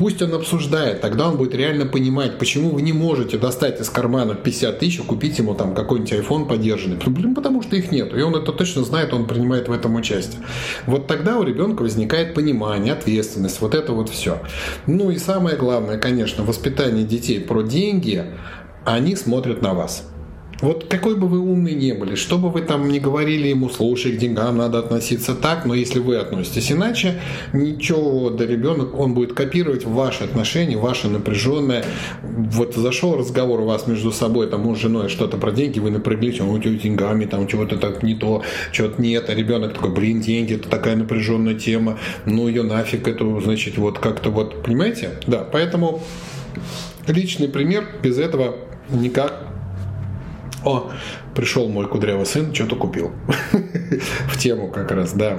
Пусть 0.00 0.22
он 0.22 0.32
обсуждает, 0.32 1.02
тогда 1.02 1.28
он 1.28 1.36
будет 1.36 1.54
реально 1.54 1.84
понимать, 1.84 2.38
почему 2.38 2.70
вы 2.70 2.80
не 2.80 2.94
можете 2.94 3.36
достать 3.36 3.82
из 3.82 3.90
кармана 3.90 4.34
50 4.34 4.78
тысяч 4.78 4.98
и 4.98 5.02
купить 5.02 5.36
ему 5.36 5.54
там 5.54 5.74
какой-нибудь 5.74 6.10
iPhone 6.14 6.48
поддержанный. 6.48 6.96
Блин, 7.04 7.34
потому 7.34 7.60
что 7.60 7.76
их 7.76 7.92
нет. 7.92 8.14
И 8.16 8.22
он 8.22 8.34
это 8.34 8.50
точно 8.52 8.82
знает, 8.82 9.12
он 9.12 9.26
принимает 9.26 9.68
в 9.68 9.72
этом 9.72 9.96
участие. 9.96 10.40
Вот 10.86 11.06
тогда 11.06 11.38
у 11.38 11.42
ребенка 11.42 11.82
возникает 11.82 12.32
понимание, 12.32 12.94
ответственность, 12.94 13.60
вот 13.60 13.74
это 13.74 13.92
вот 13.92 14.08
все. 14.08 14.38
Ну 14.86 15.10
и 15.10 15.18
самое 15.18 15.58
главное, 15.58 15.98
конечно, 15.98 16.44
воспитание 16.44 17.04
детей 17.04 17.38
про 17.38 17.60
деньги, 17.60 18.24
они 18.86 19.14
смотрят 19.16 19.60
на 19.60 19.74
вас. 19.74 20.09
Вот 20.60 20.84
какой 20.88 21.16
бы 21.16 21.26
вы 21.26 21.38
умный 21.38 21.74
не 21.74 21.92
были, 21.94 22.14
что 22.14 22.36
бы 22.36 22.50
вы 22.50 22.60
там 22.60 22.88
не 22.88 23.00
говорили 23.00 23.48
ему, 23.48 23.70
слушай, 23.70 24.12
к 24.12 24.18
деньгам 24.18 24.58
надо 24.58 24.78
относиться 24.78 25.34
так, 25.34 25.64
но 25.64 25.74
если 25.74 26.00
вы 26.00 26.16
относитесь 26.16 26.70
иначе, 26.70 27.20
ничего 27.52 28.30
до 28.30 28.44
ребенок, 28.44 28.98
он 28.98 29.14
будет 29.14 29.32
копировать 29.32 29.84
ваши 29.84 30.24
отношения, 30.24 30.76
ваше 30.76 31.08
напряженное. 31.08 31.84
Вот 32.22 32.74
зашел 32.74 33.16
разговор 33.16 33.60
у 33.60 33.64
вас 33.64 33.86
между 33.86 34.12
собой, 34.12 34.48
там 34.48 34.62
муж 34.62 34.78
с 34.78 34.82
женой 34.82 35.08
что-то 35.08 35.38
про 35.38 35.50
деньги, 35.50 35.78
вы 35.78 35.90
напряглись, 35.90 36.40
он 36.40 36.50
у 36.50 36.58
тебя 36.58 36.78
деньгами, 36.78 37.24
там 37.24 37.46
чего-то 37.46 37.78
так 37.78 38.02
не 38.02 38.14
то, 38.14 38.42
чего-то 38.72 39.00
нет, 39.00 39.30
а 39.30 39.34
ребенок 39.34 39.74
такой, 39.74 39.90
блин, 39.90 40.20
деньги, 40.20 40.54
это 40.54 40.68
такая 40.68 40.96
напряженная 40.96 41.54
тема, 41.54 41.98
ну 42.26 42.48
ее 42.48 42.62
нафиг, 42.62 43.08
эту, 43.08 43.40
значит, 43.40 43.78
вот 43.78 43.98
как-то 43.98 44.30
вот, 44.30 44.62
понимаете? 44.62 45.12
Да, 45.26 45.38
поэтому 45.50 46.02
личный 47.06 47.48
пример 47.48 47.86
без 48.02 48.18
этого 48.18 48.56
никак 48.90 49.49
о, 50.64 50.90
пришел 51.34 51.68
мой 51.68 51.88
кудрявый 51.88 52.26
сын, 52.26 52.54
что-то 52.54 52.76
купил. 52.76 53.12
В 54.28 54.38
тему 54.38 54.70
как 54.70 54.90
раз, 54.92 55.12
да. 55.12 55.38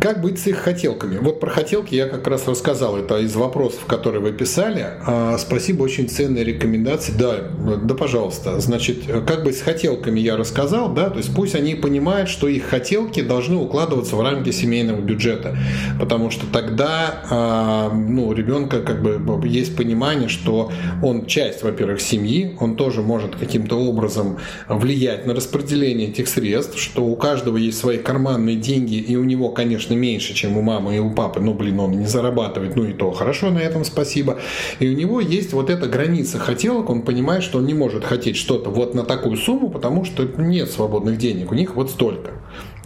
Как 0.00 0.22
быть 0.22 0.38
с 0.38 0.46
их 0.46 0.56
хотелками? 0.56 1.18
Вот 1.18 1.40
про 1.40 1.50
хотелки 1.50 1.94
я 1.94 2.06
как 2.06 2.26
раз 2.26 2.48
рассказал. 2.48 2.96
Это 2.96 3.18
из 3.18 3.36
вопросов, 3.36 3.84
которые 3.84 4.22
вы 4.22 4.32
писали. 4.32 4.86
А, 5.06 5.36
спасибо, 5.36 5.82
очень 5.82 6.08
ценные 6.08 6.42
рекомендации. 6.42 7.12
Да, 7.12 7.50
да, 7.82 7.94
пожалуйста. 7.94 8.58
Значит, 8.60 9.02
как 9.26 9.44
быть 9.44 9.58
с 9.58 9.60
хотелками 9.60 10.18
я 10.18 10.38
рассказал, 10.38 10.94
да, 10.94 11.10
то 11.10 11.18
есть 11.18 11.34
пусть 11.34 11.54
они 11.54 11.74
понимают, 11.74 12.30
что 12.30 12.48
их 12.48 12.64
хотелки 12.64 13.20
должны 13.20 13.56
укладываться 13.56 14.16
в 14.16 14.22
рамки 14.22 14.50
семейного 14.52 15.02
бюджета, 15.02 15.58
потому 16.00 16.30
что 16.30 16.46
тогда, 16.46 17.22
а, 17.30 17.92
ну, 17.92 18.32
ребенка 18.32 18.80
как 18.80 19.02
бы 19.02 19.46
есть 19.46 19.76
понимание, 19.76 20.30
что 20.30 20.72
он 21.02 21.26
часть, 21.26 21.62
во-первых, 21.62 22.00
семьи, 22.00 22.56
он 22.58 22.76
тоже 22.76 23.02
может 23.02 23.36
каким-то 23.36 23.76
образом 23.76 24.38
влиять 24.66 25.26
на 25.26 25.34
распределение 25.34 26.08
этих 26.08 26.26
средств, 26.26 26.78
что 26.78 27.04
у 27.04 27.16
каждого 27.16 27.58
есть 27.58 27.78
свои 27.78 27.98
карманные 27.98 28.56
деньги, 28.56 28.94
и 28.94 29.16
у 29.16 29.24
него, 29.24 29.50
конечно, 29.50 29.89
конечно, 29.90 29.94
меньше, 29.94 30.34
чем 30.34 30.56
у 30.56 30.62
мамы 30.62 30.96
и 30.96 30.98
у 30.98 31.10
папы, 31.10 31.40
ну, 31.40 31.54
блин, 31.54 31.80
он 31.80 31.92
не 31.92 32.06
зарабатывает, 32.06 32.76
ну 32.76 32.84
и 32.84 32.92
то 32.92 33.10
хорошо, 33.12 33.50
на 33.50 33.58
этом 33.58 33.84
спасибо. 33.84 34.38
И 34.80 34.88
у 34.88 34.96
него 34.96 35.20
есть 35.20 35.52
вот 35.52 35.70
эта 35.70 35.86
граница 35.86 36.38
хотелок, 36.38 36.90
он 36.90 37.02
понимает, 37.02 37.42
что 37.42 37.58
он 37.58 37.66
не 37.66 37.74
может 37.74 38.04
хотеть 38.04 38.36
что-то 38.36 38.70
вот 38.70 38.94
на 38.94 39.04
такую 39.04 39.36
сумму, 39.36 39.70
потому 39.70 40.04
что 40.04 40.24
нет 40.38 40.70
свободных 40.70 41.18
денег, 41.18 41.52
у 41.52 41.54
них 41.54 41.76
вот 41.76 41.90
столько. 41.90 42.30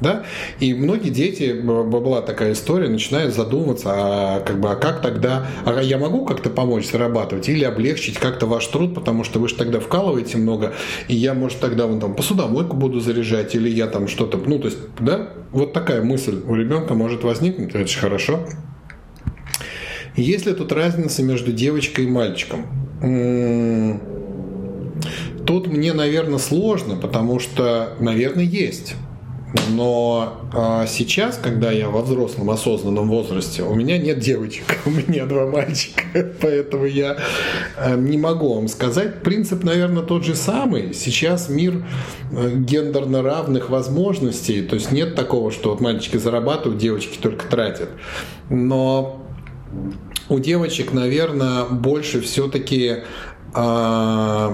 Да? 0.00 0.24
И 0.58 0.74
многие 0.74 1.10
дети, 1.10 1.52
была 1.52 2.20
такая 2.20 2.52
история, 2.52 2.88
начинают 2.88 3.34
задумываться, 3.34 3.90
а, 3.92 4.40
как 4.40 4.60
бы, 4.60 4.70
а 4.70 4.74
как 4.74 5.00
тогда, 5.00 5.46
а 5.64 5.80
я 5.80 5.98
могу 5.98 6.24
как-то 6.24 6.50
помочь 6.50 6.90
зарабатывать 6.90 7.48
или 7.48 7.64
облегчить 7.64 8.18
как-то 8.18 8.46
ваш 8.46 8.66
труд, 8.66 8.94
потому 8.94 9.22
что 9.24 9.38
вы 9.38 9.48
же 9.48 9.54
тогда 9.54 9.78
вкалываете 9.78 10.36
много, 10.38 10.74
и 11.08 11.14
я, 11.14 11.34
может, 11.34 11.60
тогда 11.60 11.86
вон 11.86 12.00
там 12.00 12.14
посудомойку 12.14 12.76
буду 12.76 13.00
заряжать, 13.00 13.54
или 13.54 13.68
я 13.68 13.86
там 13.86 14.08
что-то, 14.08 14.38
ну, 14.38 14.58
то 14.58 14.66
есть, 14.66 14.78
да, 14.98 15.30
вот 15.52 15.72
такая 15.72 16.02
мысль 16.02 16.40
у 16.44 16.54
ребенка 16.54 16.94
может 16.94 17.22
возникнуть, 17.22 17.70
это 17.74 17.86
же 17.86 17.98
хорошо. 17.98 18.40
Есть 20.16 20.46
ли 20.46 20.54
тут 20.54 20.72
разница 20.72 21.22
между 21.22 21.52
девочкой 21.52 22.04
и 22.04 22.08
мальчиком? 22.08 22.66
Тут 25.46 25.66
мне, 25.66 25.92
наверное, 25.92 26.38
сложно, 26.38 26.96
потому 26.96 27.38
что, 27.38 27.94
наверное, 28.00 28.44
есть. 28.44 28.94
Но 29.70 30.40
а, 30.52 30.86
сейчас, 30.86 31.38
когда 31.38 31.70
я 31.70 31.88
во 31.88 32.02
взрослом 32.02 32.50
осознанном 32.50 33.08
возрасте, 33.08 33.62
у 33.62 33.74
меня 33.74 33.98
нет 33.98 34.18
девочек, 34.18 34.78
у 34.86 34.90
меня 34.90 35.26
два 35.26 35.46
мальчика, 35.46 36.02
поэтому 36.40 36.84
я 36.84 37.16
а, 37.76 37.94
не 37.94 38.18
могу 38.18 38.54
вам 38.54 38.68
сказать. 38.68 39.22
Принцип, 39.22 39.62
наверное, 39.62 40.02
тот 40.02 40.24
же 40.24 40.34
самый. 40.34 40.92
Сейчас 40.92 41.48
мир 41.48 41.84
а, 42.32 42.50
гендерно 42.50 43.22
равных 43.22 43.70
возможностей, 43.70 44.62
то 44.62 44.74
есть 44.74 44.90
нет 44.90 45.14
такого, 45.14 45.52
что 45.52 45.70
вот 45.70 45.80
мальчики 45.80 46.16
зарабатывают, 46.16 46.80
девочки 46.80 47.18
только 47.20 47.46
тратят. 47.46 47.90
Но 48.50 49.24
у 50.28 50.38
девочек, 50.38 50.92
наверное, 50.92 51.64
больше 51.64 52.20
все-таки 52.20 53.02
ну, 53.54 54.50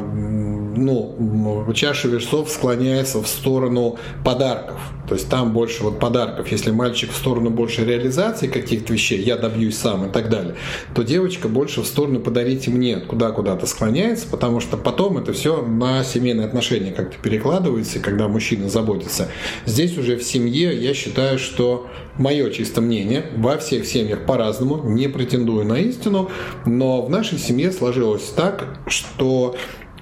чаша 1.75 2.09
весов 2.09 2.51
склоняется 2.51 3.23
в 3.23 3.27
сторону 3.27 3.99
подарков. 4.25 4.79
То 5.11 5.17
есть 5.17 5.29
там 5.29 5.53
больше 5.53 5.83
вот 5.83 5.99
подарков. 5.99 6.53
Если 6.53 6.71
мальчик 6.71 7.11
в 7.11 7.17
сторону 7.17 7.51
больше 7.51 7.85
реализации 7.85 8.47
каких-то 8.47 8.93
вещей, 8.93 9.21
я 9.21 9.37
добьюсь 9.37 9.77
сам 9.77 10.07
и 10.07 10.09
так 10.09 10.31
далее, 10.31 10.55
то 10.95 11.03
девочка 11.03 11.49
больше 11.49 11.83
в 11.83 11.87
сторону 11.87 12.21
подарите 12.21 12.71
мне, 12.71 12.99
куда 12.99 13.33
куда-то 13.33 13.67
склоняется, 13.67 14.29
потому 14.31 14.61
что 14.61 14.77
потом 14.77 15.19
это 15.19 15.33
все 15.33 15.63
на 15.63 16.05
семейные 16.05 16.47
отношения 16.47 16.93
как-то 16.93 17.17
перекладывается, 17.21 17.99
и 17.99 18.01
когда 18.01 18.29
мужчина 18.29 18.69
заботится. 18.69 19.27
Здесь 19.67 19.99
уже 19.99 20.17
в 20.17 20.23
семье 20.23 20.81
я 20.81 20.95
считаю, 20.95 21.41
что 21.41 21.89
мое 22.17 22.49
чисто 22.51 22.81
мнение, 22.81 23.27
во 23.37 23.59
всех 23.59 23.87
семьях 23.87 24.27
по-разному, 24.27 24.89
не 24.89 25.09
претендую 25.09 25.67
на 25.67 25.81
истину, 25.81 26.31
но 26.67 27.03
в 27.03 27.11
нашей 27.11 27.39
семье 27.39 27.73
сложилось 27.73 28.33
так, 28.37 28.79
что 28.87 29.57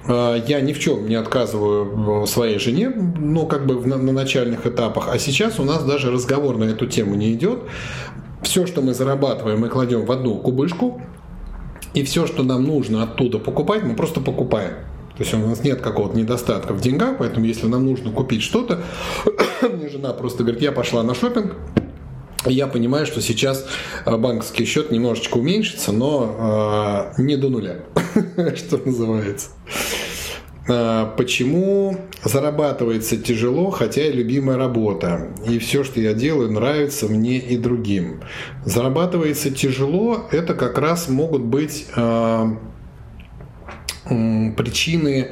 я 0.09 0.61
ни 0.61 0.73
в 0.73 0.79
чем 0.79 1.07
не 1.07 1.15
отказываю 1.15 2.25
своей 2.25 2.59
жене, 2.59 2.89
ну, 2.89 3.45
как 3.45 3.65
бы 3.65 3.85
на, 3.85 3.97
на 3.97 4.11
начальных 4.11 4.65
этапах. 4.65 5.09
А 5.09 5.19
сейчас 5.19 5.59
у 5.59 5.63
нас 5.63 5.83
даже 5.83 6.11
разговор 6.11 6.57
на 6.57 6.65
эту 6.65 6.87
тему 6.87 7.15
не 7.15 7.33
идет. 7.33 7.59
Все, 8.41 8.65
что 8.65 8.81
мы 8.81 8.93
зарабатываем, 8.93 9.59
мы 9.59 9.69
кладем 9.69 10.05
в 10.05 10.11
одну 10.11 10.35
кубышку, 10.37 11.01
и 11.93 12.03
все, 12.03 12.25
что 12.25 12.43
нам 12.43 12.63
нужно 12.63 13.03
оттуда 13.03 13.39
покупать, 13.39 13.83
мы 13.83 13.95
просто 13.95 14.21
покупаем. 14.21 14.75
То 15.17 15.23
есть 15.23 15.33
у 15.33 15.37
нас 15.37 15.63
нет 15.63 15.81
какого-то 15.81 16.17
недостатка 16.17 16.73
в 16.73 16.79
деньгах, 16.79 17.17
поэтому 17.19 17.45
если 17.45 17.67
нам 17.67 17.85
нужно 17.85 18.11
купить 18.11 18.41
что-то, 18.41 18.83
мне 19.61 19.89
жена 19.89 20.13
просто 20.13 20.43
говорит, 20.43 20.61
я 20.61 20.71
пошла 20.71 21.03
на 21.03 21.13
шопинг, 21.13 21.55
я 22.45 22.67
понимаю, 22.67 23.05
что 23.05 23.21
сейчас 23.21 23.65
э, 24.05 24.15
банковский 24.15 24.65
счет 24.65 24.91
немножечко 24.91 25.37
уменьшится, 25.37 25.91
но 25.91 27.11
э, 27.17 27.21
не 27.21 27.35
до 27.35 27.49
нуля, 27.49 27.79
что 28.55 28.77
называется. 28.77 29.49
Э, 30.69 31.07
почему 31.17 31.97
зарабатывается 32.23 33.17
тяжело, 33.17 33.71
хотя 33.71 34.05
и 34.05 34.11
любимая 34.11 34.57
работа, 34.57 35.29
и 35.47 35.57
все, 35.59 35.83
что 35.83 35.99
я 35.99 36.13
делаю, 36.13 36.51
нравится 36.51 37.07
мне 37.07 37.37
и 37.39 37.57
другим. 37.57 38.21
Зарабатывается 38.65 39.49
тяжело, 39.49 40.27
это 40.31 40.53
как 40.53 40.77
раз 40.77 41.09
могут 41.09 41.41
быть 41.41 41.87
э, 41.95 42.45
причины 44.05 45.31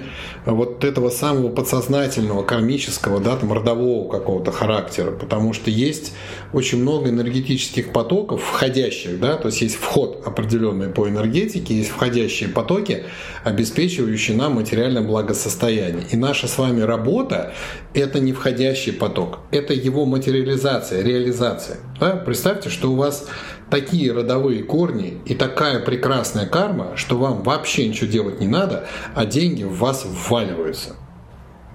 вот 0.53 0.83
этого 0.83 1.09
самого 1.09 1.49
подсознательного, 1.49 2.43
кармического, 2.43 3.19
да, 3.19 3.35
там, 3.35 3.51
родового 3.51 4.09
какого-то 4.09 4.51
характера, 4.51 5.11
потому 5.11 5.53
что 5.53 5.69
есть 5.69 6.13
очень 6.53 6.81
много 6.81 7.09
энергетических 7.09 7.91
потоков 7.91 8.41
входящих, 8.41 9.19
да, 9.19 9.35
то 9.35 9.47
есть 9.47 9.61
есть 9.61 9.75
вход 9.75 10.23
определенный 10.25 10.89
по 10.89 11.07
энергетике, 11.07 11.75
есть 11.75 11.89
входящие 11.89 12.49
потоки, 12.49 13.03
обеспечивающие 13.43 14.35
нам 14.37 14.53
материальное 14.53 15.01
благосостояние. 15.01 16.05
И 16.11 16.15
наша 16.15 16.47
с 16.47 16.57
вами 16.57 16.81
работа– 16.81 17.53
это 17.93 18.19
не 18.19 18.33
входящий 18.33 18.93
поток, 18.93 19.39
это 19.51 19.73
его 19.73 20.05
материализация, 20.05 21.03
реализация. 21.03 21.77
Да? 21.99 22.11
Представьте, 22.11 22.69
что 22.69 22.91
у 22.91 22.95
вас 22.95 23.27
такие 23.69 24.13
родовые 24.13 24.63
корни 24.63 25.17
и 25.25 25.35
такая 25.35 25.79
прекрасная 25.79 26.45
карма, 26.45 26.93
что 26.95 27.17
вам 27.17 27.43
вообще 27.43 27.87
ничего 27.87 28.09
делать 28.09 28.39
не 28.39 28.47
надо, 28.47 28.87
а 29.13 29.25
деньги 29.25 29.63
в 29.63 29.77
вас 29.77 30.05
вваливаются. 30.05 30.36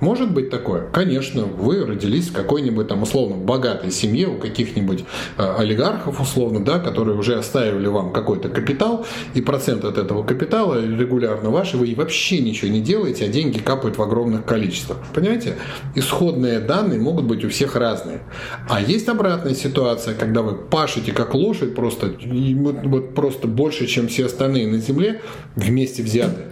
Может 0.03 0.33
быть 0.33 0.51
такое? 0.51 0.91
Конечно, 0.91 1.45
вы 1.45 1.87
родились 1.87 2.31
в 2.31 2.33
какой-нибудь 2.33 2.89
там 2.89 3.05
условно 3.05 3.37
богатой 3.37 3.93
семье, 3.93 4.27
у 4.27 4.37
каких-нибудь 4.37 5.05
э, 5.39 5.55
олигархов 5.59 6.21
условно, 6.21 6.59
да, 6.59 6.81
которые 6.81 7.17
уже 7.17 7.37
оставили 7.37 7.87
вам 7.87 8.13
какой-то 8.13 8.49
капитал, 8.49 9.07
и 9.35 9.41
процент 9.41 9.85
от 9.85 9.99
этого 9.99 10.25
капитала 10.25 10.85
регулярно 10.85 11.51
ваш, 11.51 11.75
и 11.75 11.77
вы 11.77 11.95
вообще 11.97 12.41
ничего 12.41 12.69
не 12.69 12.81
делаете, 12.81 13.27
а 13.27 13.29
деньги 13.29 13.61
капают 13.61 13.97
в 13.97 14.03
огромных 14.03 14.45
количествах. 14.45 14.99
Понимаете? 15.15 15.55
Исходные 15.95 16.59
данные 16.59 16.99
могут 16.99 17.27
быть 17.27 17.45
у 17.45 17.49
всех 17.49 17.77
разные. 17.77 18.23
А 18.69 18.81
есть 18.81 19.09
обратная 19.09 19.55
ситуация, 19.55 20.17
когда 20.17 20.43
вы 20.43 20.57
пашете 20.57 21.13
как 21.13 21.33
лошадь, 21.33 21.77
просто, 21.77 22.13
вот, 22.25 23.15
просто 23.15 23.47
больше, 23.47 23.87
чем 23.87 24.09
все 24.09 24.27
остальные 24.27 24.67
на 24.67 24.79
земле, 24.79 25.21
вместе 25.55 26.03
взятые. 26.03 26.49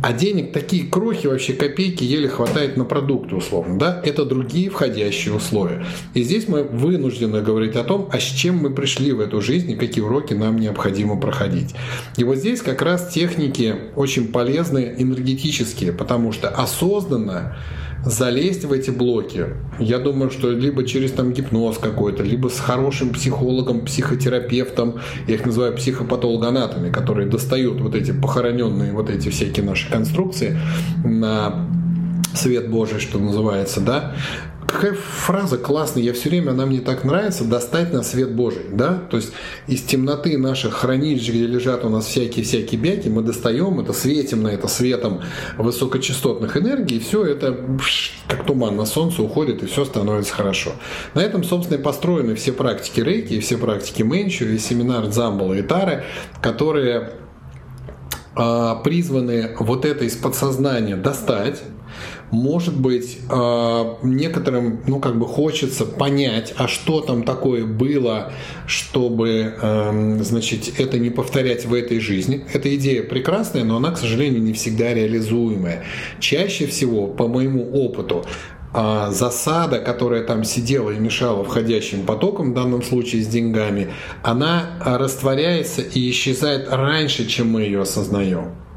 А 0.00 0.12
денег 0.12 0.52
такие 0.52 0.86
крохи, 0.86 1.26
вообще 1.26 1.54
копейки 1.54 2.04
еле 2.04 2.28
хватает 2.28 2.76
на 2.76 2.84
продукты 2.84 3.34
условно. 3.34 3.78
Да? 3.78 4.00
Это 4.04 4.24
другие 4.24 4.70
входящие 4.70 5.34
условия. 5.34 5.84
И 6.14 6.22
здесь 6.22 6.46
мы 6.46 6.62
вынуждены 6.62 7.42
говорить 7.42 7.74
о 7.74 7.82
том, 7.82 8.08
а 8.12 8.20
с 8.20 8.22
чем 8.22 8.58
мы 8.58 8.70
пришли 8.70 9.12
в 9.12 9.20
эту 9.20 9.40
жизнь 9.40 9.72
и 9.72 9.76
какие 9.76 10.04
уроки 10.04 10.34
нам 10.34 10.56
необходимо 10.56 11.20
проходить. 11.20 11.74
И 12.16 12.22
вот 12.22 12.36
здесь 12.36 12.62
как 12.62 12.80
раз 12.82 13.12
техники 13.12 13.74
очень 13.96 14.28
полезны 14.28 14.94
энергетические, 14.98 15.92
потому 15.92 16.30
что 16.32 16.48
осознанно 16.48 17.56
залезть 18.04 18.64
в 18.64 18.72
эти 18.72 18.90
блоки. 18.90 19.46
Я 19.78 19.98
думаю, 19.98 20.30
что 20.30 20.50
либо 20.50 20.84
через 20.84 21.12
там 21.12 21.32
гипноз 21.32 21.78
какой-то, 21.78 22.22
либо 22.22 22.48
с 22.48 22.58
хорошим 22.58 23.10
психологом, 23.10 23.84
психотерапевтом, 23.84 25.00
я 25.26 25.34
их 25.34 25.46
называю 25.46 25.74
психопатологоанатами, 25.74 26.90
которые 26.90 27.28
достают 27.28 27.80
вот 27.80 27.94
эти 27.94 28.12
похороненные 28.12 28.92
вот 28.92 29.10
эти 29.10 29.28
всякие 29.28 29.64
наши 29.64 29.90
конструкции 29.90 30.58
на 31.04 31.68
свет 32.34 32.70
Божий, 32.70 33.00
что 33.00 33.18
называется, 33.18 33.80
да, 33.80 34.14
какая 34.68 34.92
фраза 34.92 35.56
классная, 35.56 36.02
я 36.02 36.12
все 36.12 36.28
время, 36.28 36.50
она 36.50 36.66
мне 36.66 36.80
так 36.80 37.02
нравится, 37.02 37.44
достать 37.44 37.92
на 37.92 38.02
свет 38.02 38.34
Божий, 38.34 38.66
да, 38.70 39.02
то 39.10 39.16
есть 39.16 39.32
из 39.66 39.82
темноты 39.82 40.36
наших 40.36 40.74
хранилищ, 40.74 41.30
где 41.30 41.46
лежат 41.46 41.84
у 41.84 41.88
нас 41.88 42.06
всякие-всякие 42.06 42.78
бяки, 42.78 43.08
мы 43.08 43.22
достаем 43.22 43.80
это, 43.80 43.94
светим 43.94 44.42
на 44.42 44.48
это 44.48 44.68
светом 44.68 45.22
высокочастотных 45.56 46.56
энергий, 46.56 46.98
и 46.98 47.00
все 47.00 47.24
это 47.24 47.58
как 48.28 48.44
туман 48.44 48.76
на 48.76 48.84
солнце 48.84 49.22
уходит, 49.22 49.62
и 49.62 49.66
все 49.66 49.86
становится 49.86 50.34
хорошо. 50.34 50.72
На 51.14 51.20
этом, 51.20 51.44
собственно, 51.44 51.78
и 51.78 51.82
построены 51.82 52.34
все 52.34 52.52
практики 52.52 53.00
рейки, 53.00 53.34
и 53.34 53.40
все 53.40 53.56
практики 53.56 54.02
Менчу, 54.02 54.44
и 54.44 54.58
семинар 54.58 55.06
Дзамбала 55.06 55.54
и 55.54 55.62
Тары, 55.62 56.04
которые 56.42 57.12
а, 58.34 58.76
призваны 58.76 59.56
вот 59.58 59.86
это 59.86 60.04
из 60.04 60.14
подсознания 60.14 60.96
достать, 60.96 61.62
может 62.30 62.78
быть, 62.78 63.18
э, 63.30 63.94
некоторым, 64.02 64.80
ну, 64.86 65.00
как 65.00 65.18
бы 65.18 65.26
хочется 65.26 65.86
понять, 65.86 66.54
а 66.56 66.68
что 66.68 67.00
там 67.00 67.22
такое 67.22 67.64
было, 67.64 68.32
чтобы, 68.66 69.54
эм, 69.60 70.22
значит, 70.22 70.78
это 70.78 70.98
не 70.98 71.10
повторять 71.10 71.64
в 71.64 71.72
этой 71.72 72.00
жизни. 72.00 72.44
Эта 72.52 72.74
идея 72.76 73.02
прекрасная, 73.02 73.64
но 73.64 73.76
она, 73.76 73.92
к 73.92 73.98
сожалению, 73.98 74.42
не 74.42 74.52
всегда 74.52 74.92
реализуемая. 74.92 75.84
Чаще 76.20 76.66
всего, 76.66 77.06
по 77.06 77.28
моему 77.28 77.70
опыту, 77.72 78.24
а 78.74 79.10
засада, 79.10 79.78
которая 79.78 80.22
там 80.22 80.44
сидела 80.44 80.90
и 80.90 80.98
мешала 80.98 81.42
входящим 81.42 82.04
потокам, 82.04 82.50
в 82.50 82.54
данном 82.54 82.82
случае 82.82 83.22
с 83.22 83.26
деньгами, 83.26 83.88
она 84.22 84.78
растворяется 84.84 85.80
и 85.80 86.10
исчезает 86.10 86.68
раньше, 86.70 87.26
чем 87.26 87.50
мы 87.50 87.62
ее 87.62 87.82
осознаем 87.82 88.67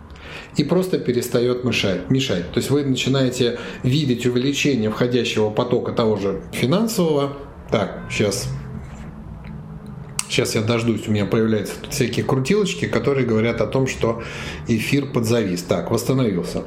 и 0.58 0.64
просто 0.64 1.00
перестает 1.00 1.64
мешать, 1.64 2.10
мешать. 2.10 2.52
То 2.52 2.58
есть 2.58 2.70
вы 2.70 2.84
начинаете 2.84 3.60
видеть 3.84 4.26
увеличение 4.26 4.90
входящего 4.90 5.50
потока 5.50 5.92
того 5.92 6.18
же 6.18 6.44
финансового. 6.52 7.34
Так, 7.70 8.02
сейчас 8.10 8.50
Сейчас 10.32 10.56
я 10.56 10.62
дождусь, 10.62 11.10
у 11.10 11.12
меня 11.12 11.26
появляются 11.26 11.74
тут 11.82 11.92
всякие 11.92 12.24
крутилочки, 12.24 12.88
которые 12.88 13.28
говорят 13.28 13.60
о 13.60 13.68
том, 13.68 13.86
что 13.86 14.24
эфир 14.70 15.12
подзавис. 15.12 15.62
Так, 15.64 15.92
восстановился. 15.92 16.64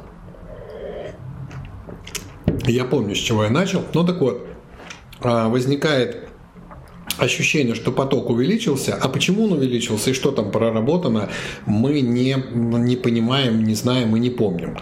Я 2.67 2.85
помню, 2.85 3.15
с 3.15 3.17
чего 3.17 3.43
я 3.43 3.49
начал. 3.49 3.83
Ну 3.95 4.05
так 4.05 4.21
вот, 4.21 4.45
а, 5.19 5.49
возникает 5.49 6.29
ощущение, 7.17 7.75
что 7.75 7.91
поток 7.91 8.29
увеличился, 8.29 8.95
а 8.95 9.07
почему 9.07 9.45
он 9.45 9.53
увеличился 9.53 10.09
и 10.09 10.13
что 10.13 10.31
там 10.31 10.51
проработано, 10.51 11.29
мы 11.65 12.01
не, 12.01 12.35
не 12.53 12.95
понимаем, 12.95 13.63
не 13.63 13.75
знаем 13.75 14.15
и 14.15 14.19
не 14.19 14.29
помним. 14.29 14.77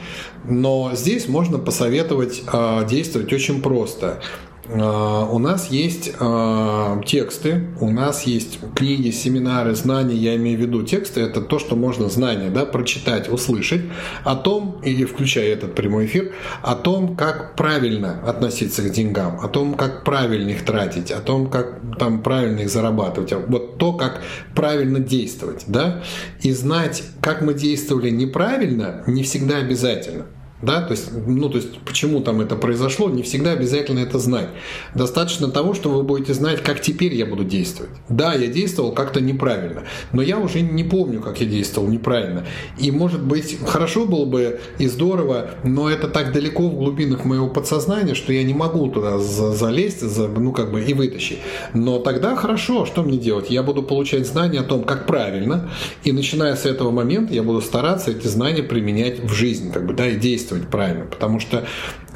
Но 0.45 0.91
здесь 0.93 1.28
можно 1.28 1.59
посоветовать 1.59 2.43
э, 2.51 2.88
действовать 2.89 3.32
очень 3.34 3.61
просто. 3.61 4.21
А, 4.70 5.26
у 5.30 5.39
нас 5.39 5.70
есть 5.70 6.14
а, 6.20 7.01
тексты, 7.05 7.68
у 7.82 7.91
нас 7.91 8.24
есть 8.24 8.59
книги, 8.76 9.09
семинары, 9.09 9.76
знания, 9.76 10.16
я 10.16 10.36
имею 10.36 10.57
в 10.57 10.61
виду 10.61 10.84
тексты, 10.84 11.22
это 11.22 11.41
то, 11.41 11.59
что 11.59 11.76
можно 11.76 12.07
знания 12.07 12.49
да, 12.49 12.66
прочитать, 12.66 13.30
услышать 13.30 13.82
о 14.24 14.36
том, 14.36 14.80
и 14.84 15.03
включая 15.03 15.53
этот 15.53 15.76
прямой 15.76 16.05
эфир, 16.05 16.34
о 16.61 16.76
том, 16.76 17.18
как 17.18 17.55
правильно 17.55 18.22
относиться 18.26 18.84
к 18.84 18.91
деньгам, 18.91 19.39
о 19.41 19.49
том, 19.49 19.74
как 19.74 20.05
правильно 20.05 20.51
их 20.51 20.64
тратить, 20.64 21.11
о 21.11 21.20
том, 21.20 21.49
как 21.49 21.82
там 21.99 22.24
правильно 22.24 22.61
их 22.61 22.70
зарабатывать, 22.70 23.34
вот 23.47 23.78
то, 23.78 23.93
как 23.93 24.22
правильно 24.55 24.99
действовать, 24.99 25.66
да, 25.68 26.03
и 26.41 26.51
знать, 26.51 27.03
как 27.20 27.41
мы 27.41 27.53
действовали 27.53 28.09
неправильно, 28.09 29.03
не 29.07 29.24
всегда 29.24 29.57
обязательно. 29.57 30.26
Да, 30.64 30.82
то 30.82 30.91
есть, 30.91 31.09
ну, 31.28 31.49
то 31.49 31.57
есть, 31.57 31.78
почему 31.80 32.22
там 32.22 32.39
это 32.39 32.55
произошло, 32.55 33.09
не 33.09 33.22
всегда 33.22 33.51
обязательно 33.51 33.99
это 33.99 34.18
знать. 34.18 34.47
Достаточно 34.95 35.49
того, 35.49 35.74
что 35.74 35.89
вы 35.89 36.03
будете 36.03 36.34
знать, 36.34 36.64
как 36.64 36.80
теперь 36.82 37.14
я 37.14 37.26
буду 37.26 37.43
действовать. 37.43 37.91
Да, 38.07 38.34
я 38.34 38.47
действовал 38.47 38.93
как-то 38.93 39.20
неправильно, 39.20 39.84
но 40.14 40.22
я 40.22 40.39
уже 40.39 40.61
не 40.61 40.86
помню, 40.86 41.22
как 41.22 41.41
я 41.41 41.47
действовал 41.47 41.89
неправильно. 41.89 42.45
И, 42.80 42.91
может 42.91 43.22
быть, 43.22 43.57
хорошо 43.68 44.05
было 44.05 44.26
бы 44.26 44.61
и 44.78 44.88
здорово, 44.88 45.51
но 45.64 45.89
это 45.89 46.07
так 46.07 46.32
далеко 46.32 46.70
в 46.70 46.76
глубинах 46.76 47.26
моего 47.26 47.49
подсознания, 47.49 48.16
что 48.16 48.32
я 48.32 48.43
не 48.43 48.53
могу 48.53 48.89
туда 48.89 49.20
залезть, 49.20 50.01
ну, 50.38 50.53
как 50.53 50.72
бы, 50.72 50.82
и 50.82 50.93
вытащить. 50.93 51.39
Но 51.74 51.99
тогда 51.99 52.38
хорошо, 52.38 52.86
что 52.86 53.03
мне 53.03 53.18
делать? 53.18 53.49
Я 53.49 53.64
буду 53.64 53.84
получать 53.84 54.26
знания 54.26 54.61
о 54.61 54.64
том, 54.64 54.84
как 54.84 55.07
правильно, 55.07 55.70
и 56.05 56.14
начиная 56.14 56.55
с 56.55 56.66
этого 56.66 56.91
момента 56.91 57.34
я 57.34 57.43
буду 57.43 57.61
стараться 57.61 58.11
эти 58.11 58.28
знания 58.28 58.64
применять 58.64 59.20
в 59.20 59.34
жизни, 59.34 59.70
как 59.70 59.86
бы, 59.86 59.93
да, 59.93 60.07
и 60.07 60.16
действовать 60.16 60.52
действовать 60.53 60.69
правильно. 60.69 61.05
Потому 61.05 61.39
что, 61.39 61.65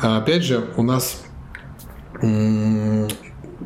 опять 0.01 0.43
же, 0.43 0.65
у 0.77 0.83
нас 0.83 1.23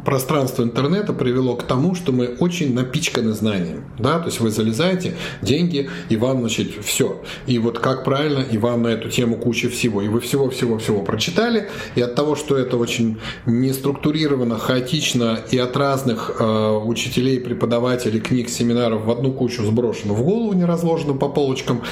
пространство 0.03 0.63
интернета 0.63 1.13
привело 1.13 1.55
к 1.55 1.63
тому, 1.63 1.93
что 1.93 2.11
мы 2.11 2.36
очень 2.39 2.74
напичканы 2.74 3.34
знанием. 3.34 3.86
Да? 3.99 4.19
То 4.19 4.28
есть 4.28 4.39
вы 4.39 4.49
залезаете, 4.49 5.15
деньги, 5.41 5.89
и 6.09 6.17
вам, 6.17 6.39
значит, 6.39 6.72
все. 6.84 7.22
И 7.45 7.59
вот 7.59 7.80
как 7.80 8.03
правильно, 8.03 8.39
и 8.39 8.57
вам 8.57 8.84
на 8.84 8.88
эту 8.88 9.09
тему 9.09 9.38
куча 9.38 9.69
всего. 9.69 10.01
И 10.01 10.07
вы 10.07 10.19
всего-всего-всего 10.19 11.03
прочитали, 11.03 11.69
и 11.95 12.01
от 12.01 12.15
того, 12.15 12.36
что 12.36 12.57
это 12.57 12.78
очень 12.78 13.19
неструктурировано, 13.45 14.57
хаотично, 14.57 15.39
и 15.51 15.57
от 15.59 15.78
разных 15.78 16.32
э, 16.39 16.69
учителей, 16.84 17.39
преподавателей, 17.39 18.19
книг, 18.19 18.49
семинаров 18.49 19.05
в 19.05 19.11
одну 19.11 19.32
кучу 19.32 19.63
сброшено 19.63 20.15
в 20.15 20.24
голову, 20.24 20.53
не 20.53 20.65
разложено 20.65 21.13
по 21.13 21.30
полочкам, 21.30 21.84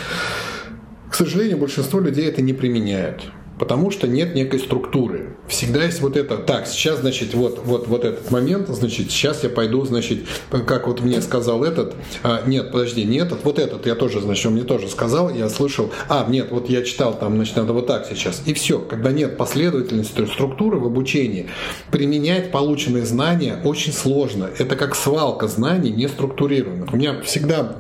к 1.10 1.16
сожалению, 1.16 1.57
большинство 1.57 1.99
людей 1.99 2.28
это 2.28 2.41
не 2.41 2.53
применяют 2.53 3.32
потому 3.60 3.91
что 3.91 4.07
нет 4.07 4.34
некой 4.34 4.60
структуры. 4.60 5.36
Всегда 5.47 5.84
есть 5.84 6.01
вот 6.01 6.16
это, 6.16 6.38
так, 6.38 6.66
сейчас, 6.66 6.99
значит, 6.99 7.34
вот, 7.34 7.62
вот, 7.66 7.88
вот 7.88 8.05
этот 8.05 8.32
момент, 8.32 8.70
значит, 8.70 9.12
сейчас 9.12 9.43
я 9.43 9.49
пойду, 9.49 9.86
значит, 9.86 10.26
как 10.49 10.88
вот 10.88 11.01
мне 11.01 11.22
сказал 11.22 11.64
этот, 11.64 11.95
а, 12.24 12.43
нет, 12.47 12.72
подожди, 12.72 13.03
не 13.03 13.18
этот, 13.18 13.43
вот 13.43 13.60
этот 13.60 13.86
я 13.86 13.95
тоже, 13.95 14.22
значит, 14.22 14.45
он 14.45 14.53
мне 14.53 14.64
тоже 14.64 14.88
сказал, 14.88 15.30
я 15.30 15.49
слышал, 15.49 15.91
а, 16.07 16.26
нет, 16.30 16.47
вот 16.51 16.70
я 16.70 16.84
читал 16.84 17.18
там, 17.18 17.36
значит, 17.36 17.57
надо 17.57 17.74
вот 17.74 17.88
так 17.88 18.07
сейчас. 18.10 18.41
И 18.45 18.53
все, 18.53 18.80
когда 18.80 19.12
нет 19.12 19.38
последовательности, 19.38 20.26
структуры 20.26 20.80
в 20.80 20.86
обучении, 20.86 21.47
применять 21.91 22.51
полученные 22.51 23.05
знания 23.05 23.60
очень 23.66 23.91
сложно. 23.91 24.49
Это 24.57 24.78
как 24.78 24.95
свалка 24.95 25.47
знаний 25.47 25.91
не 25.91 26.07
структурированных. 26.07 26.93
У 26.93 26.97
меня 26.97 27.22
всегда 27.24 27.76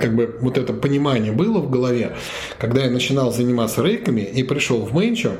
как 0.00 0.14
бы 0.14 0.38
вот 0.40 0.58
это 0.58 0.72
понимание 0.72 1.32
было 1.32 1.58
в 1.58 1.70
голове, 1.70 2.16
когда 2.58 2.84
я 2.84 2.90
начинал 2.90 3.32
заниматься 3.32 3.82
рейками 3.82 4.20
и 4.20 4.42
пришел 4.44 4.78
в 4.78 4.92
Мэнч, 4.92 5.23
еще. 5.24 5.38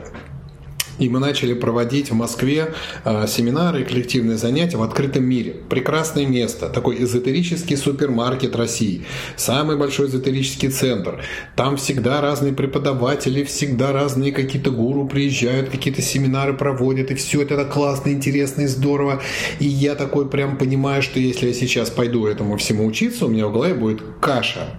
И 0.97 1.09
мы 1.09 1.19
начали 1.19 1.55
проводить 1.55 2.13
в 2.13 2.15
Москве 2.15 2.73
э, 3.05 3.27
семинары 3.27 3.81
и 3.81 3.85
коллективные 3.85 4.39
занятия 4.39 4.77
в 4.77 4.83
открытом 4.85 5.25
мире. 5.25 5.57
Прекрасное 5.69 6.25
место, 6.25 6.69
такой 6.69 7.03
эзотерический 7.03 7.77
супермаркет 7.77 8.55
России, 8.55 9.05
самый 9.35 9.77
большой 9.77 10.07
эзотерический 10.07 10.69
центр. 10.69 11.21
Там 11.57 11.77
всегда 11.79 12.21
разные 12.21 12.53
преподаватели, 12.53 13.43
всегда 13.43 13.93
разные 13.93 14.31
какие-то 14.31 14.71
гуру 14.71 15.09
приезжают, 15.09 15.69
какие-то 15.69 16.01
семинары 16.01 16.55
проводят, 16.55 17.11
и 17.11 17.17
все 17.17 17.43
это 17.43 17.65
классно, 17.65 18.11
интересно 18.11 18.63
и 18.63 18.67
здорово. 18.69 19.21
И 19.59 19.67
я 19.67 19.97
такой 19.97 20.29
прям 20.29 20.57
понимаю, 20.57 21.03
что 21.03 21.19
если 21.19 21.49
я 21.49 21.55
сейчас 21.55 21.91
пойду 21.91 22.27
этому 22.27 22.57
всему 22.57 22.87
учиться, 22.87 23.27
у 23.27 23.29
меня 23.29 23.49
в 23.49 23.53
голове 23.53 23.75
будет 23.75 24.01
каша. 24.21 24.79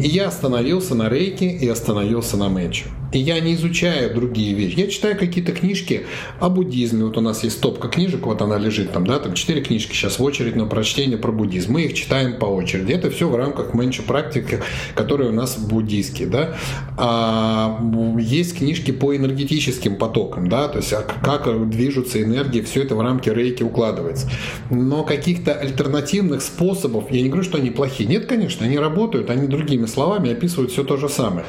И 0.00 0.08
я 0.08 0.26
остановился 0.26 0.96
на 0.96 1.08
рейке 1.08 1.48
и 1.48 1.68
остановился 1.68 2.36
на 2.36 2.48
мэтче. 2.48 2.86
Я 3.18 3.40
не 3.40 3.54
изучаю 3.54 4.14
другие 4.14 4.54
вещи. 4.54 4.78
Я 4.78 4.86
читаю 4.88 5.18
какие-то 5.18 5.52
книжки 5.52 6.06
о 6.38 6.48
буддизме. 6.48 7.04
Вот 7.04 7.16
у 7.16 7.20
нас 7.20 7.42
есть 7.42 7.58
стопка 7.58 7.88
книжек, 7.88 8.26
вот 8.26 8.40
она 8.42 8.58
лежит 8.58 8.92
там, 8.92 9.06
да, 9.06 9.18
там 9.18 9.34
четыре 9.34 9.62
книжки 9.62 9.92
сейчас 9.92 10.18
в 10.18 10.22
очередь 10.22 10.56
на 10.56 10.66
прочтение 10.66 11.18
про 11.18 11.32
буддизм. 11.32 11.72
Мы 11.72 11.82
их 11.82 11.94
читаем 11.94 12.38
по 12.38 12.46
очереди. 12.46 12.92
Это 12.92 13.10
все 13.10 13.28
в 13.28 13.34
рамках 13.34 13.74
меньше 13.74 14.02
практики, 14.02 14.60
которые 14.94 15.30
у 15.30 15.32
нас 15.32 15.58
буддийские, 15.58 16.28
да. 16.28 16.56
А, 16.96 17.80
есть 18.18 18.58
книжки 18.58 18.90
по 18.92 19.16
энергетическим 19.16 19.96
потокам, 19.96 20.48
да, 20.48 20.68
то 20.68 20.78
есть 20.78 20.92
а 20.92 21.02
как 21.02 21.70
движутся 21.70 22.22
энергии, 22.22 22.60
все 22.60 22.82
это 22.82 22.94
в 22.94 23.00
рамки 23.00 23.28
рейки 23.28 23.62
укладывается. 23.62 24.30
Но 24.70 25.04
каких-то 25.04 25.54
альтернативных 25.54 26.42
способов, 26.42 27.10
я 27.10 27.22
не 27.22 27.28
говорю, 27.28 27.44
что 27.44 27.58
они 27.58 27.70
плохие. 27.70 28.08
Нет, 28.08 28.26
конечно, 28.26 28.66
они 28.66 28.78
работают, 28.78 29.30
они 29.30 29.46
другими 29.46 29.86
словами 29.86 30.32
описывают 30.32 30.70
все 30.70 30.84
то 30.84 30.96
же 30.96 31.08
самое. 31.08 31.44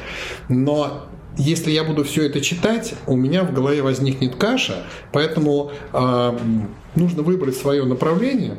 Но 0.48 1.06
если 1.36 1.70
я 1.70 1.84
буду 1.84 2.04
все 2.04 2.26
это 2.26 2.40
читать, 2.40 2.94
у 3.06 3.16
меня 3.16 3.44
в 3.44 3.52
голове 3.52 3.82
возникнет 3.82 4.36
каша, 4.36 4.84
поэтому 5.12 5.72
э, 5.92 6.38
нужно 6.94 7.22
выбрать 7.22 7.56
свое 7.56 7.84
направление, 7.84 8.56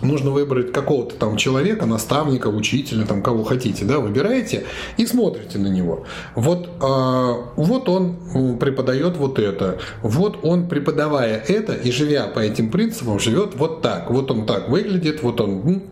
нужно 0.00 0.30
выбрать 0.30 0.72
какого-то 0.72 1.16
там 1.16 1.36
человека, 1.36 1.86
наставника, 1.86 2.48
учителя, 2.48 3.04
там 3.04 3.22
кого 3.22 3.44
хотите, 3.44 3.84
да, 3.84 4.00
выбираете 4.00 4.64
и 4.96 5.06
смотрите 5.06 5.58
на 5.58 5.68
него. 5.68 6.04
Вот, 6.34 6.66
э, 6.66 7.32
вот 7.56 7.88
он 7.88 8.58
преподает 8.58 9.16
вот 9.16 9.38
это, 9.38 9.78
вот 10.02 10.38
он 10.42 10.68
преподавая 10.68 11.42
это 11.46 11.74
и 11.74 11.90
живя 11.90 12.26
по 12.26 12.40
этим 12.40 12.70
принципам 12.70 13.18
живет 13.18 13.54
вот 13.54 13.82
так, 13.82 14.10
вот 14.10 14.30
он 14.30 14.46
так 14.46 14.68
выглядит, 14.68 15.22
вот 15.22 15.40
он. 15.40 15.82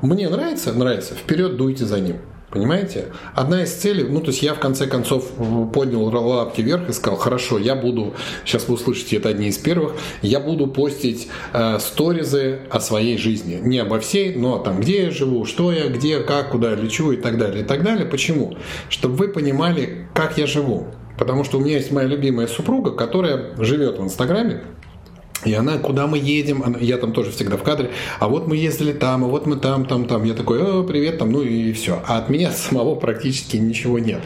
Мне 0.00 0.28
нравится, 0.28 0.72
нравится, 0.72 1.14
вперед 1.14 1.56
дуйте 1.56 1.84
за 1.84 2.00
ним. 2.00 2.16
Понимаете? 2.50 3.06
Одна 3.34 3.62
из 3.64 3.74
целей, 3.74 4.04
ну, 4.04 4.20
то 4.20 4.28
есть 4.28 4.42
я 4.42 4.54
в 4.54 4.58
конце 4.58 4.86
концов 4.86 5.30
поднял 5.72 6.04
лапки 6.04 6.62
вверх 6.62 6.88
и 6.88 6.92
сказал, 6.92 7.18
хорошо, 7.18 7.58
я 7.58 7.76
буду, 7.76 8.14
сейчас 8.44 8.68
вы 8.68 8.74
услышите, 8.74 9.16
это 9.16 9.28
одни 9.28 9.48
из 9.48 9.58
первых, 9.58 9.92
я 10.22 10.40
буду 10.40 10.66
постить 10.66 11.28
э, 11.52 11.78
сторизы 11.78 12.60
о 12.70 12.80
своей 12.80 13.18
жизни. 13.18 13.60
Не 13.62 13.80
обо 13.80 14.00
всей, 14.00 14.34
но 14.34 14.58
там, 14.58 14.80
где 14.80 15.04
я 15.04 15.10
живу, 15.10 15.44
что 15.44 15.70
я, 15.72 15.88
где, 15.88 16.20
как, 16.20 16.50
куда 16.50 16.74
лечу 16.74 17.12
и 17.12 17.16
так 17.16 17.36
далее, 17.36 17.62
и 17.62 17.66
так 17.66 17.82
далее. 17.82 18.06
Почему? 18.06 18.56
Чтобы 18.88 19.16
вы 19.16 19.28
понимали, 19.28 20.08
как 20.14 20.38
я 20.38 20.46
живу. 20.46 20.86
Потому 21.18 21.44
что 21.44 21.58
у 21.58 21.60
меня 21.60 21.74
есть 21.74 21.90
моя 21.90 22.06
любимая 22.06 22.46
супруга, 22.46 22.92
которая 22.92 23.56
живет 23.58 23.98
в 23.98 24.04
Инстаграме, 24.04 24.62
и 25.44 25.54
она, 25.54 25.78
куда 25.78 26.08
мы 26.08 26.18
едем, 26.18 26.76
я 26.80 26.96
там 26.96 27.12
тоже 27.12 27.30
всегда 27.30 27.56
в 27.56 27.62
кадре, 27.62 27.92
а 28.18 28.28
вот 28.28 28.48
мы 28.48 28.56
ездили 28.56 28.92
там, 28.92 29.24
а 29.24 29.28
вот 29.28 29.46
мы 29.46 29.56
там, 29.56 29.86
там, 29.86 30.06
там. 30.06 30.24
Я 30.24 30.34
такой, 30.34 30.60
о, 30.60 30.82
привет, 30.82 31.18
там, 31.18 31.30
ну 31.30 31.42
и 31.42 31.72
все. 31.72 32.02
А 32.06 32.18
от 32.18 32.28
меня 32.28 32.50
самого 32.52 32.96
практически 32.96 33.56
ничего 33.56 34.00
нет. 34.00 34.20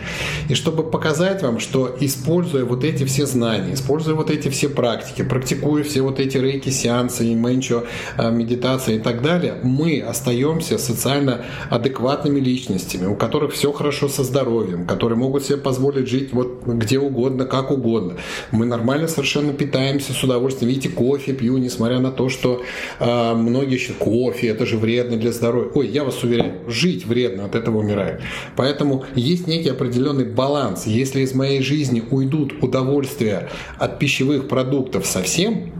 И 0.48 0.54
чтобы 0.54 0.82
показать 0.82 1.42
вам, 1.42 1.58
что 1.58 1.94
используя 2.00 2.64
вот 2.64 2.82
эти 2.84 3.04
все 3.04 3.26
знания, 3.26 3.74
используя 3.74 4.14
вот 4.14 4.30
эти 4.30 4.48
все 4.48 4.70
практики, 4.70 5.22
практикуя 5.22 5.82
все 5.84 6.00
вот 6.00 6.18
эти 6.18 6.38
рейки, 6.38 6.70
сеансы, 6.70 7.26
и 7.26 7.34
менчо, 7.34 7.84
а, 8.16 8.30
медитации 8.30 8.96
и 8.96 8.98
так 8.98 9.20
далее, 9.20 9.56
мы 9.62 10.00
остаемся 10.00 10.78
социально 10.78 11.44
адекватными 11.68 12.40
личностями, 12.40 13.06
у 13.06 13.16
которых 13.16 13.52
все 13.52 13.70
хорошо 13.72 14.08
со 14.08 14.24
здоровьем, 14.24 14.86
которые 14.86 15.18
могут 15.18 15.44
себе 15.44 15.58
позволить 15.58 16.08
жить 16.08 16.32
вот 16.32 16.62
где 16.64 16.98
угодно, 16.98 17.44
как 17.44 17.70
угодно. 17.70 18.16
Мы 18.50 18.64
нормально 18.64 19.08
совершенно 19.08 19.52
питаемся 19.52 20.14
с 20.14 20.24
удовольствием. 20.24 20.70
Видите, 20.70 20.88
кофе 21.02 21.32
пью, 21.32 21.58
несмотря 21.58 21.98
на 21.98 22.12
то, 22.12 22.28
что 22.28 22.62
э, 23.00 23.34
многие 23.34 23.76
считают, 23.76 23.98
кофе, 23.98 24.48
это 24.48 24.66
же 24.66 24.76
вредно 24.76 25.16
для 25.16 25.32
здоровья. 25.32 25.70
Ой, 25.74 25.88
я 25.88 26.04
вас 26.04 26.22
уверяю, 26.22 26.60
жить 26.68 27.06
вредно, 27.06 27.44
от 27.44 27.56
этого 27.56 27.78
умирают. 27.78 28.22
Поэтому 28.56 29.04
есть 29.16 29.48
некий 29.48 29.70
определенный 29.70 30.24
баланс. 30.24 30.86
Если 30.86 31.22
из 31.22 31.34
моей 31.34 31.60
жизни 31.60 32.04
уйдут 32.08 32.62
удовольствия 32.62 33.48
от 33.78 33.98
пищевых 33.98 34.46
продуктов 34.46 35.04
совсем, 35.06 35.72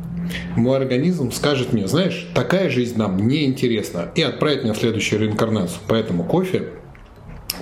мой 0.57 0.77
организм 0.77 1.31
скажет 1.31 1.73
мне, 1.73 1.87
знаешь, 1.87 2.29
такая 2.35 2.69
жизнь 2.69 2.99
нам 2.99 3.29
не 3.29 3.45
интересна, 3.45 4.11
и 4.17 4.23
отправит 4.23 4.65
меня 4.65 4.73
в 4.73 4.79
следующую 4.79 5.21
реинкарнацию. 5.21 5.79
Поэтому 5.87 6.25
кофе 6.25 6.71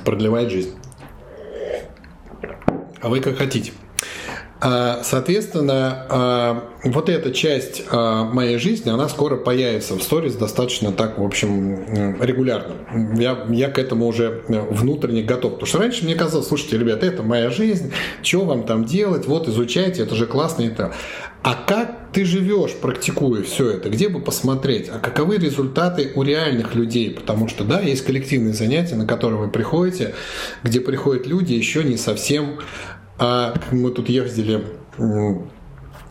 продлевает 0.07 0.51
жизнь. 0.51 0.73
А 3.03 3.09
вы 3.09 3.21
как 3.21 3.37
хотите. 3.37 3.73
А, 4.63 5.01
соответственно, 5.05 6.07
а, 6.11 6.65
вот 6.85 7.09
эта 7.09 7.33
часть 7.33 7.83
а, 7.91 8.25
моей 8.25 8.59
жизни, 8.59 8.91
она 8.91 9.09
скоро 9.09 9.37
появится 9.37 9.95
в 9.95 10.03
сторис 10.03 10.35
достаточно 10.35 10.93
так, 10.93 11.19
в 11.19 11.25
общем, 11.25 12.21
регулярно. 12.21 12.75
Я, 13.19 13.47
я 13.49 13.71
к 13.71 13.79
этому 13.79 14.07
уже 14.07 14.43
внутренне 14.49 15.23
готов. 15.23 15.53
Потому 15.53 15.67
что 15.67 15.79
раньше 15.79 16.05
мне 16.05 16.15
казалось, 16.15 16.49
слушайте, 16.49 16.77
ребята, 16.77 17.07
это 17.07 17.23
моя 17.23 17.51
жизнь, 17.51 17.93
что 18.23 18.45
вам 18.45 18.65
там 18.65 18.85
делать, 18.85 19.27
вот 19.27 19.49
изучайте, 19.49 20.03
это 20.03 20.15
же 20.15 20.27
классно 20.27 20.69
так. 20.71 20.95
А 21.43 21.55
как 21.55 22.13
ты 22.13 22.27
живешь, 22.27 22.73
практикуя 22.73 23.43
все 23.43 23.71
это? 23.71 23.89
Где 23.89 24.11
бы 24.11 24.21
посмотреть? 24.21 24.91
А 24.91 24.99
каковы 24.99 25.39
результаты 25.39 26.13
у 26.15 26.23
реальных 26.23 26.75
людей? 26.75 27.11
Потому 27.13 27.49
что, 27.49 27.65
да, 27.65 27.81
есть 27.81 28.05
коллективные 28.05 28.53
занятия, 28.53 28.97
на 28.97 29.07
которые 29.07 29.41
вы 29.41 29.49
приходите, 29.49 30.15
где 30.63 30.81
приходят 30.81 31.27
люди 31.27 31.55
еще 31.55 31.83
не 31.83 31.97
совсем 31.97 32.59
а 33.21 33.55
мы 33.71 33.91
тут 33.91 34.09
ездили 34.09 34.65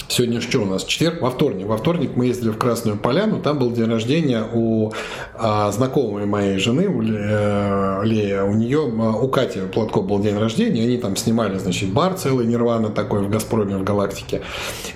Сегодня 0.10 0.42
что 0.42 0.62
у 0.62 0.66
нас? 0.66 0.86
Четверг? 0.86 1.22
Во 1.22 1.30
вторник. 1.30 1.68
Во 1.68 1.78
вторник 1.78 2.14
мы 2.16 2.26
ездили 2.26 2.50
в 2.50 2.58
Красную 2.58 2.98
Поляну. 2.98 3.40
Там 3.40 3.60
был 3.60 3.72
день 3.72 3.86
рождения 3.86 4.44
у 4.52 4.92
а, 5.36 5.72
знакомой 5.72 6.26
моей 6.26 6.58
жены, 6.58 6.88
у 6.90 7.04
э, 7.04 8.02
Лея. 8.06 8.44
У 8.44 8.56
нее, 8.56 8.92
а, 9.00 9.12
у 9.12 9.28
Кати 9.28 9.60
Платко 9.72 10.02
был 10.02 10.18
день 10.20 10.36
рождения. 10.36 10.82
Они 10.82 10.98
там 10.98 11.16
снимали, 11.16 11.60
значит, 11.60 11.90
бар 11.90 12.16
целый 12.16 12.48
Нирвана 12.48 12.90
такой 12.90 13.22
в 13.22 13.30
Газпроме, 13.30 13.78
в 13.78 13.84
Галактике. 13.84 14.42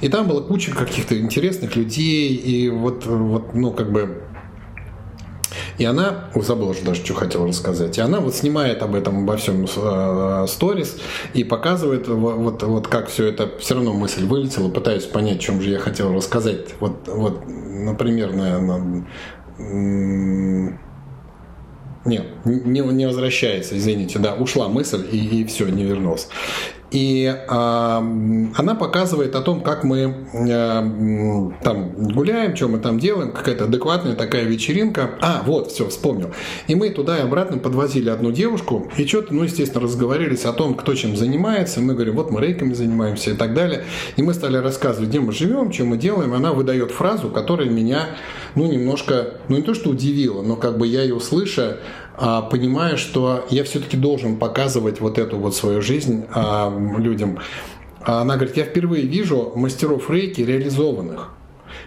И 0.01 0.09
там 0.09 0.27
была 0.27 0.41
куча 0.41 0.71
каких-то 0.71 1.15
интересных 1.19 1.75
людей. 1.75 2.33
И 2.33 2.69
вот, 2.69 3.05
вот 3.05 3.53
ну, 3.53 3.69
как 3.69 3.91
бы 3.91 4.23
и 5.77 5.85
она, 5.85 6.25
забыл 6.35 6.69
уже 6.69 6.83
даже, 6.83 7.03
что 7.03 7.13
хотел 7.13 7.47
рассказать, 7.47 7.97
и 7.97 8.01
она 8.01 8.19
вот 8.19 8.35
снимает 8.35 8.81
об 8.81 8.95
этом, 8.95 9.23
обо 9.23 9.37
всем 9.37 9.65
э, 9.65 10.45
сторис 10.47 10.97
и 11.33 11.43
показывает 11.43 12.07
вот, 12.07 12.63
вот 12.63 12.87
как 12.87 13.07
все 13.07 13.27
это, 13.27 13.49
все 13.59 13.75
равно 13.75 13.93
мысль 13.93 14.25
вылетела, 14.25 14.69
пытаюсь 14.69 15.05
понять, 15.05 15.39
чем 15.39 15.61
же 15.61 15.69
я 15.69 15.79
хотел 15.79 16.13
рассказать. 16.13 16.75
Вот, 16.79 17.07
вот 17.07 17.43
например, 17.47 18.33
наверное, 18.33 19.07
нет, 22.05 22.25
не, 22.45 22.81
не 22.81 23.05
возвращается, 23.07 23.77
извините, 23.77 24.19
да, 24.19 24.35
ушла 24.35 24.67
мысль 24.67 25.05
и, 25.11 25.41
и 25.41 25.45
все, 25.45 25.67
не 25.69 25.83
вернулся. 25.83 26.27
И 26.93 27.25
э, 27.25 27.47
она 27.49 28.75
показывает 28.75 29.35
о 29.35 29.41
том, 29.41 29.61
как 29.61 29.83
мы 29.83 30.13
э, 30.31 31.51
там 31.63 31.91
гуляем, 32.13 32.55
что 32.55 32.67
мы 32.67 32.77
там 32.77 32.99
делаем, 32.99 33.31
какая-то 33.31 33.63
адекватная 33.63 34.15
такая 34.15 34.43
вечеринка. 34.43 35.09
А, 35.19 35.41
вот, 35.43 35.71
все, 35.71 35.89
вспомнил. 35.89 36.29
И 36.67 36.75
мы 36.75 36.91
туда 36.91 37.17
и 37.17 37.21
обратно 37.21 37.57
подвозили 37.57 38.11
одну 38.11 38.31
девушку, 38.31 38.91
и 38.95 39.07
что-то, 39.07 39.33
ну, 39.33 39.43
естественно, 39.43 39.81
разговорились 39.81 40.45
о 40.45 40.53
том, 40.53 40.75
кто 40.75 40.93
чем 40.93 41.17
занимается. 41.17 41.81
Мы 41.81 41.95
говорим, 41.95 42.15
вот 42.15 42.29
мы 42.29 42.39
рейками 42.39 42.73
занимаемся 42.73 43.31
и 43.31 43.33
так 43.33 43.55
далее. 43.55 43.85
И 44.15 44.21
мы 44.21 44.35
стали 44.35 44.57
рассказывать, 44.57 45.09
где 45.09 45.19
мы 45.19 45.31
живем, 45.31 45.73
что 45.73 45.85
мы 45.85 45.97
делаем. 45.97 46.31
Она 46.35 46.53
выдает 46.53 46.91
фразу, 46.91 47.29
которая 47.29 47.69
меня, 47.69 48.09
ну, 48.55 48.71
немножко, 48.71 49.35
ну, 49.49 49.57
не 49.57 49.63
то, 49.63 49.73
что 49.73 49.89
удивила, 49.89 50.41
но 50.41 50.55
как 50.55 50.77
бы 50.77 50.87
я 50.87 51.03
ее 51.03 51.19
слыша, 51.19 51.79
а, 52.15 52.41
понимая, 52.41 52.97
что 52.97 53.45
я 53.49 53.63
все-таки 53.63 53.97
должен 53.97 54.37
показывать 54.37 54.99
вот 54.99 55.17
эту 55.17 55.37
вот 55.37 55.55
свою 55.55 55.81
жизнь 55.81 56.25
а, 56.33 56.71
людям. 56.97 57.39
Она 58.01 58.35
говорит, 58.35 58.57
я 58.57 58.65
впервые 58.65 59.03
вижу 59.05 59.53
мастеров 59.55 60.09
рейки 60.09 60.41
реализованных. 60.41 61.29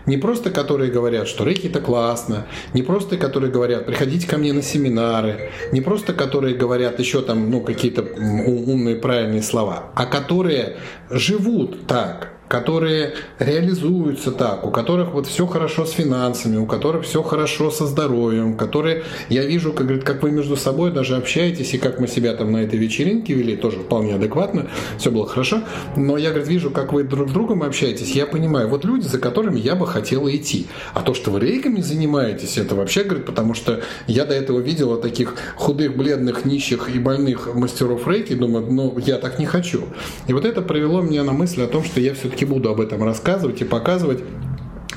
Не 0.07 0.17
просто 0.17 0.51
которые 0.51 0.91
говорят, 0.91 1.29
что 1.29 1.45
рейки 1.45 1.67
это 1.67 1.81
классно, 1.81 2.47
не 2.75 2.83
просто 2.83 3.17
которые 3.17 3.53
говорят, 3.53 3.87
приходите 3.87 4.27
ко 4.27 4.37
мне 4.37 4.53
на 4.53 4.63
семинары, 4.63 5.51
не 5.73 5.81
просто 5.81 6.13
которые 6.13 6.55
говорят 6.55 6.99
еще 6.99 7.23
там 7.23 7.51
ну, 7.51 7.61
какие-то 7.61 8.03
умные 8.03 8.97
правильные 8.97 9.43
слова, 9.43 9.91
а 9.95 10.07
которые 10.07 10.77
живут 11.11 11.87
так, 11.87 12.36
которые 12.49 13.15
реализуются 13.39 14.31
так, 14.31 14.67
у 14.67 14.71
которых 14.71 15.13
вот 15.13 15.27
все 15.27 15.47
хорошо 15.47 15.85
с 15.85 15.93
финансами, 15.93 16.57
у 16.57 16.67
которых 16.67 17.05
все 17.05 17.23
хорошо 17.23 17.71
со 17.71 17.87
здоровьем, 17.87 18.57
которые, 18.57 19.03
я 19.29 19.45
вижу, 19.45 19.73
как, 19.73 19.87
говорит, 19.87 20.05
как 20.05 20.23
вы 20.23 20.31
между 20.31 20.57
собой 20.57 20.93
даже 20.93 21.17
общаетесь, 21.17 21.75
и 21.75 21.79
как 21.79 22.01
мы 22.01 22.09
себя 22.09 22.35
там 22.35 22.53
на 22.53 22.59
этой 22.59 22.79
вечеринке 22.79 23.35
вели, 23.35 23.57
тоже 23.57 23.79
вполне 23.79 24.15
адекватно, 24.15 24.69
все 24.99 25.11
было 25.11 25.27
хорошо, 25.27 25.63
но 25.97 26.17
я, 26.17 26.31
говорит, 26.31 26.49
вижу, 26.49 26.71
как 26.71 26.93
вы 26.93 27.05
друг 27.05 27.29
с 27.29 27.33
другом 27.33 27.63
общаетесь, 27.63 28.13
я 28.13 28.27
понимаю, 28.27 28.69
вот 28.69 28.85
люди, 28.85 29.07
за 29.07 29.19
которыми 29.19 29.59
я 29.59 29.75
бы 29.75 29.87
хотела 29.87 30.35
идти, 30.35 30.69
а 30.95 31.03
то, 31.03 31.15
что 31.15 31.31
вы 31.31 31.41
рейками 31.41 31.81
занимаетесь, 31.81 32.59
это 32.59 32.75
вообще, 32.75 33.05
говорит, 33.05 33.27
потому 33.27 33.55
что 33.55 33.81
я 34.07 34.25
до 34.25 34.35
этого 34.35 34.61
видела 34.61 35.01
таких 35.01 35.35
худых, 35.57 35.97
бледных, 35.97 36.45
нищих 36.45 36.95
и 36.95 36.99
больных 36.99 37.55
мастеров 37.55 38.07
рейки, 38.07 38.35
думаю, 38.35 38.67
ну, 38.71 38.99
я 38.99 39.19
так 39.19 39.39
не 39.39 39.47
хочу. 39.47 39.85
И 40.27 40.33
вот 40.33 40.45
это 40.45 40.63
привело 40.63 41.01
меня 41.01 41.25
на 41.25 41.33
мысль 41.33 41.63
о 41.63 41.67
том, 41.67 41.83
что 41.83 42.01
я 42.01 42.15
все-таки 42.15 42.36
все-таки 42.37 42.45
буду 42.45 42.71
об 42.71 42.81
этом 42.81 43.03
рассказывать 43.03 43.63
и 43.63 43.65
показывать 43.65 44.23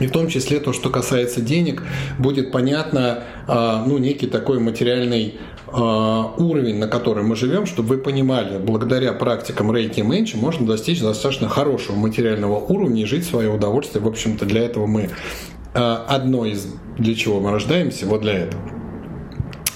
И 0.02 0.08
в 0.08 0.12
том 0.12 0.28
числе 0.28 0.60
то, 0.60 0.72
что 0.72 0.90
касается 0.90 1.42
денег, 1.42 1.84
будет 2.20 2.52
понятно, 2.52 3.24
а, 3.48 3.84
ну, 3.86 3.98
некий 3.98 4.28
такой 4.28 4.60
материальный 4.60 5.40
а, 5.68 6.34
уровень, 6.38 6.78
на 6.78 6.88
котором 6.88 7.28
мы 7.28 7.36
живем, 7.36 7.66
чтобы 7.66 7.96
вы 7.96 7.98
понимали, 7.98 8.60
благодаря 8.60 9.12
практикам 9.14 9.76
рейки 9.76 10.00
и 10.00 10.04
менчи 10.04 10.38
можно 10.38 10.66
достичь 10.66 11.02
достаточно 11.02 11.50
хорошего 11.50 11.96
материального 11.96 12.60
уровня 12.60 13.02
и 13.02 13.06
жить 13.06 13.26
в 13.26 13.30
свое 13.30 13.50
удовольствие. 13.50 14.02
В 14.02 14.08
общем-то, 14.08 14.46
для 14.46 14.62
этого 14.62 14.86
мы 14.86 15.10
а, 15.74 16.06
одно 16.08 16.46
из 16.46 16.68
для 16.98 17.16
чего 17.16 17.40
мы 17.42 17.52
рождаемся, 17.52 18.06
вот 18.06 18.22
для 18.22 18.34
этого. 18.34 18.62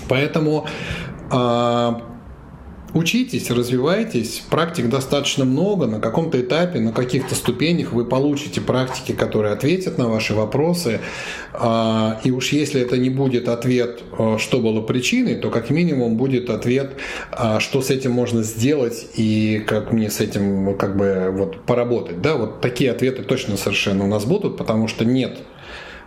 Поэтому 0.07 0.67
Учитесь, 2.93 3.49
развивайтесь, 3.49 4.43
практик 4.51 4.87
достаточно 4.87 5.45
много, 5.45 5.87
на 5.87 5.99
каком-то 5.99 6.39
этапе, 6.39 6.79
на 6.79 6.91
каких-то 6.91 7.33
ступенях 7.33 7.91
вы 7.91 8.05
получите 8.05 8.61
практики, 8.61 9.13
которые 9.13 9.53
ответят 9.53 9.97
на 9.97 10.07
ваши 10.07 10.35
вопросы. 10.35 10.99
А, 11.53 12.19
и 12.23 12.29
уж 12.29 12.51
если 12.51 12.81
это 12.81 12.99
не 12.99 13.09
будет 13.09 13.47
ответ, 13.47 14.03
а, 14.11 14.37
что 14.37 14.59
было 14.59 14.79
причиной, 14.81 15.35
то 15.35 15.49
как 15.49 15.71
минимум 15.71 16.17
будет 16.17 16.51
ответ, 16.51 16.91
а, 17.31 17.59
что 17.59 17.81
с 17.81 17.89
этим 17.89 18.11
можно 18.11 18.43
сделать 18.43 19.07
и 19.15 19.63
как 19.65 19.91
мне 19.91 20.11
с 20.11 20.19
этим 20.19 20.77
как 20.77 20.95
бы 20.95 21.29
вот 21.31 21.65
поработать. 21.65 22.21
Да, 22.21 22.35
вот 22.35 22.61
такие 22.61 22.91
ответы 22.91 23.23
точно 23.23 23.57
совершенно 23.57 24.03
у 24.03 24.07
нас 24.07 24.25
будут, 24.25 24.55
потому 24.55 24.87
что 24.87 25.03
нет 25.03 25.39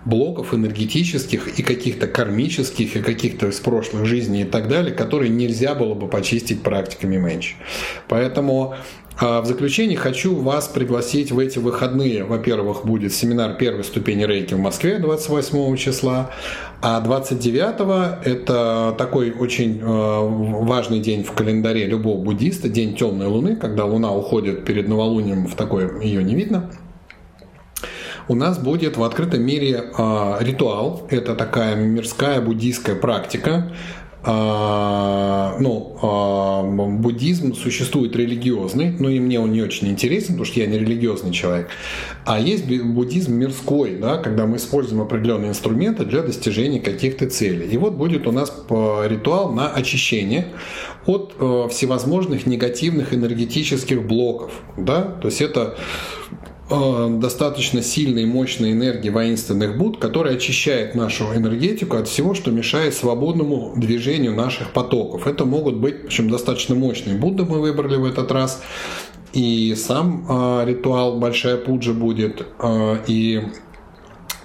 блоков 0.06 0.54
энергетических 0.54 1.58
и 1.58 1.62
каких-то 1.62 2.06
кармических, 2.06 2.96
и 2.96 3.00
каких-то 3.02 3.48
из 3.48 3.58
прошлых 3.60 4.06
жизней 4.06 4.42
и 4.42 4.44
так 4.44 4.68
далее, 4.68 4.94
которые 4.94 5.28
нельзя 5.28 5.74
было 5.74 5.94
бы 5.94 6.08
почистить 6.08 6.62
практиками 6.62 7.16
меньше. 7.16 7.56
Поэтому 8.08 8.76
а, 9.18 9.40
в 9.40 9.46
заключение 9.46 9.98
хочу 9.98 10.36
вас 10.36 10.68
пригласить 10.68 11.32
в 11.32 11.38
эти 11.40 11.58
выходные. 11.58 12.24
Во-первых, 12.24 12.86
будет 12.86 13.12
семинар 13.12 13.56
первой 13.56 13.82
ступени 13.82 14.24
рейки 14.24 14.54
в 14.54 14.60
Москве 14.60 14.98
28 14.98 15.76
числа, 15.76 16.30
а 16.80 17.00
29 17.00 18.24
это 18.24 18.94
такой 18.96 19.32
очень 19.32 19.80
а, 19.82 20.20
важный 20.20 21.00
день 21.00 21.24
в 21.24 21.32
календаре 21.32 21.84
любого 21.86 22.22
буддиста, 22.22 22.68
день 22.68 22.94
темной 22.94 23.26
луны, 23.26 23.56
когда 23.56 23.84
луна 23.86 24.12
уходит 24.12 24.64
перед 24.64 24.86
новолунием, 24.86 25.48
в 25.48 25.56
такой 25.56 26.04
ее 26.04 26.22
не 26.22 26.36
видно– 26.36 26.70
у 28.28 28.34
нас 28.34 28.58
будет 28.58 28.96
в 28.96 29.04
открытом 29.04 29.42
мире 29.42 29.84
э, 29.96 30.36
ритуал. 30.40 31.06
Это 31.10 31.34
такая 31.34 31.76
мирская 31.76 32.40
буддийская 32.40 32.96
практика. 32.96 33.72
Э, 34.24 35.56
ну, 35.60 35.96
э, 36.02 36.96
буддизм 36.98 37.54
существует 37.54 38.16
религиозный, 38.16 38.90
но 38.98 39.08
и 39.08 39.20
мне 39.20 39.38
он 39.38 39.52
не 39.52 39.62
очень 39.62 39.88
интересен, 39.88 40.34
потому 40.34 40.44
что 40.44 40.58
я 40.58 40.66
не 40.66 40.78
религиозный 40.78 41.30
человек. 41.30 41.68
А 42.24 42.40
есть 42.40 42.66
буддизм 42.66 43.34
мирской, 43.34 43.96
да, 43.96 44.16
когда 44.16 44.46
мы 44.46 44.56
используем 44.56 45.02
определенные 45.02 45.50
инструменты 45.50 46.04
для 46.04 46.22
достижения 46.22 46.80
каких-то 46.80 47.30
целей. 47.30 47.68
И 47.68 47.76
вот 47.76 47.94
будет 47.94 48.26
у 48.26 48.32
нас 48.32 48.52
ритуал 48.68 49.52
на 49.52 49.68
очищение 49.68 50.48
от 51.06 51.34
э, 51.38 51.68
всевозможных 51.70 52.46
негативных 52.46 53.14
энергетических 53.14 54.04
блоков. 54.04 54.50
Да? 54.76 55.02
То 55.02 55.28
есть 55.28 55.40
это 55.40 55.76
достаточно 56.68 57.80
сильной 57.80 58.24
и 58.24 58.26
мощной 58.26 58.72
энергии 58.72 59.10
воинственных 59.10 59.78
Буд, 59.78 59.98
которая 59.98 60.34
очищает 60.34 60.94
нашу 60.94 61.24
энергетику 61.34 61.96
от 61.96 62.08
всего, 62.08 62.34
что 62.34 62.50
мешает 62.50 62.94
свободному 62.94 63.72
движению 63.76 64.34
наших 64.34 64.72
потоков. 64.72 65.26
Это 65.26 65.44
могут 65.44 65.76
быть, 65.76 66.04
общем, 66.06 66.28
достаточно 66.28 66.74
мощные 66.74 67.16
Будды 67.16 67.44
мы 67.44 67.60
выбрали 67.60 67.96
в 67.96 68.04
этот 68.04 68.32
раз. 68.32 68.62
И 69.32 69.74
сам 69.76 70.24
э, 70.28 70.64
ритуал 70.66 71.18
Большая 71.18 71.58
Пуджа 71.58 71.92
будет, 71.92 72.46
э, 72.58 72.98
и 73.06 73.42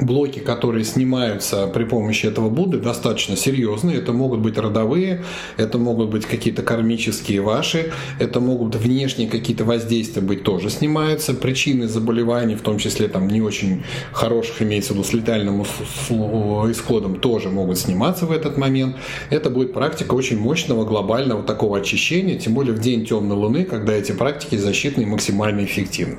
блоки, 0.01 0.39
которые 0.39 0.83
снимаются 0.83 1.67
при 1.67 1.83
помощи 1.83 2.25
этого 2.25 2.49
Будды, 2.49 2.79
достаточно 2.79 3.35
серьезные. 3.37 3.97
Это 3.97 4.11
могут 4.11 4.39
быть 4.39 4.57
родовые, 4.57 5.23
это 5.57 5.77
могут 5.77 6.09
быть 6.09 6.25
какие-то 6.25 6.63
кармические 6.63 7.41
ваши, 7.41 7.91
это 8.19 8.39
могут 8.39 8.75
внешние 8.75 9.29
какие-то 9.29 9.63
воздействия 9.63 10.21
быть 10.21 10.43
тоже 10.43 10.69
снимаются. 10.69 11.33
Причины 11.33 11.87
заболеваний, 11.87 12.55
в 12.55 12.61
том 12.61 12.77
числе 12.77 13.07
там 13.07 13.27
не 13.27 13.41
очень 13.41 13.83
хороших, 14.11 14.61
имеется 14.61 14.93
в 14.93 14.95
виду 14.97 15.07
с 15.07 15.13
летальным 15.13 15.61
исходом, 15.61 17.19
тоже 17.19 17.49
могут 17.49 17.77
сниматься 17.77 18.25
в 18.25 18.31
этот 18.31 18.57
момент. 18.57 18.95
Это 19.29 19.49
будет 19.49 19.73
практика 19.73 20.13
очень 20.15 20.39
мощного 20.39 20.85
глобального 20.85 21.43
такого 21.43 21.77
очищения, 21.77 22.37
тем 22.37 22.53
более 22.53 22.73
в 22.73 22.79
день 22.79 23.05
темной 23.05 23.37
луны, 23.37 23.63
когда 23.63 23.93
эти 23.93 24.11
практики 24.11 24.55
защитные 24.55 25.05
максимально 25.05 25.63
эффективны. 25.63 26.17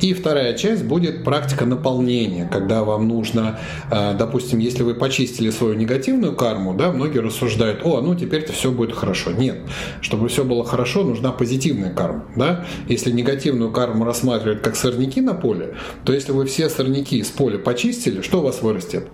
И 0.00 0.14
вторая 0.14 0.54
часть 0.56 0.84
будет 0.84 1.24
практика 1.24 1.66
наполнения, 1.66 2.48
когда 2.50 2.82
вам 2.84 3.09
нужно, 3.10 3.58
э, 3.90 4.14
допустим, 4.18 4.58
если 4.58 4.82
вы 4.82 4.94
почистили 4.94 5.50
свою 5.50 5.74
негативную 5.74 6.34
карму, 6.34 6.74
да, 6.74 6.92
многие 6.92 7.18
рассуждают, 7.18 7.80
о, 7.84 8.00
ну 8.00 8.14
теперь-то 8.14 8.52
все 8.52 8.70
будет 8.70 8.92
хорошо. 8.92 9.32
Нет, 9.32 9.58
чтобы 10.00 10.28
все 10.28 10.44
было 10.44 10.64
хорошо, 10.64 11.02
нужна 11.04 11.32
позитивная 11.32 11.92
карма, 11.92 12.24
да. 12.36 12.64
Если 12.88 13.10
негативную 13.10 13.70
карму 13.70 14.04
рассматривать 14.04 14.62
как 14.62 14.76
сорняки 14.76 15.20
на 15.20 15.34
поле, 15.34 15.74
то 16.04 16.12
если 16.12 16.32
вы 16.32 16.46
все 16.46 16.68
сорняки 16.68 17.18
из 17.18 17.28
поля 17.28 17.58
почистили, 17.58 18.22
что 18.22 18.40
у 18.40 18.42
вас 18.42 18.62
вырастет? 18.62 19.08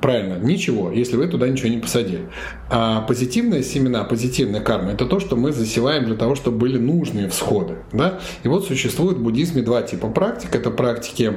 Правильно, 0.00 0.38
ничего, 0.38 0.92
если 0.92 1.16
вы 1.16 1.26
туда 1.26 1.48
ничего 1.48 1.68
не 1.68 1.78
посадили. 1.78 2.28
А 2.70 3.00
позитивные 3.00 3.62
семена, 3.62 4.04
позитивная 4.04 4.60
карма– 4.60 4.90
это 4.92 5.06
то, 5.06 5.20
что 5.20 5.36
мы 5.36 5.52
засеваем 5.52 6.04
для 6.04 6.14
того, 6.14 6.34
чтобы 6.34 6.58
были 6.58 6.78
нужные 6.78 7.28
всходы. 7.28 7.78
Да? 7.92 8.20
И 8.44 8.48
вот 8.48 8.66
существует 8.66 9.16
в 9.16 9.22
буддизме 9.22 9.62
два 9.62 9.82
типа 9.82 10.08
практик. 10.08 10.54
Это 10.54 10.70
практики 10.70 11.32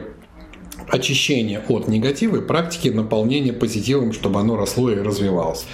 очищения 0.91 1.61
от 1.67 1.87
негатива 1.87 2.37
и 2.37 2.41
практики 2.41 2.89
наполнения 2.89 3.53
позитивом, 3.53 4.13
чтобы 4.13 4.39
оно 4.39 4.55
росло 4.55 4.91
и 4.91 4.95
развивалось. 4.99 5.65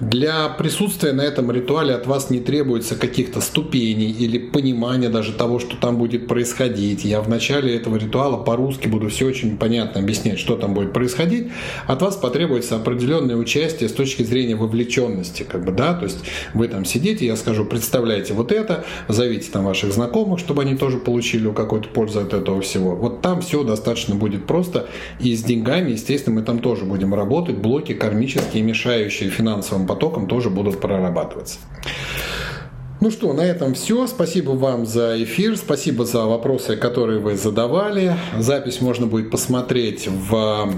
Для 0.00 0.48
присутствия 0.48 1.12
на 1.12 1.22
этом 1.22 1.50
ритуале 1.50 1.94
от 1.94 2.06
вас 2.06 2.30
не 2.30 2.40
требуется 2.40 2.96
каких-то 2.96 3.40
ступеней 3.40 4.10
или 4.10 4.38
понимания 4.38 5.08
даже 5.08 5.32
того, 5.32 5.58
что 5.58 5.76
там 5.76 5.96
будет 5.96 6.28
происходить. 6.28 7.04
Я 7.04 7.20
в 7.20 7.28
начале 7.28 7.74
этого 7.74 7.96
ритуала 7.96 8.36
по-русски 8.36 8.88
буду 8.88 9.08
все 9.08 9.26
очень 9.26 9.56
понятно 9.56 10.00
объяснять, 10.00 10.38
что 10.38 10.56
там 10.56 10.74
будет 10.74 10.92
происходить. 10.92 11.48
От 11.86 12.02
вас 12.02 12.16
потребуется 12.16 12.76
определенное 12.76 13.36
участие 13.36 13.88
с 13.88 13.92
точки 13.92 14.22
зрения 14.22 14.56
вовлеченности. 14.56 15.42
Как 15.42 15.64
бы, 15.64 15.72
да? 15.72 15.94
То 15.94 16.04
есть 16.04 16.18
вы 16.54 16.68
там 16.68 16.84
сидите, 16.84 17.26
я 17.26 17.36
скажу, 17.36 17.64
представляете 17.64 18.34
вот 18.34 18.52
это, 18.52 18.84
зовите 19.08 19.50
там 19.50 19.64
ваших 19.64 19.92
знакомых, 19.92 20.38
чтобы 20.38 20.62
они 20.62 20.76
тоже 20.76 20.98
получили 20.98 21.50
какую-то 21.52 21.88
пользу 21.88 22.20
от 22.20 22.34
этого 22.34 22.60
всего. 22.60 22.94
Вот 22.94 23.22
там 23.22 23.40
все 23.40 23.62
достаточно 23.64 24.14
будет 24.14 24.46
просто 24.46 24.57
просто. 24.58 24.88
И 25.20 25.36
с 25.36 25.44
деньгами, 25.44 25.92
естественно, 25.92 26.40
мы 26.40 26.42
там 26.42 26.58
тоже 26.58 26.84
будем 26.84 27.14
работать. 27.14 27.58
Блоки 27.58 27.94
кармические, 27.94 28.64
мешающие 28.64 29.30
финансовым 29.30 29.86
потокам, 29.86 30.26
тоже 30.26 30.50
будут 30.50 30.80
прорабатываться. 30.80 31.58
Ну 33.00 33.12
что, 33.12 33.32
на 33.32 33.42
этом 33.42 33.74
все. 33.74 34.08
Спасибо 34.08 34.50
вам 34.50 34.84
за 34.84 35.22
эфир, 35.22 35.56
спасибо 35.56 36.04
за 36.04 36.24
вопросы, 36.24 36.76
которые 36.76 37.20
вы 37.20 37.36
задавали. 37.36 38.16
Запись 38.36 38.80
можно 38.80 39.06
будет 39.06 39.30
посмотреть 39.30 40.08
в 40.08 40.72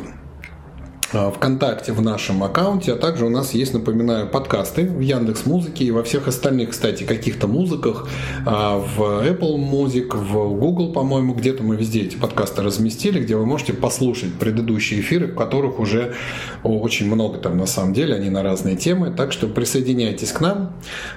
ВКонтакте 1.13 1.93
в 1.93 2.01
нашем 2.01 2.45
аккаунте, 2.45 2.93
а 2.93 2.97
также 2.97 3.27
у 3.27 3.31
нас 3.31 3.53
есть, 3.53 3.75
напоминаю, 3.75 4.29
подкасты 4.29 4.85
в 4.85 5.01
Яндекс 5.01 5.45
Музыке 5.45 5.85
и 5.85 5.91
во 5.91 6.05
всех 6.05 6.29
остальных, 6.29 6.71
кстати, 6.71 7.03
каких-то 7.05 7.49
музыках, 7.49 8.09
а, 8.47 8.79
в 8.79 9.01
Apple 9.01 9.57
Music, 9.57 10.17
в 10.17 10.55
Google, 10.57 10.93
по-моему, 10.93 11.35
где-то 11.35 11.63
мы 11.63 11.77
везде 11.77 12.03
эти 12.03 12.17
подкасты 12.17 12.63
разместили, 12.63 13.21
где 13.21 13.37
вы 13.37 13.45
можете 13.45 13.73
послушать 13.73 14.35
предыдущие 14.35 15.01
эфиры, 15.01 15.27
в 15.27 15.35
которых 15.35 15.81
уже 15.81 16.15
очень 16.63 17.07
много 17.13 17.39
там 17.39 17.57
на 17.57 17.67
самом 17.67 17.93
деле, 17.93 18.15
они 18.15 18.31
на 18.31 18.43
разные 18.43 18.77
темы, 18.77 19.11
так 19.11 19.33
что 19.33 19.49
присоединяйтесь 19.49 20.31
к 20.33 20.41
нам, 20.41 20.75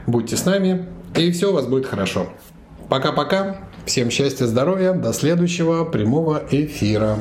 будьте 0.08 0.38
с 0.38 0.46
нами, 0.46 0.88
и 1.16 1.32
все 1.32 1.52
у 1.52 1.54
вас 1.54 1.68
будет 1.68 1.86
хорошо. 1.86 2.28
Пока-пока, 2.90 3.58
всем 3.86 4.10
счастья, 4.10 4.46
здоровья, 4.46 4.94
до 4.94 5.14
следующего 5.14 5.86
прямого 5.86 6.44
эфира. 6.50 7.18